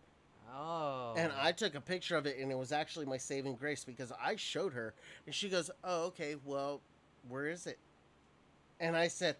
[0.53, 1.14] Oh.
[1.18, 4.11] And I took a picture of it, and it was actually my saving grace because
[4.22, 4.93] I showed her,
[5.26, 6.35] and she goes, "Oh, okay.
[6.45, 6.81] Well,
[7.27, 7.77] where is it?"
[8.80, 9.35] And I said,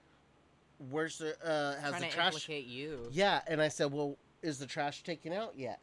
[0.90, 3.08] "Where's the uh, has the to trash?" implicate you.
[3.12, 5.80] Yeah, and I said, "Well, is the trash taken out yet?"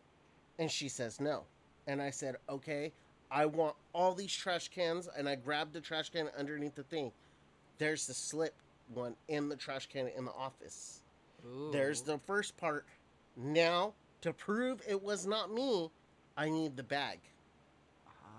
[0.59, 1.45] And she says, "No."
[1.87, 2.93] And I said, "Okay,
[3.31, 7.13] I want all these trash cans." And I grabbed the trash can underneath the thing.
[7.79, 8.55] There's the slip
[8.89, 11.02] one in the trash can in the office.
[11.73, 12.87] There's the first part.
[13.37, 15.91] Now, to prove it was not me,
[16.37, 17.19] I need the bag.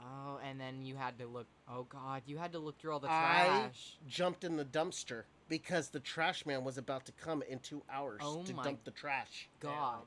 [0.05, 1.47] Oh, and then you had to look.
[1.69, 3.97] Oh God, you had to look through all the trash.
[4.05, 4.09] I-.
[4.09, 8.21] Jumped in the dumpster because the trash man was about to come in two hours
[8.23, 9.49] Oh to dump the trash.
[9.59, 10.01] God.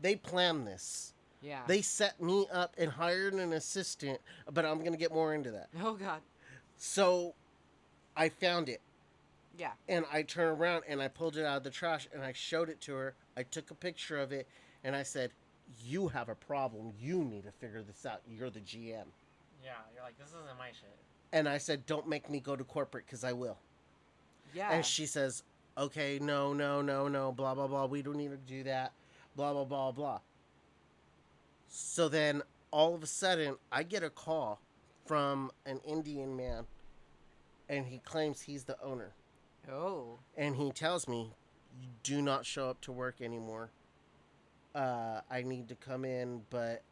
[0.00, 1.14] They planned this.
[1.40, 1.62] Yeah.
[1.66, 4.20] They set me up and hired an assistant,
[4.52, 5.68] but I'm going to get more into that.
[5.82, 6.20] Oh God.
[6.76, 7.34] So
[8.16, 8.80] I found it
[9.58, 9.72] Yeah.
[9.88, 12.68] and I turned around and I pulled it out of the trash and I showed
[12.68, 13.14] it to her.
[13.36, 14.48] I took a picture of it
[14.84, 15.32] and I said,
[15.82, 16.92] You have a problem.
[17.00, 18.20] You need to figure this out.
[18.28, 19.06] You're the GM.
[19.64, 20.96] Yeah, you're like, this isn't my shit.
[21.32, 23.58] And I said, Don't make me go to corporate because I will.
[24.54, 24.70] Yeah.
[24.72, 25.42] And she says,
[25.78, 27.86] Okay, no, no, no, no, blah, blah, blah.
[27.86, 28.92] We don't need to do that.
[29.36, 30.20] Blah, blah, blah, blah.
[31.68, 34.60] So then all of a sudden, I get a call
[35.06, 36.64] from an Indian man,
[37.68, 39.12] and he claims he's the owner.
[39.70, 40.18] Oh.
[40.36, 41.32] And he tells me,
[42.02, 43.70] Do not show up to work anymore.
[44.74, 46.82] Uh, I need to come in, but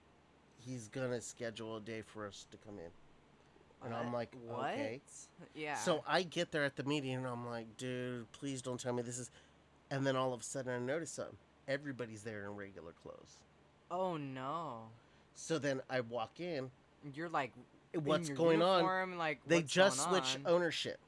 [0.56, 2.90] he's gonna schedule a day for us to come in.
[3.84, 4.72] And I'm like, what?
[4.72, 5.02] okay.
[5.55, 5.74] Yeah.
[5.76, 9.02] So I get there at the meeting and I'm like, dude, please don't tell me
[9.02, 9.30] this is.
[9.90, 11.36] And then all of a sudden I notice something.
[11.68, 13.40] Everybody's there in regular clothes.
[13.90, 14.84] oh no.
[15.34, 16.70] So then I walk in.
[17.14, 17.52] You're like.
[18.02, 19.18] What's going on?
[19.18, 20.98] Like They just switched ownership.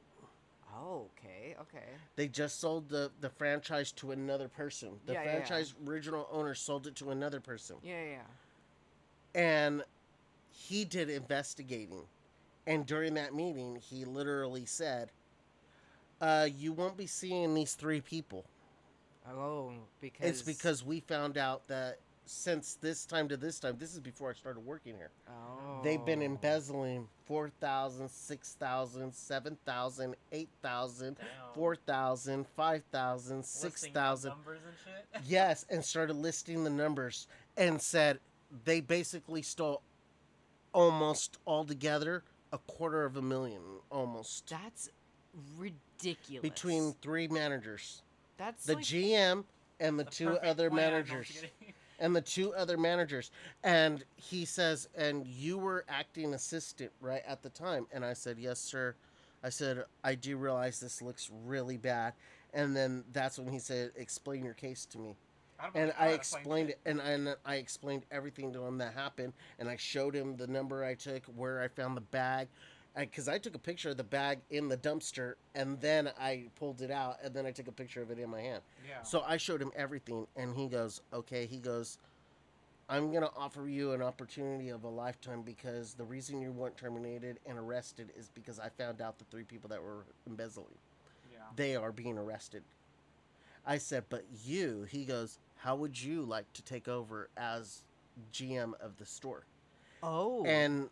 [0.79, 1.85] Oh, okay, okay.
[2.17, 5.01] They just sold the, the franchise to another person.
[5.07, 5.39] The Yeah, yeah, yeah.
[5.39, 7.77] franchise original owner sold it to another person.
[7.83, 8.21] Yeah, yeah.
[9.35, 9.85] And
[10.51, 12.03] he did investigating.
[12.67, 15.11] And during that meeting, he literally said,
[16.21, 18.45] uh, You won't be seeing these three people.
[19.29, 23.95] Oh, because It's because we found out that since this time to this time, this
[23.95, 25.81] is before I started working here, oh.
[25.83, 26.27] they've been oh.
[26.27, 31.17] embezzling 4,000, 6,000, 7,000, 8,000,
[31.55, 34.29] 4,000, 5,000, 6,000.
[34.29, 35.23] numbers and shit.
[35.29, 37.27] Yes, and started listing the numbers
[37.57, 38.19] and said
[38.65, 39.83] they basically stole
[40.73, 42.23] almost altogether
[42.53, 44.49] a quarter of a million, almost.
[44.49, 44.91] That's
[45.57, 46.43] ridiculous.
[46.43, 48.03] Between three managers
[48.37, 49.45] that's the like, GM
[49.81, 50.83] and the, The two perfect other plan.
[50.83, 51.43] No, I'm managers.
[51.99, 53.31] and the two other managers.
[53.65, 57.87] And he says, and you were acting assistant right at the time.
[57.93, 58.95] And I said, yes, sir.
[59.43, 62.15] I said, I do realize this looks really bad.
[62.55, 65.17] And then that's when he said, explain your case to me.
[65.61, 69.33] don't And I explained it, and I, and I explained everything to him that happened.
[69.59, 72.49] And I showed him the number I took, where I found the bag.
[72.99, 76.81] Because I, took a picture of the bag in the dumpster, and then I pulled
[76.81, 78.63] it out, and then I took a picture of it in my hand.
[78.89, 79.03] Yeah.
[79.03, 81.99] So I showed him everything, and he goes, "Okay." He goes,
[82.89, 87.39] "I'm gonna offer you an opportunity of a lifetime because the reason you weren't terminated
[87.45, 90.79] and arrested is because I found out the three people that were embezzling.
[91.31, 91.41] yeah.
[91.55, 92.63] They are being arrested."
[93.67, 97.83] I said, "But you?" He goes, "How would you like to take over as
[98.33, 99.45] GM of the store?"
[100.03, 100.89] oh, And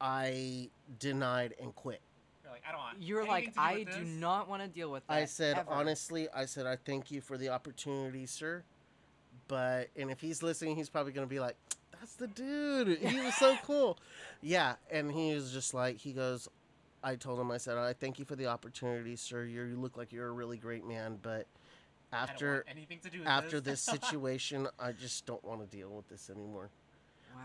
[0.00, 2.00] I denied and quit.
[2.42, 3.02] You're like, I don't want.
[3.02, 5.12] you're like, to do I with do this." not want to deal with that.
[5.14, 8.62] I said, ever." honestly, I said, I thank you for the opportunity, sir.
[9.48, 11.56] But, and if he's listening, he's probably going to be like,
[11.92, 12.98] that's the dude.
[12.98, 13.98] He was so cool.
[14.42, 14.74] Yeah.
[14.90, 16.48] And he was just like, he goes,
[17.02, 19.44] I told him, I said, I thank you for the opportunity, sir.
[19.44, 21.18] You're, you look like you're a really great man.
[21.20, 21.46] But
[22.12, 25.90] after, anything to do with after this, this situation, I just don't want to deal
[25.90, 26.70] with this anymore.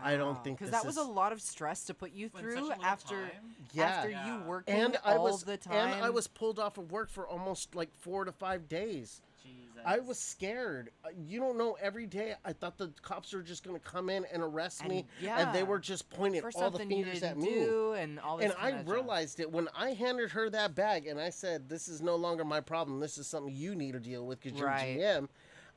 [0.02, 2.26] I don't think because this that was is- a lot of stress to put you
[2.26, 3.54] In such a through after time.
[3.72, 3.84] Yeah.
[3.84, 4.26] after Yeah.
[4.38, 5.74] you working and I all was, the time.
[5.92, 9.20] and I was pulled off of work for almost like four to five days.
[9.42, 9.80] Jesus.
[9.86, 10.90] I was scared.
[11.04, 11.76] Uh, You don't know.
[11.80, 14.90] Every day, I thought the cops were just going to come in and arrest And,
[14.90, 17.64] me, yeah, and they were just pointing for all the fingers at me.
[17.96, 18.50] and all this.
[18.50, 21.88] And I kinda realized it when I handed her that bag, and I said, "This
[21.88, 23.00] is no longer my problem.
[23.00, 24.98] This is something you need to deal with because you're Right.
[24.98, 25.28] GM."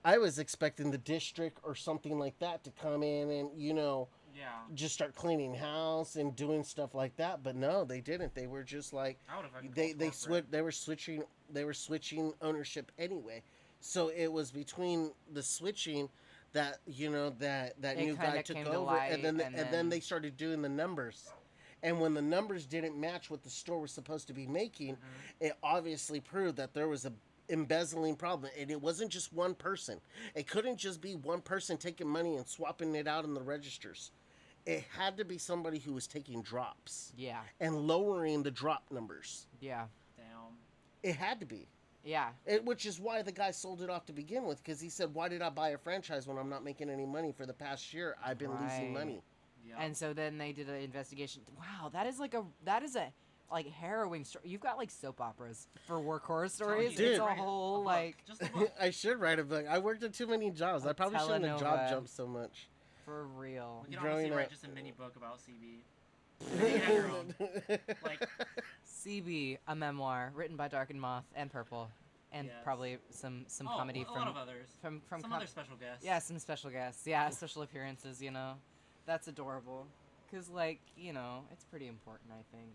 [0.06, 4.08] I was expecting the district or something like that to come in and you know
[4.36, 4.50] Yeah.
[4.74, 8.34] just start cleaning house and doing stuff like that, but no, they didn't.
[8.36, 9.74] They were just like I would have.
[9.76, 13.44] they they switch they were switching they were switching ownership anyway
[13.80, 16.10] so it was between the switching
[16.54, 19.46] that you know that that It new guy took came to over and then light,
[19.48, 21.32] and, and then, then- they started doing the numbers
[21.84, 25.46] and when the numbers didn't match what the store was supposed to be making Mm-hmm.
[25.48, 27.12] it obviously proved that there was a
[27.50, 30.00] embezzling problem and it wasn't just one person
[30.36, 34.12] it couldn't just be one person taking money and swapping it out in the registers
[34.66, 39.48] it had to be somebody who was taking drops Yeah, and lowering the drop numbers
[39.60, 39.86] yeah,
[40.18, 40.54] Damn.
[41.04, 41.68] it had to be
[42.06, 42.30] yeah.
[42.46, 45.14] it, which is why the guy sold it off to begin with, because he said,
[45.14, 47.94] "Why did I buy a franchise when I'm not making any money for the past
[47.94, 48.18] year?
[48.22, 49.24] I've been losing money."
[49.66, 49.76] Yeah.
[49.80, 51.44] And so then they did an investigation.
[51.58, 53.14] Wow, that is like a that is a
[53.54, 54.44] like harrowing story.
[54.50, 56.96] You've got like soap operas for work horror stories.
[56.96, 57.12] Dude.
[57.12, 57.86] It's a whole book.
[57.86, 58.50] like Just a.
[58.84, 59.66] I should write a book.
[59.70, 60.86] I worked at too many jobs.
[60.86, 61.90] A I probably shouldn't have job telenovela.
[61.90, 62.68] jumped so much.
[63.06, 63.86] for real.
[63.88, 65.80] We can growing honestly write up- just a mini book about CB.
[66.62, 67.34] You have your own.
[68.04, 68.28] Like-
[68.86, 71.90] CB, a memoir written by Dark and Moth and Purple,
[72.32, 72.56] and Yes.
[72.64, 74.68] probably some some oh, comedy a from lot of others.
[74.82, 76.04] from from Some com- other special guests.
[76.06, 78.54] yeah some special guests yeah special appearances you know
[79.06, 79.86] that's adorable
[80.30, 82.70] because like you know it's pretty important I think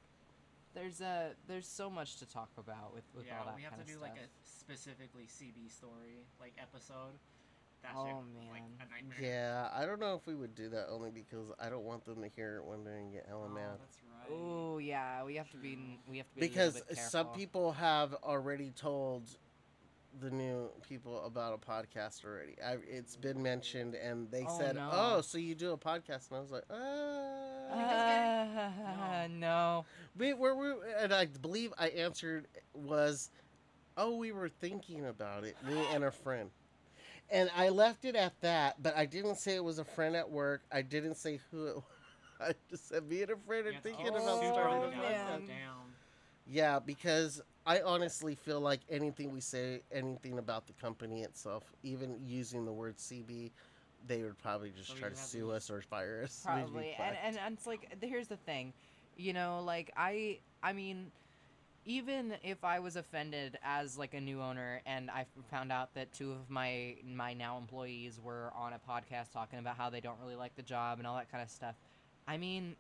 [0.75, 3.73] there's a there's so much to talk about with with yeah, all that we have
[3.73, 4.11] kind to of do stuff.
[4.11, 7.15] like a specifically CB story like episode.
[7.83, 8.71] that Oh, shit was, like man.
[8.81, 9.19] a nightmare.
[9.21, 12.23] Yeah, I don't know if we would do that only because I don't want them
[12.23, 13.79] to hear it when they get hella Oh, mad.
[13.81, 14.29] that's right.
[14.31, 15.99] Oh yeah, we have to be.
[16.09, 16.41] We have to be.
[16.49, 19.23] Because a bit some people have already told
[20.21, 22.57] the new people about a podcast already.
[22.65, 24.89] I, it's been mentioned, and they Oh, said, no.
[24.93, 26.75] "Oh, so you do a podcast?" And I was like, "Uh."
[27.71, 29.85] Uh, no.
[30.17, 33.31] We were, we and I believe I answered was,
[33.97, 36.51] "Oh, we were thinking about it, me and a friend."
[37.31, 40.31] And I left it at that, but I didn't say it was a friend at
[40.31, 40.63] work.
[40.73, 41.85] I didn't say who it was.
[42.41, 45.47] I just said me and a friend are Yeah, thinking about starting a down, podcast.
[46.51, 52.19] Yeah, because I honestly feel like anything we say, anything about the company itself, even
[52.27, 53.51] using the word CB,
[54.07, 56.43] they would probably just try to sue us or fire us.
[56.47, 58.73] Probably, and, and and it's like here's the thing,
[59.17, 61.11] you know, like I I mean,
[61.85, 66.13] even if I was offended as like a new owner and I found out that
[66.13, 70.19] two of my my now employees were on a podcast talking about how they don't
[70.23, 71.75] really like the job and all that kind of stuff,
[72.27, 72.77] I mean,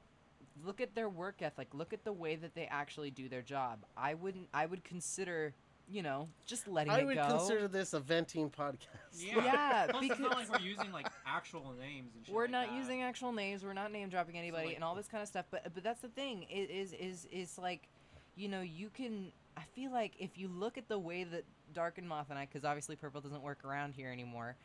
[0.64, 1.68] look at their work ethic.
[1.72, 3.78] Look at the way that they actually do their job.
[3.96, 4.48] I wouldn't.
[4.54, 5.54] I would consider,
[5.88, 8.86] you know, just letting I it would consider this a venting podcast.
[9.14, 9.44] Yeah.
[9.44, 12.34] Yeah, Plus, it's not like because- we're using like actual names and shit.
[12.34, 12.76] we're like not that.
[12.76, 15.46] using actual names we're not name dropping anybody like, and all this kind of stuff
[15.50, 17.88] but but that's the thing i- is is is like
[18.36, 21.44] you know you can i feel like if you look at the way that
[21.74, 24.56] dark and moth and i because obviously purple doesn't work around here anymore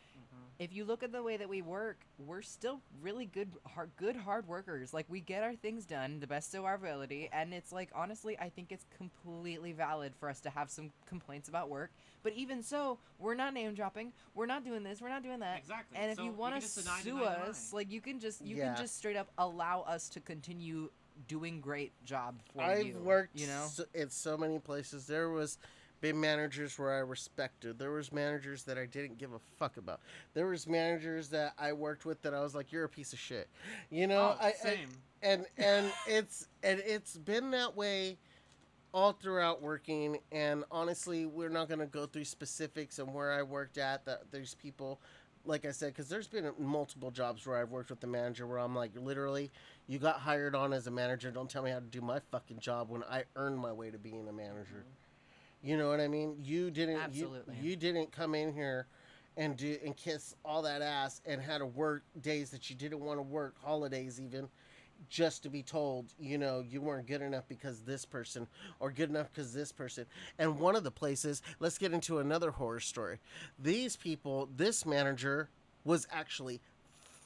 [0.59, 4.15] If you look at the way that we work we're still really good hard good
[4.15, 7.71] hard workers like we get our things done the best of our ability and it's
[7.71, 11.91] like honestly i think it's completely valid for us to have some complaints about work
[12.21, 15.57] but even so we're not name dropping we're not doing this we're not doing that
[15.57, 15.97] Exactly.
[15.97, 17.77] and if So you want to sue deny, us, deny.
[17.77, 18.73] like you can just you Yeah.
[18.75, 20.89] can just straight up allow us to continue
[21.27, 22.67] doing great job for you.
[22.69, 22.95] I've you.
[23.03, 23.65] worked you know.
[23.69, 25.07] so, in so many places.
[25.07, 25.57] There was
[26.03, 27.79] been managers where I respected.
[27.79, 30.01] There was managers that I didn't give a fuck about.
[30.33, 33.19] There was managers that I worked with that I was like, "You're a piece of
[33.19, 33.47] shit,"
[33.89, 34.35] you know.
[34.35, 34.89] oh, I, I- same.
[35.21, 38.17] and and it's and it's been that way
[38.93, 43.41] all throughout working and honestly we're not going to go through specifics and where i
[43.41, 45.01] worked at that there's people
[45.45, 48.59] like i said because there's been multiple jobs where i've worked with the manager where
[48.59, 49.49] i'm like literally
[49.87, 52.59] you got hired on as a manager don't tell me how to do my fucking
[52.59, 55.02] job when i earned my way to being a manager mm-hmm.
[55.63, 57.55] You know what i mean you didn't Absolutely.
[57.61, 58.85] you, you didn't come in here
[59.37, 62.99] and do and kiss all that ass and had to work days that you didn't
[62.99, 64.47] want to work holidays even
[65.09, 68.47] just to be told, you know, you weren't good enough because this person,
[68.79, 70.05] or good enough because this person.
[70.39, 73.19] And one of the places, let's get into another horror story.
[73.59, 75.49] These people, this manager
[75.83, 76.61] was actually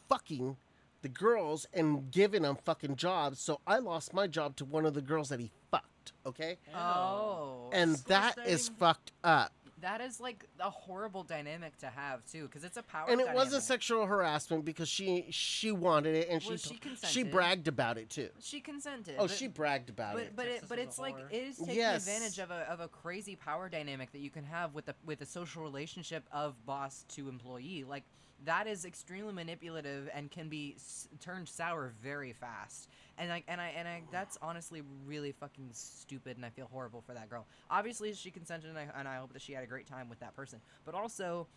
[0.09, 0.57] fucking
[1.01, 3.39] the girls and giving them fucking jobs.
[3.39, 5.85] So I lost my job to one of the girls that he fucked,
[6.25, 6.57] okay?
[6.75, 9.51] Oh, And that is fucked up.
[9.81, 13.09] that is like a horrible dynamic to have too, because it's a power.
[13.09, 13.63] And it wasn't dynamic.
[13.63, 18.09] sexual harassment because she she wanted it and she Was she she bragged about it
[18.09, 18.29] too.
[18.41, 19.15] She consented.
[19.19, 20.33] Oh, but- she bragged about but it.
[20.35, 21.31] but it, but it's like whore.
[21.31, 22.07] it is taking Yes.
[22.07, 25.21] advantage of a, of a crazy power dynamic that you can have with a with
[25.21, 28.03] a social relationship of boss to employee like
[28.45, 33.59] that is extremely manipulative and can be s- turned sour very fast and like and
[33.59, 37.45] I and I that's honestly really fucking stupid and I feel horrible for that girl
[37.69, 40.19] obviously she consented and I, and I hope that she had a great time with
[40.19, 41.47] that person but also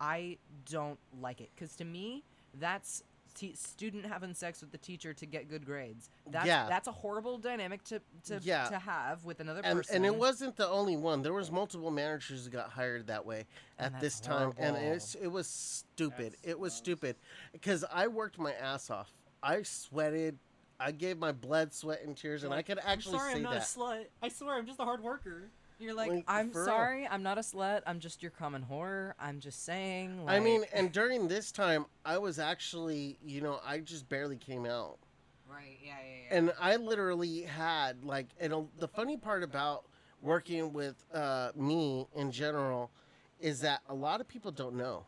[0.00, 0.38] I
[0.70, 2.24] don't like it because to me
[2.58, 3.02] that's
[3.34, 6.08] te- student having sex with the teacher to get good grades.
[6.30, 6.68] That's Yeah.
[6.68, 8.68] that's a horrible dynamic to to, Yeah.
[8.68, 9.96] to have with another and, person.
[9.96, 11.22] and it wasn't the only one.
[11.22, 13.46] There was multiple managers who got hired that way
[13.78, 14.96] at this that's time, and horrible.
[14.96, 16.32] it's, it was stupid.
[16.32, 16.78] That's it was gross.
[16.78, 17.16] stupid
[17.52, 19.12] because I worked my ass off.
[19.42, 20.38] I sweated.
[20.80, 23.36] I gave my blood, sweat, and tears, and I Like, could actually I'm sorry, say
[23.38, 23.62] I'm not that.
[23.62, 24.04] a slut.
[24.22, 25.50] I swear, I'm just a hard worker.
[25.78, 26.66] You're like, Like, I'm for real.
[26.66, 27.82] sorry, I'm not a slut.
[27.86, 29.12] I'm just your common whore.
[29.18, 30.20] I'm just saying.
[30.26, 34.66] I mean, and during this time, I was actually, you know, I just barely came
[34.66, 34.98] out.
[35.48, 35.78] right?
[35.84, 36.36] Yeah, yeah, yeah.
[36.38, 39.84] and I literally had like, and a- the funny part about
[40.22, 42.90] working with uh, me in general
[43.40, 45.04] is that a lot of people don't know,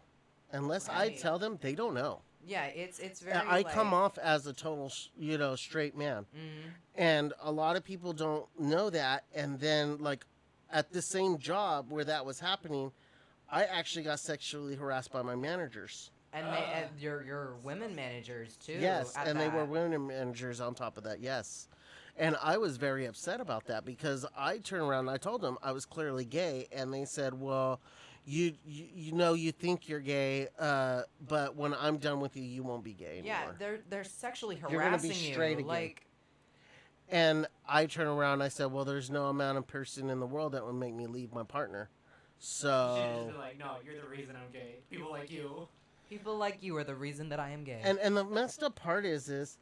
[0.52, 1.18] unless I Right.
[1.18, 2.20] tell them, they don't know.
[2.46, 3.36] Yeah, it's it's very.
[3.46, 6.72] I come off as a total, you know, straight man, Mhm.
[6.94, 9.24] and a lot of people don't know that.
[9.34, 10.24] And then, like,
[10.70, 12.92] at the same job where that was happening,
[13.50, 16.10] I actually got sexually harassed by my managers.
[16.32, 18.74] And, they, and your your women managers too.
[18.78, 21.20] Yes, and they were women managers on top of that.
[21.20, 21.68] Yes,
[22.16, 25.56] and I was very upset about that because I turned around and I told them
[25.62, 27.80] I was clearly gay, and they said, "Well,
[28.26, 32.42] you you, you know you think you're gay, uh, but when I'm done with you,
[32.42, 35.58] you won't be gay anymore." Yeah, they're they're sexually harassing You're gonna be straight you.
[35.58, 35.66] again.
[35.68, 36.06] Like,
[37.08, 40.26] And I turn around and I said, "Well, there's no amount of person in the
[40.26, 43.70] world that would make me leave my partner." You should just So be like, no,
[43.84, 44.76] you're the reason I'm gay.
[44.90, 45.68] People like you.
[46.10, 47.80] People like you are the reason that I am gay.
[47.82, 49.58] and and the messed up part is is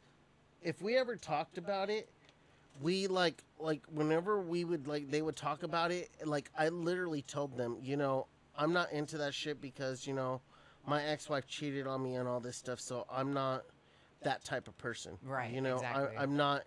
[0.61, 2.09] if we ever talked about it
[2.81, 7.21] we like like whenever we would like they would talk about it like i literally
[7.21, 10.41] told them you know i'm not into that shit because you know
[10.87, 13.63] my ex-wife cheated on me and all this stuff so i'm not
[14.21, 16.17] that type of person Right, you know exactly.
[16.17, 16.63] I, i'm not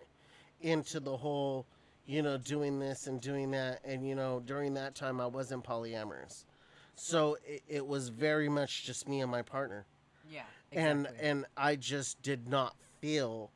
[0.61, 1.65] into the whole
[2.05, 5.63] you know doing this and doing that and you know during that time i wasn't
[5.63, 6.45] polyamorous
[6.95, 9.85] so it, it was very much just me and my partner
[10.29, 10.41] yeah.
[10.71, 10.91] exactly.
[10.91, 13.51] and and I just did not feel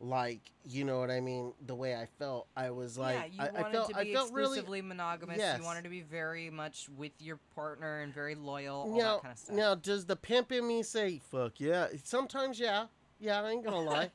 [0.00, 2.46] like you know what I mean the way I felt.
[2.56, 4.82] I was like yeah, you I, wanted I felt to I be felt really exclusively
[4.82, 5.38] monogamous.
[5.38, 5.58] Yes.
[5.58, 9.22] You wanted to be very much with your partner and very loyal, all now that
[9.22, 9.56] kind of stuff.
[9.56, 11.88] now does the pimp in me say fuck yeah?
[12.04, 12.86] Sometimes yeah
[13.18, 14.10] yeah I ain't gonna lie.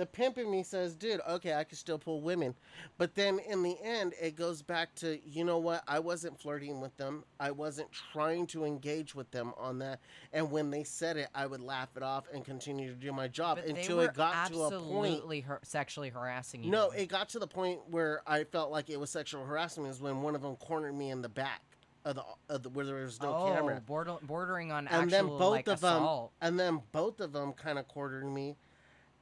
[0.00, 2.54] The pimp in me says, dude, okay, I can still pull women.
[2.96, 5.84] But then in the end, it goes back to, you know what?
[5.86, 7.22] I wasn't flirting with them.
[7.38, 10.00] I wasn't trying to engage with them on that.
[10.32, 13.28] And when they said it, I would laugh it off and continue to do my
[13.28, 15.12] job but until it got to a point.
[15.12, 16.70] absolutely sexually harassing you.
[16.70, 20.00] No, it got to the point where I felt like it was sexual harassment is
[20.00, 21.60] when one of them cornered me in the back
[22.06, 23.82] of the, of the where there was no oh, camera.
[23.84, 27.52] border- bordering on And actual then both like of them and then both of them
[27.52, 28.56] kind of cornered me.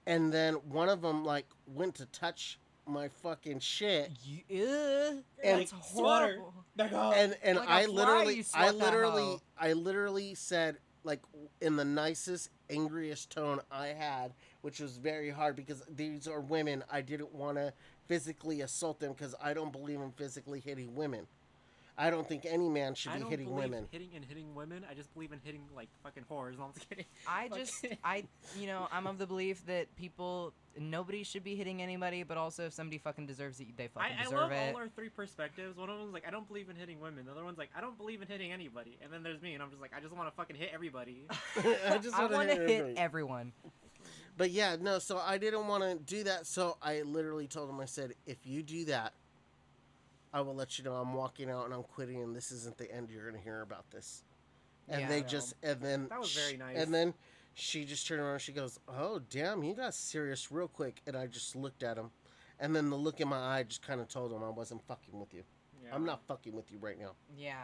[0.09, 4.11] And then one of them like went to touch my fucking shit.
[4.49, 5.11] Yeah,
[5.45, 6.37] And- that's Swatter.
[6.39, 6.55] horrible.
[6.77, 7.15] Back off.
[7.15, 9.41] And and Like a I fly, literally I literally.
[9.59, 11.21] I literally said like
[11.61, 14.33] in the nicest angriest tone I had,
[14.63, 16.83] which was very hard because these are women.
[16.91, 17.73] I didn't want to
[18.07, 21.27] physically assault them because I don't believe in physically hitting women.
[22.01, 23.89] I don't think any man should I be don't hitting believe women.
[23.91, 24.87] hitting and hitting women.
[24.89, 26.57] I just believe in hitting like fucking whores.
[26.57, 27.05] No, I'm just kidding.
[27.29, 28.25] I just, I,
[28.57, 32.67] you know, I'm of the belief that people, nobody should be hitting anybody, but also
[32.67, 34.75] if somebody fucking deserves it, they fucking I, I love it.
[34.75, 35.77] all our three perspectives.
[35.77, 37.27] One of them's like, I don't believe in hitting women.
[37.27, 38.97] The other one's like, I don't believe in hitting anybody.
[39.03, 41.27] And then there's me, and I'm just like, I just want to fucking hit everybody.
[41.91, 43.53] I just wanna want to hit everyone.
[44.37, 46.47] But yeah, no, so I didn't want to do that.
[46.47, 49.15] So I literally told him, I said, if you do that,
[50.33, 52.93] I will let you know I'm walking out and I'm quitting, and this isn't the
[52.95, 53.11] end.
[53.11, 54.23] You're going to hear about this.
[54.89, 56.09] And Yeah, they just, and then.
[56.09, 56.77] That was very nice.
[56.77, 57.15] And then
[57.55, 61.01] she just turned around and she goes, Oh, damn, you got serious real quick.
[61.07, 62.11] And I just looked at him.
[62.61, 65.19] And then the look in my eye just kind of told him I wasn't fucking
[65.19, 65.43] with you.
[65.85, 65.95] Yeah.
[65.95, 67.13] I'm not fucking with you right now.
[67.37, 67.55] Yeah,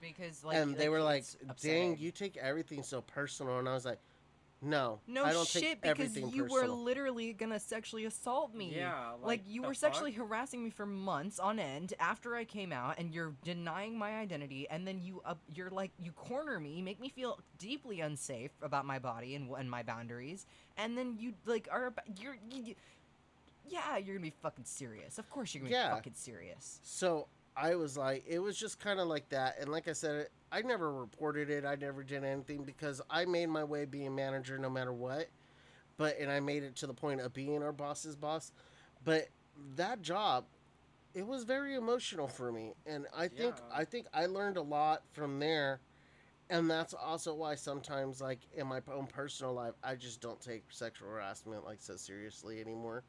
[0.00, 1.96] because like, and they were like, Dang, upsetting.
[1.98, 3.58] you take everything so personal.
[3.58, 3.98] And I was like,
[4.64, 6.48] No, No I don't shit, take because you personal.
[6.48, 8.74] were literally gonna sexually assault me.
[8.74, 9.10] Yeah.
[9.12, 9.80] Like, Like, you the were fuck?
[9.92, 14.18] sexually harassing me for months on end after I came out, and you're denying my
[14.18, 18.50] identity, and then you uh, you're like you corner me, make me feel deeply unsafe
[18.62, 20.46] about my body and and my boundaries,
[20.76, 22.74] and then you like are ab- you're you,
[23.68, 25.18] yeah you're gonna be fucking serious.
[25.18, 25.90] Of course you're gonna Yeah.
[25.90, 26.80] be fucking serious.
[26.82, 29.56] So I was like, it was just kind of like that.
[29.60, 31.64] And like I said, I never reported it.
[31.64, 35.28] I never did anything because I made my way being manager no matter what.
[35.96, 38.50] But, and I made it to the point of being our boss's boss.
[39.04, 39.28] But
[39.76, 40.46] that job,
[41.14, 42.74] it was very emotional for me.
[42.86, 43.76] And I think, Yeah.
[43.78, 45.80] I think I learned a lot from there.
[46.50, 50.64] And that's also why sometimes, like in my own personal life, I just don't take
[50.70, 53.04] sexual harassment like so seriously anymore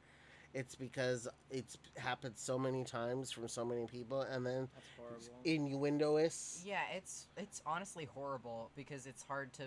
[0.56, 5.42] it's because it's happened so many times from so many people and then That's horrible.
[5.44, 9.66] innuendoous Yeah, it's it's honestly horrible because it's hard to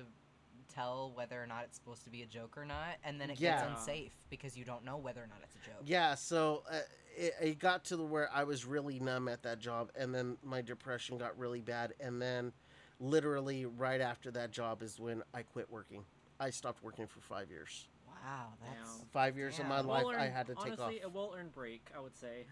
[0.74, 3.39] tell whether or not it's supposed to be a joke or not, and then it
[3.40, 3.52] Yeah.
[3.60, 5.85] gets unsafe because you don't know whether or not it's a joke.
[5.85, 6.81] yeah so uh,
[7.16, 10.36] it, it got to the where i was really numb at that job and then
[10.43, 12.52] my depression got really bad and then
[13.01, 16.05] literally right after that job is when i quit working
[16.40, 17.89] i stopped working for five years
[18.28, 19.06] Wow, that's Damn.
[19.09, 21.90] five years of my life i Well-earned- had to take off honestly, a well-earned break,
[21.96, 22.46] I would say.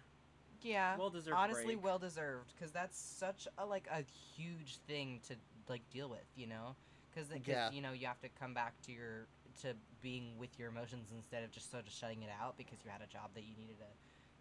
[0.62, 1.84] yeah, Well-deserved honestly break.
[1.84, 4.02] well deserved because that's such a like a
[4.36, 5.36] huge thing to
[5.68, 6.76] like deal with, you know,
[7.10, 7.70] because Yeah.
[7.70, 9.26] you know you have to come back to your
[9.62, 12.90] to being with your emotions instead of just sort of shutting it out because you
[12.90, 13.84] had a job that you needed to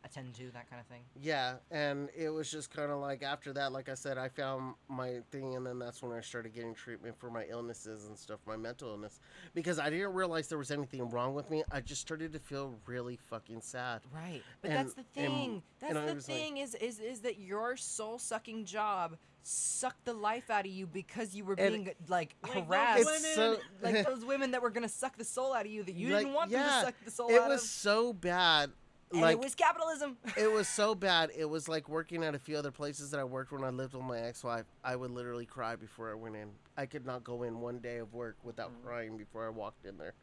[0.05, 1.01] attend to that kind of thing.
[1.21, 4.75] yeah and it was just kind of like after that like i said i found
[4.87, 8.39] my thing and then that's when i started getting treatment for my illnesses and stuff
[8.45, 9.19] my mental illness
[9.53, 12.75] because i didn't realize there was anything wrong with me i just started to feel
[12.85, 14.41] really fucking sad Right.
[14.61, 15.63] But And- that's the and- thing.
[15.79, 19.17] that's and the was like- thing is is is that your soul sucking job
[19.47, 22.99] sucked the life out of you because you were And- being like Like those harassed.
[23.01, 25.83] it's women- so like those women that were gonna suck the soul out of you
[25.83, 27.41] that you Like, didn't want them to suck the soul out of you.
[27.41, 27.67] it out was of.
[27.69, 28.71] so bad
[29.15, 30.17] And like it was capitalism.
[30.37, 31.31] it was so bad.
[31.35, 33.93] It was like working at a few other places that I worked when I lived
[33.93, 34.65] with my ex-wife.
[34.83, 36.49] I would literally cry before I went in.
[36.77, 38.85] I could not go in one day of work without Mhm.
[38.85, 40.13] crying before I walked in there,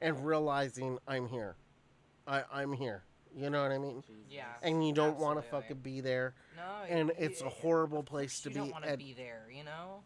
[0.00, 1.56] and realizing I'm here.
[2.26, 3.04] I I'm here.
[3.34, 4.02] You know what I mean?
[4.06, 4.22] Jesus.
[4.30, 4.44] Yeah.
[4.62, 8.06] And you don't want to fucking be there, No, and you- it's a horrible of
[8.06, 8.60] place course to you be.
[8.60, 10.04] don't want to be there, you know.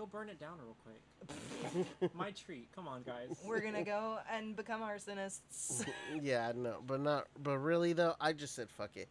[0.00, 2.14] Let's go burn it down real quick.
[2.14, 2.68] My treat.
[2.74, 3.36] Come on, guys.
[3.44, 5.84] We're gonna go and become arsonists.
[6.22, 9.08] yeah, no, but not, but really though, I just said fuck it,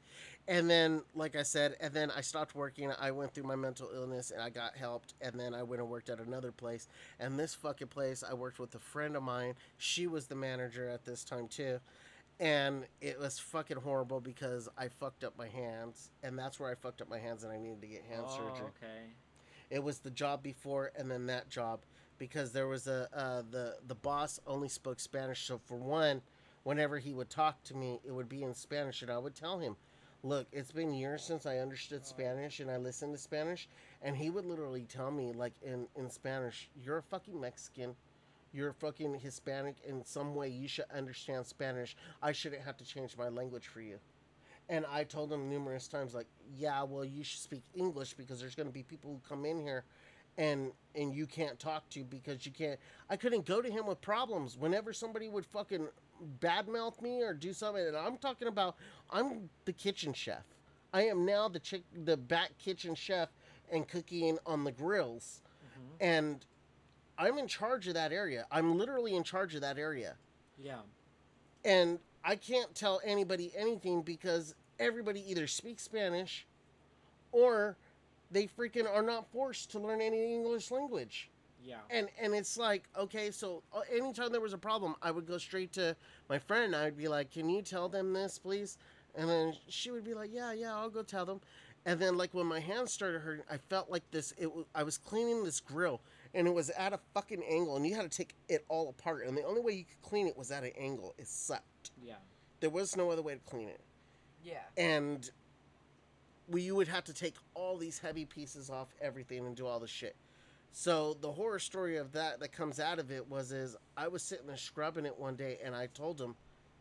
[0.48, 2.91] and then like I said, and then I stopped working.
[2.99, 5.91] I went through my mental illness and I got helped, and then I went and
[5.91, 6.88] worked at another place.
[7.20, 9.53] And this fucking place, I worked with a friend of mine.
[9.78, 11.80] She was the manager at this time too,
[12.40, 16.74] and it was fucking horrible because I fucked up my hands, and that's where I
[16.74, 18.70] fucked up my hands, and I needed to get hand oh, surgery.
[18.82, 19.14] okay.
[19.70, 21.82] It was the job before and then that job
[22.18, 25.46] because there was a uh, the the boss only spoke Spanish.
[25.46, 26.22] So for one,
[26.64, 29.60] whenever he would talk to me, it would be in Spanish, and I would tell
[29.60, 29.76] him,
[30.24, 33.68] "Look, it's been years since I understood Spanish and I listened to Spanish."
[34.02, 37.96] And he would literally tell me, like in in Spanish, "You're a fucking Mexican."
[38.52, 40.50] You're fucking Hispanic in some way.
[40.50, 41.96] You should understand Spanish.
[42.20, 44.00] I shouldn't have to change my language for you.
[44.70, 48.56] And I told him numerous times, like, yeah, well, you should speak English because there's
[48.56, 49.84] going to be people who come in here
[50.38, 52.80] and and you can't talk to because you can't.
[53.10, 55.88] I couldn't go to him with problems whenever somebody would fucking
[56.40, 57.86] badmouth me or do something.
[57.86, 58.76] And I'm talking about,
[59.12, 60.44] I'm the kitchen chef.
[60.94, 63.30] I am now the chick, the back kitchen chef
[63.72, 65.96] and cooking on the grills, mm-hmm.
[66.04, 66.46] and
[67.18, 68.46] I'm in charge of that area.
[68.52, 70.16] I'm literally in charge of that area
[70.58, 70.80] Yeah.
[71.66, 76.45] and I can't tell anybody anything because everybody either speaks Spanish
[77.31, 77.77] or
[78.31, 81.30] they freaking are not forced to learn any English language.
[81.64, 81.77] Yeah.
[81.89, 85.38] And and it's like, okay, so uh, anytime there was a problem, I would go
[85.38, 85.95] straight to
[86.30, 88.77] my friend and I'd be like, "Can you tell them this, please?"
[89.15, 91.41] And then she would be like, "Yeah, yeah, I'll go tell them."
[91.85, 94.84] And then like when my hands started hurting, I felt like this it was, I
[94.84, 96.01] was cleaning this grill
[96.34, 99.26] and it was at a fucking angle and you had to take it all apart
[99.26, 101.15] and the only way you could clean it was at an angle.
[101.18, 101.91] It sucked.
[102.03, 102.15] Yeah.
[102.60, 103.80] There was no other way to clean it.
[104.44, 104.60] Yeah.
[104.78, 105.30] And
[106.48, 109.80] we you would have to take all these heavy pieces off everything and do all
[109.80, 110.16] the shit.
[110.72, 114.22] So the horror story of that that comes out of it was is I was
[114.24, 116.36] sitting there scrubbing it one day and I told him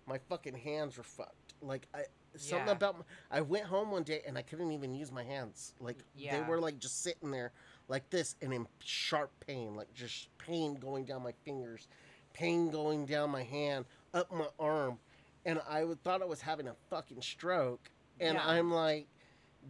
[0.07, 1.55] my fucking hands were fucked.
[1.61, 2.05] Like I
[2.37, 2.73] something Yeah.
[2.73, 5.75] about my, I went home one day and I couldn't even use my hands.
[5.81, 7.53] Like they were like just sitting there
[7.89, 11.89] like this and in sharp pain, like just pain going down my fingers,
[12.35, 14.99] pain going down my hand, up my arm,
[15.45, 17.91] and I would, thought I was having a fucking stroke.
[18.21, 18.47] And Yeah.
[18.47, 19.07] I'm like,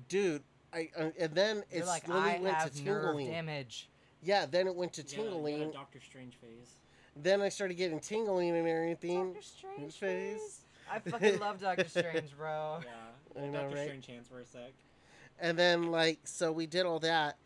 [0.09, 0.43] dude,
[0.73, 3.31] I uh, and then You're it like, slowly I went have to nerve tingling.
[3.31, 3.89] damage.
[4.23, 5.71] Yeah, then it went to Yeah, you got a tingling.
[5.73, 6.73] Doctor Strange phase.
[7.17, 9.33] Then I started getting tingling and everything.
[9.33, 10.41] Doctor Strange His face.
[10.41, 10.61] face.
[10.91, 12.81] I fucking love Doctor Strange, bro.
[12.85, 13.43] Yeah.
[13.43, 13.85] I know, Doctor right?
[13.87, 14.73] Strange hands for a sec.
[15.39, 17.37] And then like so we did all that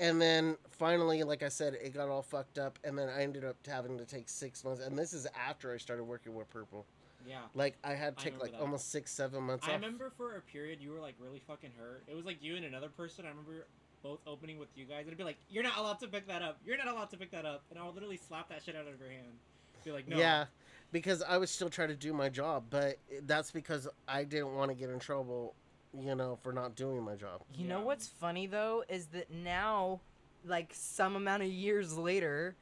[0.00, 3.44] and then finally like I said it got all fucked up and then I ended
[3.44, 6.86] up having to take 6 months and this is after I started working with Purple.
[7.26, 7.38] Yeah.
[7.54, 8.60] Like I had to take like that.
[8.60, 9.76] almost 6 7 months I off.
[9.76, 12.04] remember for a period you were like really fucking hurt.
[12.08, 13.24] It was like you and another person.
[13.24, 13.66] I remember
[14.02, 15.06] both opening with you guys.
[15.06, 16.58] It'd be like, "You're not allowed to pick that up.
[16.66, 18.88] You're not allowed to pick that up," and I would literally slap that shit out
[18.88, 19.38] of your hand.
[19.84, 20.46] Be like, "No." Yeah,
[20.92, 24.70] because I was still trying to do my job, but that's because I didn't want
[24.70, 25.54] to get in trouble,
[25.92, 27.42] you know, for not doing my job.
[27.54, 30.00] You know what's funny though is that now,
[30.44, 32.56] like some amount of years later,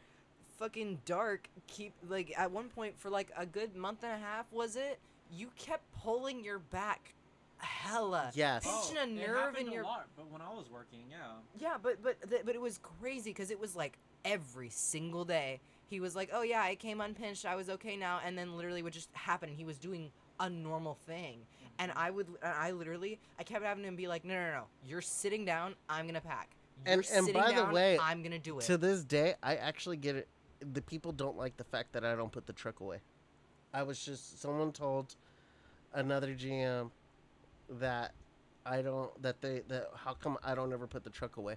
[0.60, 4.46] fucking Dark keep like at one point for like a good month and a half
[4.52, 5.00] was it?
[5.32, 7.14] You kept pulling your back,
[7.58, 8.30] hella.
[8.34, 8.64] Yes.
[8.66, 10.70] Oh, pinching a Oh, it nerve happened in a your lot, but when I was
[10.70, 11.16] working, yeah.
[11.58, 15.60] Yeah, but but th- but it was crazy because it was like every single day
[15.88, 17.46] he was like, "Oh yeah, I came unpinched.
[17.46, 19.48] I was okay now," and then literally would just happen.
[19.48, 21.40] He was doing a normal thing,
[21.78, 22.00] and mm-hmm.
[22.00, 25.00] I would, and I literally, I kept having him be like, "No, no, no, you're
[25.00, 25.74] sitting down.
[25.88, 26.50] I'm gonna pack.
[26.86, 29.56] You're And- and sitting by the way, I'm gonna do it." To this day, I
[29.56, 30.28] actually get it.
[30.60, 33.00] The people don't like the fact that I don't put the truck away.
[33.72, 35.14] I was just someone told
[35.94, 36.90] another GM
[37.68, 38.12] that
[38.66, 41.56] I don't that they that how come I don't ever put the truck away,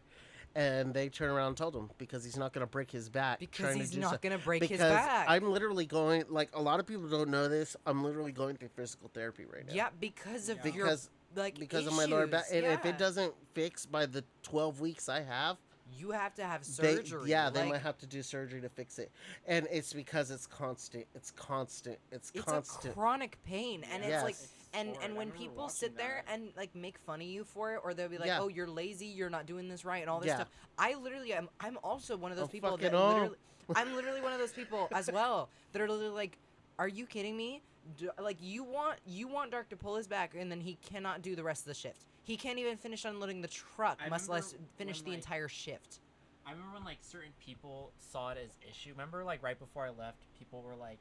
[0.56, 3.76] and they turn around and told him because he's not gonna break his back because
[3.76, 5.26] he's to not so- gonna break because his back.
[5.28, 7.76] I'm literally going like a lot of people don't know this.
[7.86, 9.74] I'm literally going through physical therapy right now.
[9.74, 10.72] yeah, because of Yeah.
[10.72, 14.06] your because like because of my lower back, issues, and if it doesn't fix by
[14.06, 15.58] the 12 weeks I have,
[15.98, 17.30] you have to have they, surgery.
[17.30, 19.12] yeah, they might have to do surgery to fix it,
[19.48, 21.06] and it's because it's constant.
[21.16, 21.98] It's constant.
[22.12, 22.94] It's, it's constant.
[22.94, 24.14] a chronic pain and Yes.
[24.14, 25.04] it's like It's and horrid.
[25.04, 27.94] and when people watching sit there and like make fun of you for it or
[27.94, 28.42] they'll be like Yeah.
[28.42, 30.36] oh you're lazy you're not doing this right and all this Yeah.
[30.36, 30.50] stuff
[30.80, 33.14] i literally am i'm also one of those Oh, people that all.
[33.14, 33.38] literally
[33.76, 36.38] i'm literally one of those people as well that are literally like
[36.80, 37.62] are you kidding me
[37.98, 41.22] do, like you want you want dark to pull his back and then he cannot
[41.22, 44.28] do the rest of the shift he can't even finish unloading the truck I much
[44.28, 46.00] less finish when, the like, entire shift
[46.46, 48.92] I remember when like certain people saw it as issue.
[48.92, 51.00] Remember like right before I left, people were like,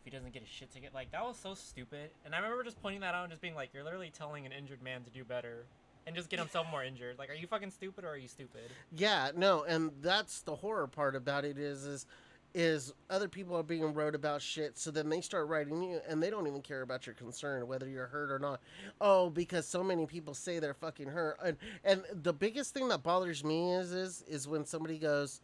[0.00, 0.94] if he doesn't get his shit ticket.
[0.94, 2.10] Like that was so stupid.
[2.24, 4.52] And I remember just pointing that out and just being like, you're literally telling an
[4.52, 5.64] injured man to do better
[6.06, 7.18] and just get himself more injured.
[7.18, 8.70] Like, are you fucking stupid or are you stupid?
[8.94, 12.06] Yeah, no, and that's the horror part about it is is
[12.54, 16.22] is other people are being wrote about shit, so then they start writing you, and
[16.22, 18.60] they don't even care about your concern, whether you're hurt or not.
[19.00, 23.02] Oh, because so many people say they're fucking hurt, and and the biggest thing that
[23.02, 25.40] bothers me is is is when somebody goes,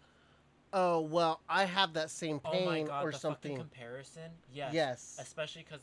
[0.73, 4.31] "Oh, well, I have that same Oh pain my god, or something." comparison.
[4.53, 4.75] Yes.
[4.75, 5.17] Yes.
[5.19, 5.81] Especially because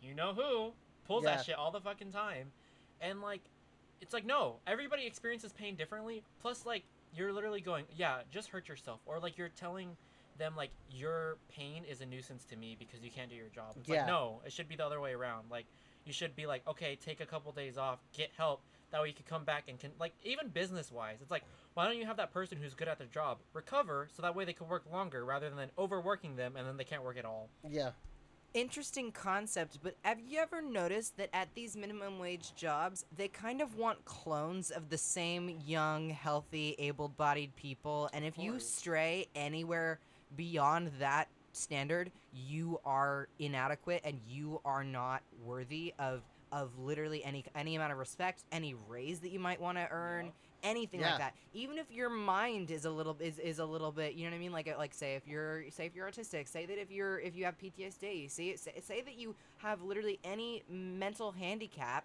[0.00, 0.72] you know who
[1.06, 1.36] pulls Yeah.
[1.36, 2.50] that shit all the fucking time,
[3.02, 3.42] and like,
[4.00, 6.22] it's like no, everybody experiences pain differently.
[6.40, 6.84] Plus, like,
[7.14, 9.96] you're literally going, yeah, just hurt yourself, or like you're telling
[10.38, 13.74] them like your pain is a nuisance to me because you can't do your job.
[13.78, 13.98] It's Yeah.
[13.98, 15.50] like no, it should be the other way around.
[15.50, 15.66] Like,
[16.04, 18.62] you should be like, okay, take a couple days off, get help.
[18.92, 21.44] That way you can come back and can like even business wise, it's like
[21.74, 24.44] why don't you have that person who's good at their job recover so that way
[24.44, 27.48] they can work longer rather than overworking them and then they can't work at all.
[27.68, 27.90] Yeah,
[28.56, 33.60] Interesting concept, but have you ever noticed that at these minimum wage jobs, they kind
[33.60, 38.08] of want clones of the same young, healthy, able bodied people?
[38.14, 39.98] And if you stray anywhere
[40.34, 46.22] beyond that standard, you are inadequate and you are not worthy of
[46.52, 50.32] of literally any any amount of respect, any raise that you might want to earn,
[50.62, 51.10] anything Yeah.
[51.10, 51.34] like that.
[51.54, 54.36] Even if your mind is a little is, is a little bit, you know what
[54.36, 54.52] I mean?
[54.52, 57.44] Like like say if you're say if you're autistic, say that if you're if you
[57.46, 62.04] have PTSD, say say, say that you have literally any mental handicap,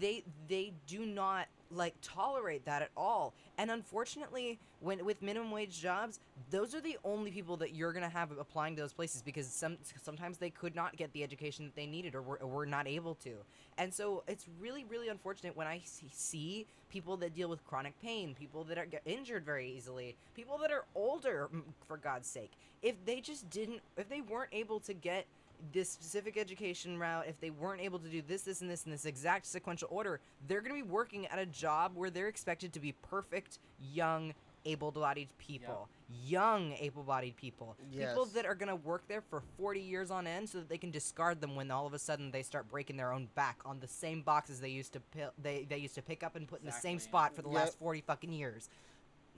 [0.00, 3.34] they they do not like tolerate that at all.
[3.58, 6.20] And unfortunately when with minimum wage jobs
[6.50, 9.78] those are the only people that you're to have applying to those places because some
[10.02, 13.14] sometimes they could not get the education that they needed or were, were not able
[13.14, 13.32] to.
[13.78, 18.00] And so it's really really unfortunate when i see, see people that deal with chronic
[18.02, 21.48] pain people that are get injured very easily people that are older
[21.88, 22.52] for god's sake.
[22.82, 25.26] If they just didn't if they weren't able to get
[25.72, 28.90] this specific education route, if they weren't able to do this, this, and this in
[28.90, 32.72] this exact sequential order, they're going to be working at a job where they're expected
[32.74, 34.34] to be perfect, young,
[34.66, 35.88] able bodied people.
[36.24, 37.76] Young, able bodied people.
[37.92, 40.78] People that are going to work there for 40 years on end so that they
[40.78, 43.80] can discard them when all of a sudden they start breaking their own back on
[43.80, 46.60] the same boxes they used to pi- they, they used to pick up and put
[46.60, 47.56] in the same spot for the Yep.
[47.58, 48.68] last 40 fucking years.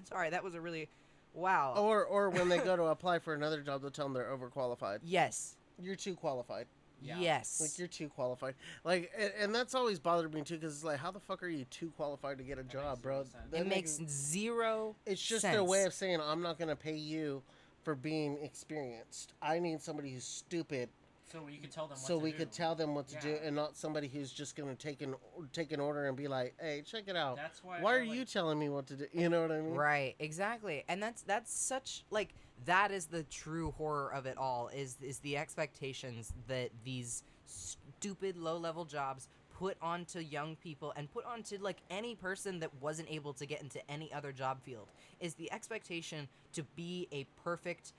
[0.04, 0.88] Sorry, that was a really.
[1.34, 1.74] Wow.
[1.76, 5.00] or or when they go to apply for another job, they'll tell them they're overqualified.
[5.02, 5.55] yes.
[5.80, 6.66] You're too qualified.
[7.02, 7.18] Yeah.
[7.20, 7.60] Yes.
[7.60, 8.54] Like you're too qualified.
[8.82, 11.48] Like, and, and that's always bothered me too, because it's like, how the fuck are
[11.48, 13.22] you too qualified to get a makes job, zero bro?
[13.24, 13.34] sense.
[13.50, 17.42] That it makes zero It's just their way of saying I'm not gonna pay you
[17.82, 19.34] for being experienced.
[19.42, 20.88] I need somebody who's stupid,
[21.30, 21.98] So you could tell them.
[21.98, 22.38] What so to we do.
[22.38, 25.14] could tell them what to do, and not somebody who's just gonna take an
[25.52, 27.36] take an order and be like, "Hey, check it out.
[27.36, 27.80] That's why.
[27.82, 29.74] Why I are you telling me what to do?" You know what I mean?
[29.74, 30.84] Right, exactly.
[30.88, 32.34] And that's that's such like
[32.64, 38.36] that is the true horror of it all is is the expectations that these stupid
[38.36, 39.28] low-level jobs
[39.58, 43.62] put onto young people and put onto like any person that wasn't able to get
[43.62, 44.88] into any other job field
[45.20, 47.92] is the expectation to be a perfect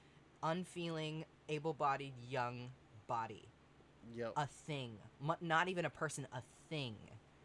[0.44, 2.70] unfeeling able-bodied young
[3.08, 3.48] body
[4.16, 4.34] Yep.
[4.38, 4.94] a thing,
[5.42, 6.96] not even a person, a thing.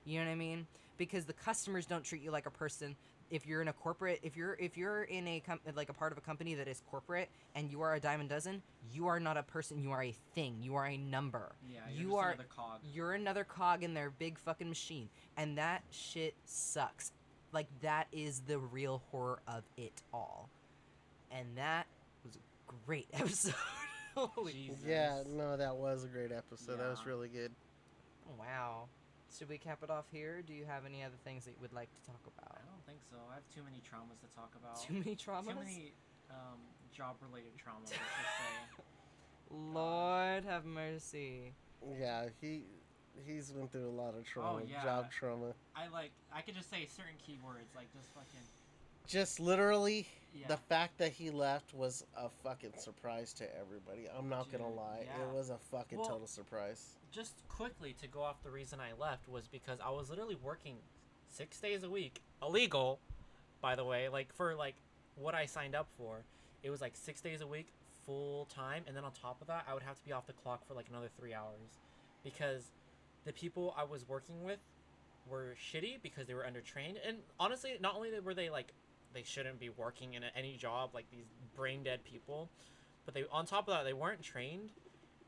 [0.04, 0.66] You know what I mean?
[0.96, 2.94] Because the customers don't treat you like a person.
[3.32, 6.12] If you're in a corporate, if you're if you're in a com- like a part
[6.12, 8.60] of a company that is corporate and you are a diamond dozen,
[8.92, 9.82] you are not a person.
[9.82, 10.58] You are a thing.
[10.60, 11.52] You are a number.
[11.66, 11.80] Yeah.
[11.90, 12.80] You're you just are another cog.
[12.92, 17.10] you're another cog in their big fucking machine, and that shit sucks.
[17.52, 20.50] Like that is the real horror of it all,
[21.30, 21.86] and that
[22.26, 23.54] was a great episode.
[24.14, 24.84] Holy Jesus.
[24.86, 26.78] Yeah, no, that was a great episode.
[26.78, 27.50] That was really good.
[28.38, 28.88] Wow.
[29.38, 30.42] Should we cap it off here?
[30.46, 32.58] Do you have any other things that you would like to talk I about?
[33.10, 33.30] Don't think so.
[33.30, 34.80] I have too many traumas to talk about.
[34.82, 35.48] Too many traumas?
[35.48, 35.92] Too many
[36.30, 36.58] um,
[36.94, 37.90] job-related traumas.
[37.90, 38.82] Let's say.
[39.50, 41.52] Lord have mercy.
[41.98, 42.64] Yeah, he
[43.26, 44.82] he's been through a lot of trauma, Oh, yeah.
[44.82, 45.52] job trauma.
[45.76, 46.12] I like.
[46.34, 48.40] I could just say certain keywords, like just fucking.
[49.06, 50.46] Just literally, Yeah.
[50.46, 54.08] the fact that he left was a fucking surprise to everybody.
[54.16, 55.24] I'm not gonna lie, yeah.
[55.24, 56.94] it was a fucking Well- total surprise.
[57.10, 60.76] Just quickly to go off the reason I left was because I was literally working
[61.32, 62.98] six days a week, illegal,
[63.60, 64.08] by the way.
[64.08, 64.74] Like for like
[65.16, 66.24] what I signed up for,
[66.62, 67.68] it was like six days a week,
[68.06, 70.32] full time, and then on top of that, I would have to be off the
[70.32, 71.80] clock for like another three hours,
[72.22, 72.70] because
[73.24, 74.58] the people I was working with
[75.30, 78.72] were shitty because they were undertrained, and honestly, not only were they like
[79.14, 82.48] they shouldn't be working in any job like these brain dead people,
[83.04, 84.70] but they on top of that they weren't trained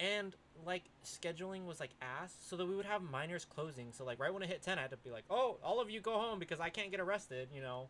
[0.00, 0.34] and
[0.64, 4.32] like scheduling was like ass so that we would have minors closing so like right
[4.32, 6.38] when it hit 10 i had to be like oh all of you go home
[6.38, 7.88] because i can't get arrested you know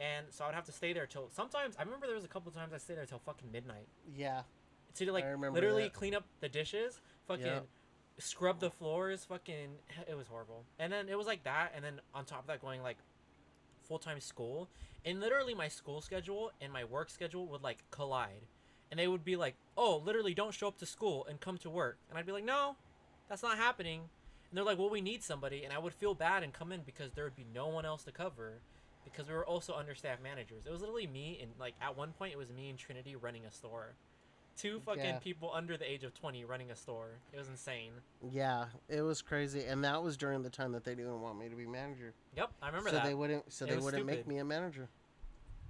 [0.00, 2.28] and so i would have to stay there till sometimes i remember there was a
[2.28, 4.42] couple times i stayed there till fucking midnight Yeah,
[4.96, 5.92] to like literally that.
[5.92, 7.66] clean up the dishes, fucking Yep.
[8.18, 9.68] scrub the floors, fucking
[10.08, 10.64] it was horrible.
[10.78, 12.96] And then it was like that, and then on top of that, going like
[13.86, 14.68] full time school,
[15.04, 18.42] and literally my school schedule and my work schedule would like collide,
[18.90, 21.70] and they would be like, "Oh, literally, don't show up to school and come to
[21.70, 22.76] work," and I'd be like, "No,
[23.28, 24.00] that's not happening."
[24.50, 26.82] And they're like, "Well, we need somebody," and I would feel bad and come in
[26.82, 28.60] because there would be no one else to cover.
[29.04, 30.66] Because we were also understaffed managers.
[30.66, 33.44] It was literally me and like at one point it was me and Trinity running
[33.46, 33.94] a store.
[34.56, 35.18] Two fucking Yeah.
[35.20, 37.10] people under the age of twenty running a store.
[37.32, 37.92] It was insane.
[38.32, 41.48] Yeah, it was crazy, and that was during the time that they didn't want me
[41.48, 42.14] to be manager.
[42.34, 43.04] Yep, I remember so that.
[43.04, 43.52] they wouldn't.
[43.52, 44.88] So It they wouldn't make me a manager.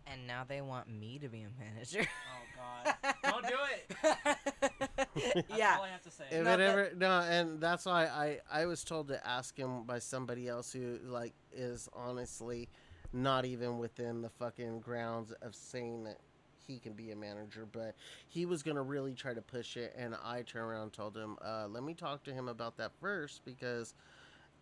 [0.06, 2.06] And now they want me to be a manager.
[2.06, 3.14] Oh god.
[3.24, 3.96] Don't do it.
[5.48, 5.76] That's yeah.
[5.78, 6.24] all I have to say.
[6.30, 9.56] If No, it but- ever no, and that's why I I was told to ask
[9.58, 12.68] him by somebody else who like is honestly
[13.12, 16.18] not even within the fucking grounds of saying that
[16.66, 17.94] he can be a manager, but
[18.28, 21.36] he was gonna really try to push it, and I turned around and told him,
[21.44, 23.94] uh, let me talk to him about that first because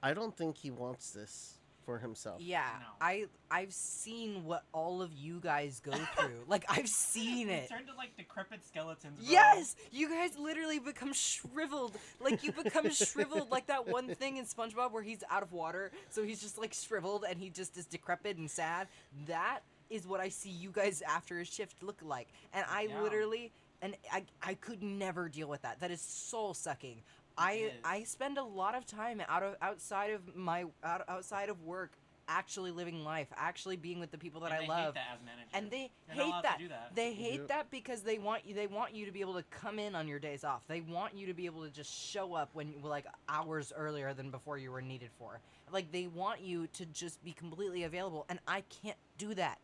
[0.03, 2.41] I don't think he wants this for himself.
[2.41, 2.87] Yeah, No.
[3.01, 6.45] I I've seen what all of you guys go through.
[6.49, 7.69] like I've seen it.
[7.69, 9.19] turned to like decrepit skeletons.
[9.19, 9.29] Bro.
[9.31, 11.97] Yes, you guys literally become shriveled.
[12.21, 15.91] Like you become shriveled, like that one thing in SpongeBob where he's out of water,
[16.11, 18.89] so he's just like shriveled and he just is decrepit and sad.
[19.27, 23.03] That is what I see you guys after a shift look like, and I Yeah.
[23.03, 23.53] literally
[23.83, 25.81] and I I could never deal with that.
[25.81, 27.03] That is soul sucking.
[27.37, 27.73] I.
[27.85, 31.93] I spend a lot of time out of outside of my out, outside of work
[32.27, 35.07] actually living life, actually being with the people that And I they love Hate that
[35.15, 35.49] as manager.
[35.53, 36.59] and they You're not hate to that.
[36.59, 36.95] do that.
[36.95, 37.49] They hate Yep.
[37.49, 38.55] that because they want you.
[38.55, 40.67] They want you to be able to come in on your days off.
[40.67, 44.31] They want you to be able to just show up when like hours earlier than
[44.31, 45.39] before you were needed for.
[45.71, 49.59] Like they want you to just be completely available, and I can't do that.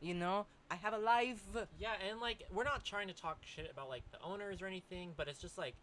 [0.00, 1.42] You know, I have a life.
[1.78, 5.12] Yeah, and like we're not trying to talk shit about like the owners or anything,
[5.18, 5.74] but it's just like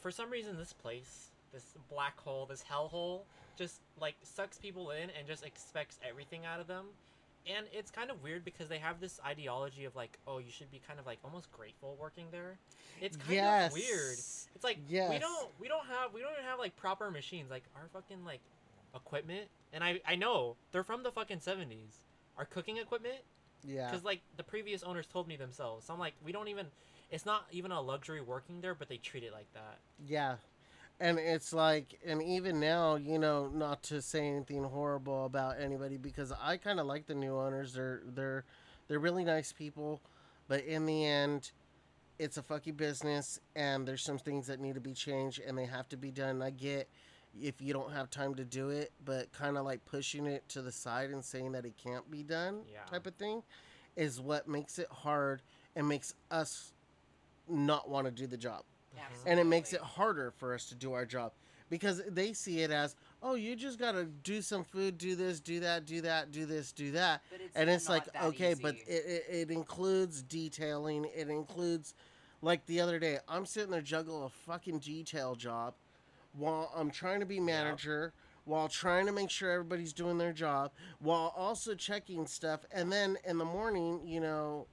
[0.00, 3.22] for some reason this place, this black hole, this hellhole,
[3.56, 6.86] just like sucks people in and just expects everything out of them.
[7.46, 10.70] And it's kind of weird because they have this ideology of like, oh, you should
[10.70, 12.58] be kind of like almost grateful working there.
[13.00, 13.72] It's kind yes.
[13.72, 14.18] of weird.
[14.54, 17.62] It's like we don't we don't have we don't even have like proper machines like
[17.74, 18.40] our fucking like
[18.94, 19.48] equipment.
[19.72, 22.00] And I I know they're from the fucking seventies.
[22.36, 23.18] Our cooking equipment
[23.64, 23.86] Yeah.
[23.86, 25.86] because like the previous owners told me themselves.
[25.86, 26.66] So I'm like, we don't even.
[27.10, 29.78] It's not even a luxury working there, but they treat it like that.
[30.06, 30.36] Yeah.
[31.00, 35.96] And it's like, and even now, you know, not to say anything horrible about anybody
[35.96, 37.72] because I kind of like the new owners.
[37.72, 38.44] They're they're
[38.88, 40.00] they're really nice people,
[40.48, 41.52] but in the end,
[42.18, 45.66] it's a fucking business, and there's some things that need to be changed, and they
[45.66, 46.42] have to be done.
[46.42, 46.88] I get
[47.40, 50.62] if you don't have time to do it, but kind of like pushing it to
[50.62, 52.82] the side and saying that it can't be done, Yeah.
[52.90, 53.44] type of thing,
[53.94, 55.42] is what makes it hard
[55.76, 56.72] and makes us
[57.48, 58.62] not want to do the job.
[58.96, 59.14] Uh-huh.
[59.26, 61.32] And it makes it harder for us to do our job
[61.70, 65.38] because they see it as oh you just got to do some food do this
[65.38, 67.22] do that do that do this do that.
[67.30, 71.06] But it's and it's like that okay but it, it, it includes detailing.
[71.14, 71.94] It includes
[72.40, 75.74] like the other day i'm sitting there juggling a fucking detail job
[76.34, 78.12] while i'm trying to be manager
[78.44, 82.60] while trying to make sure everybody's doing their job while also checking stuff.
[82.72, 84.66] And then in the morning you know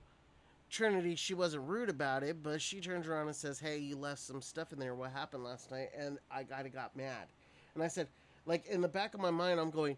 [0.75, 4.19] Trinity, she wasn't rude about it, but she turns around and says, "Hey, you left
[4.19, 4.93] some stuff in there.
[4.93, 7.27] What happened last night?" And I kind of got mad,
[7.75, 8.09] and I said,
[8.45, 9.95] like in the back of my mind, I'm going,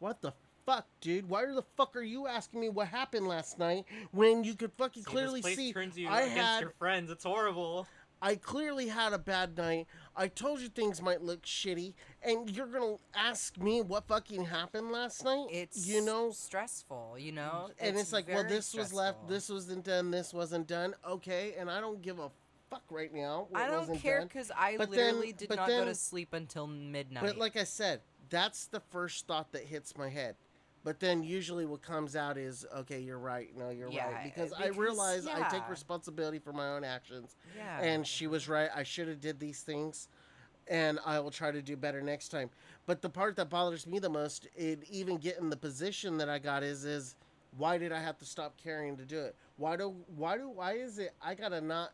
[0.00, 0.34] "What the
[0.66, 1.30] fuck, dude?
[1.30, 5.02] Why the fuck are you asking me what happened last night when you could fucking
[5.04, 7.10] See, clearly this place see turns you I against had your friends.
[7.10, 7.86] It's horrible.
[8.20, 9.86] I clearly had a bad night.
[10.16, 14.90] I told you things might look shitty, and you're gonna ask me what fucking happened
[14.90, 15.46] last night?
[15.50, 17.16] It's you know, stressful.
[17.18, 20.94] You know, and it's, like, well, this was left, this wasn't done, this wasn't done.
[21.08, 22.30] Okay, and I don't give a
[22.70, 23.48] fuck right now.
[23.54, 26.66] I don't care because I But then- literally did but not go to sleep until
[26.66, 27.22] midnight.
[27.22, 28.00] But like I said,
[28.30, 30.36] that's the first thought that hits my head.
[30.88, 33.54] But then usually what comes out is, okay, you're right.
[33.54, 34.24] No, you're Yeah, right.
[34.24, 37.36] Because, I because, realize I take responsibility for my own actions.
[37.54, 38.70] yeah, And she was right.
[38.74, 40.08] I should have did these things.
[40.66, 42.48] And I will try to do better next time.
[42.86, 46.38] But the part that bothers me the most, it even getting the position that I
[46.38, 47.16] got is is
[47.58, 49.34] why did I have to stop caring to do it?
[49.58, 51.92] Why do why do why is it I gotta not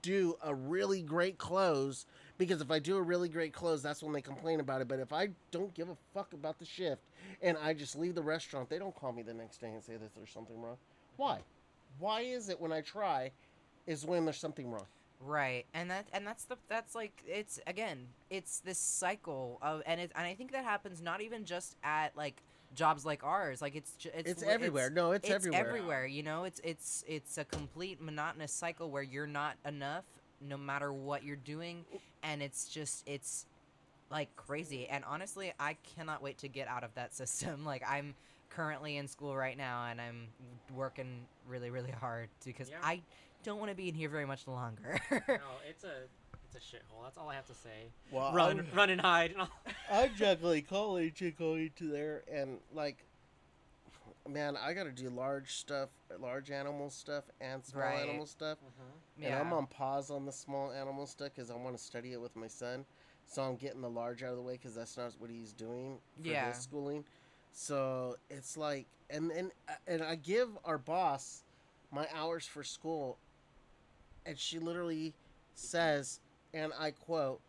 [0.00, 2.06] do a really great close
[2.40, 4.88] because if I do a really great close, that's when they complain about it.
[4.88, 7.02] But if I don't give a fuck about the shift
[7.42, 9.92] and I just leave the restaurant, they don't call me the next day and say
[9.92, 10.78] that there's something wrong.
[11.18, 11.40] Why?
[11.98, 13.30] Why is it when I try
[13.86, 14.86] is when there's something wrong?
[15.22, 20.00] Right, and that and that's the that's like it's again it's this cycle of and
[20.00, 22.42] it and I think that happens not even just at like
[22.74, 23.60] jobs like ours.
[23.60, 24.88] Like it's ju- it's It's everywhere.
[24.88, 25.60] No, it's everywhere.
[25.68, 26.06] everywhere.
[26.06, 30.04] You know, it's it's it's a complete monotonous cycle where you're not enough
[30.40, 31.84] no matter what you're doing,
[32.22, 33.46] and it's just it's
[34.10, 34.86] like crazy.
[34.88, 37.64] And honestly, I cannot wait to get out of that system.
[37.64, 38.14] Like I'm
[38.50, 40.28] currently in school right now, and I'm
[40.74, 42.76] working really really hard because Yeah.
[42.82, 43.00] I
[43.44, 45.00] don't want to be in here very much longer.
[45.10, 45.18] no,
[45.68, 46.02] it's a
[46.52, 47.04] it's a shithole.
[47.04, 47.86] That's all I have to say.
[48.10, 49.34] Well, run, I'm, run and hide.
[49.90, 53.04] I'm juggling college and going to there, and like,
[54.28, 58.02] man, I got to do large stuff, large animal stuff, and small Right.
[58.02, 58.58] animal stuff.
[58.58, 59.00] Mhm.
[59.22, 62.20] And I'm on pause on the small animal stuff because I want to study it
[62.20, 62.86] with my son.
[63.26, 66.00] So I'm getting the large out of the way because that's not what he's doing
[66.22, 66.46] for Yeah.
[66.46, 67.04] his schooling.
[67.52, 69.52] So it's like, and and
[69.86, 71.44] and I give our boss
[71.90, 73.18] my hours for school,
[74.24, 75.14] and she literally
[75.54, 76.20] says,
[76.54, 77.42] and I quote,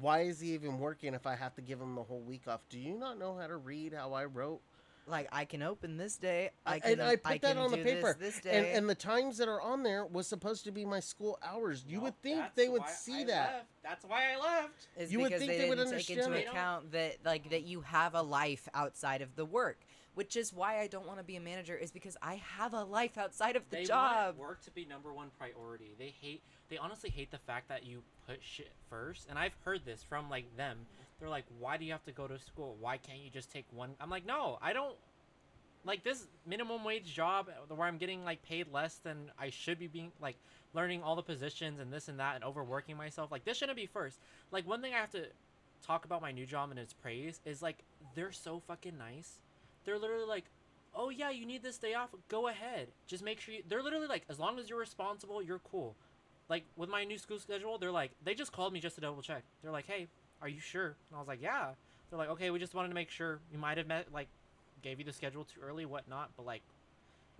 [0.00, 2.68] "Why is he even working if I have to give him the whole week off?
[2.68, 4.62] Do you not know how to read how I wrote?"
[5.08, 6.50] Like I can open this day.
[6.66, 8.58] I I- can, and I put that can on the paper, This, this day.
[8.58, 11.84] And and the times that are on there was supposed to be my school hours.
[11.86, 13.52] You No, would think they would see I that.
[13.54, 13.66] left.
[13.82, 14.86] That's why I left.
[14.96, 16.38] is You would because think they, they would didn't take into understand it.
[16.38, 19.78] They don't- account that like that you have a life outside of the work,
[20.14, 21.74] which is why I don't want to be a manager.
[21.76, 24.36] Is because I have a life outside of the they job.
[24.36, 25.94] want work to be number one priority.
[25.98, 26.42] They hate.
[26.68, 29.26] They honestly hate the fact that you put shit first.
[29.30, 30.86] And I've heard this from like them.
[31.20, 32.76] They're like, "Why do you have to go to school?
[32.80, 34.96] Why can't you just take one?" I'm like, "No, I don't."
[35.84, 39.78] Like this minimum wage job uh, where I'm getting like paid less than I should
[39.78, 40.36] be being like
[40.74, 43.30] learning all the positions and this and that and overworking myself.
[43.30, 44.18] Like this shouldn't be first.
[44.50, 45.26] Like one thing I have to
[45.86, 47.78] talk about my new job and its praise is like
[48.14, 49.38] they're so fucking nice.
[49.84, 50.44] They're literally like,
[50.94, 52.10] oh yeah, you need this day off.
[52.28, 52.88] Go ahead.
[53.06, 53.62] Just make sure you.
[53.68, 55.94] They're literally like, as long as you're responsible, you're cool.
[56.48, 59.22] Like with my new school schedule, they're like, they just called me just to double
[59.22, 59.42] check.
[59.62, 60.08] They're like, hey,
[60.42, 60.96] are you sure?
[61.10, 61.70] And I was like, yeah.
[62.10, 63.40] They're like, okay, we just wanted to make sure.
[63.52, 64.28] You might have met like,
[64.82, 66.30] gave you the schedule too early, whatnot.
[66.36, 66.62] But like,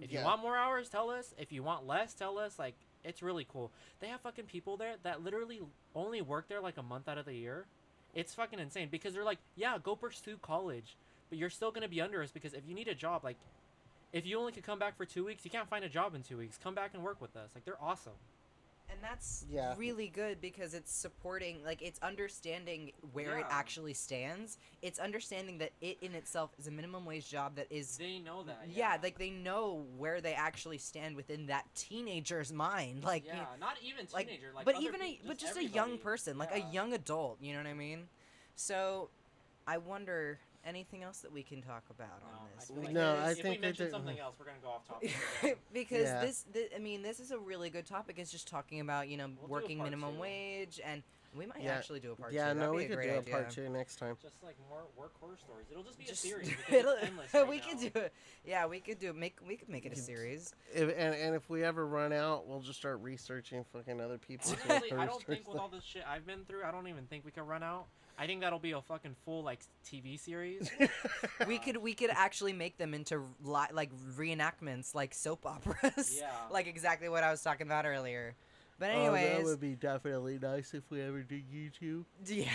[0.01, 1.35] if you want more hours, tell us.
[1.39, 2.59] If you want less, tell us.
[2.59, 3.70] Like, it's really cool.
[4.01, 5.61] They have fucking people there that literally
[5.95, 7.66] only work there like a month out of the year.
[8.15, 10.97] It's fucking insane because they're like, yeah, go pursue college,
[11.29, 13.37] but you're still gonna be under us because if you need a job, like,
[14.12, 16.23] if you only could come back for two weeks, you can't find a job in
[16.23, 16.59] two weeks.
[16.62, 17.51] Come back and work with us.
[17.55, 18.15] Like, they're awesome.
[18.90, 19.74] And that's Yeah.
[19.77, 25.73] really good because it's supporting like it's understanding where it actually stands it's understanding that
[25.81, 28.66] it in itself is a minimum wage job that is They know that.
[28.69, 33.77] yeah, like they know where they actually stand within that teenager's mind like yeah, not
[33.82, 36.69] even teenager, like, but other even a peop- but just a young person like Yeah.
[36.69, 38.09] a young adult you know what i mean
[38.55, 39.10] so
[39.66, 40.39] i wonder
[40.69, 43.20] anything else that we can talk about No, on this feel We like No, if-
[43.24, 45.12] I if think we mention something else, we're gonna go off topic.
[45.73, 46.20] because Yeah.
[46.20, 48.19] this, thi- I mean, this is a really good topic.
[48.19, 50.20] It's just talking about you know We'll working minimum two.
[50.20, 51.03] wage, and
[51.35, 51.74] we might Yeah.
[51.74, 52.55] actually do a part yeah, two.
[52.59, 53.35] no, That'd we a could great do a idea.
[53.35, 54.16] part two next time.
[54.23, 55.66] Just like more work horror stories.
[55.70, 56.51] It'll just be Just- a series.
[56.69, 57.62] it'll- endless right we now.
[57.69, 58.12] could do it.
[58.45, 59.11] Yeah, we could do.
[59.11, 59.16] it.
[59.16, 60.55] Make we could make it a series.
[60.74, 64.57] If, and, and if we ever run out, we'll just start researching fucking other people's
[64.69, 67.24] Honestly, I don't think with all this shit I've been through, I don't even think
[67.24, 67.86] we can run out.
[68.20, 70.70] I think that'll be a fucking full like TV series.
[71.47, 76.16] we could we could actually make them into li- like reenactments, like soap operas.
[76.20, 76.31] Yeah.
[76.51, 78.35] like exactly what I was talking about earlier.
[78.78, 82.05] But Oh, anyways, that would be definitely nice if we ever did YouTube.
[82.27, 82.49] yeah.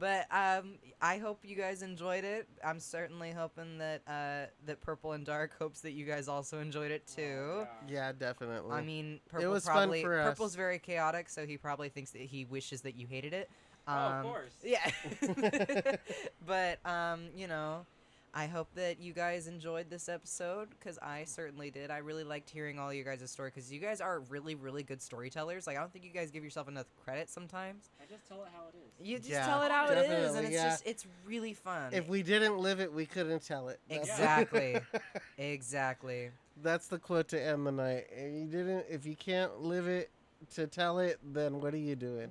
[0.00, 2.46] But um, I hope you guys enjoyed it.
[2.64, 6.92] I'm certainly hoping that uh, that Purple and Dark hopes that you guys also enjoyed
[6.92, 7.36] it too.
[7.36, 7.94] oh, yeah.
[8.06, 8.70] Yeah, definitely.
[8.70, 10.28] I mean, Purple was fun probably for us.
[10.28, 13.50] Purple's very chaotic, so he probably thinks that he wishes that you hated it.
[13.88, 14.52] Oh, of Um, course.
[14.62, 14.90] Yeah.
[16.46, 17.86] but um, you know,
[18.34, 21.90] I hope that you guys enjoyed this episode because I certainly did.
[21.90, 25.00] I really liked hearing all you guys' story because you guys are really, really good
[25.00, 25.66] storytellers.
[25.66, 27.88] Like I don't think you guys give yourself enough credit sometimes.
[28.00, 29.06] I just tell it how it is.
[29.08, 30.64] You just Yeah, tell it how it is, and it's yeah.
[30.70, 31.92] just it's really fun.
[31.94, 33.80] if we didn't live it, we couldn't tell it.
[33.88, 34.78] That's- Exactly.
[35.38, 36.30] exactly.
[36.62, 38.06] That's the quote to end the night.
[38.10, 40.10] If you didn't, if you can't live it
[40.54, 42.30] to tell it, then what are you doing?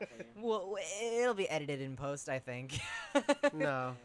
[0.00, 0.26] Exactly.
[0.42, 2.78] Well, it'll be edited in post, I think.
[3.54, 3.96] no,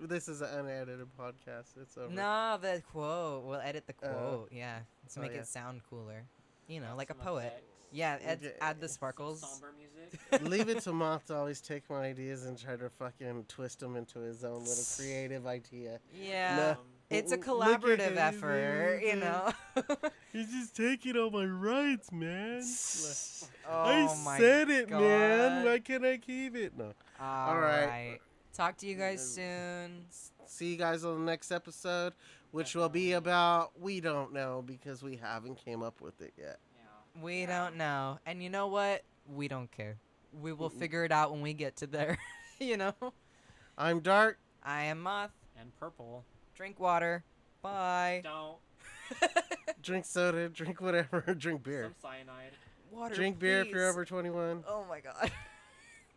[0.00, 1.76] this is an unedited podcast.
[1.80, 2.12] It's over.
[2.12, 3.44] No, the quote.
[3.44, 4.12] We'll edit the Oh.
[4.12, 4.48] quote.
[4.52, 4.80] yeah,
[5.12, 5.38] to Oh, make yeah.
[5.40, 6.24] it sound cooler.
[6.66, 7.46] You know, Add like a poet.
[7.46, 8.52] effects, Yeah, add, Okay.
[8.60, 9.40] add the some sparkles.
[9.40, 10.42] Somber music.
[10.50, 13.96] Leave it to Moth to always take my ideas and try to fucking twist them
[13.96, 15.98] into his own little creative idea.
[16.12, 16.74] Yeah.
[16.78, 19.50] Um, It's a collaborative effort, you know.
[20.32, 22.62] He's just taking all my rights, man.
[23.68, 25.64] oh my it, God.
[25.64, 26.76] Why can't I keep it?
[26.76, 26.92] No.
[27.18, 27.86] All right.
[27.86, 28.18] right.
[28.52, 30.04] Talk to you guys soon.
[30.46, 32.12] See you guys on the next episode,
[32.50, 36.58] which will be about we don't know because we haven't came up with it yet.
[36.76, 37.22] yeah.
[37.22, 37.46] We Yeah.
[37.64, 38.18] don't know.
[38.26, 39.02] And you know what?
[39.26, 39.96] We don't care.
[40.38, 40.78] We will Mm-mm.
[40.78, 42.18] figure it out when we get to there.
[42.58, 42.92] you know?
[43.78, 44.38] I'm Dark.
[44.62, 45.30] I am Moth.
[45.58, 46.24] And purple.
[46.58, 47.22] Drink water.
[47.62, 48.20] Bye.
[48.24, 48.56] Don't.
[49.80, 51.84] Drink soda, drink whatever, drink beer.
[51.84, 52.50] Some cyanide.
[52.90, 53.14] water.
[53.14, 54.64] Drink beer if you're over 21.
[54.68, 55.30] Oh my god.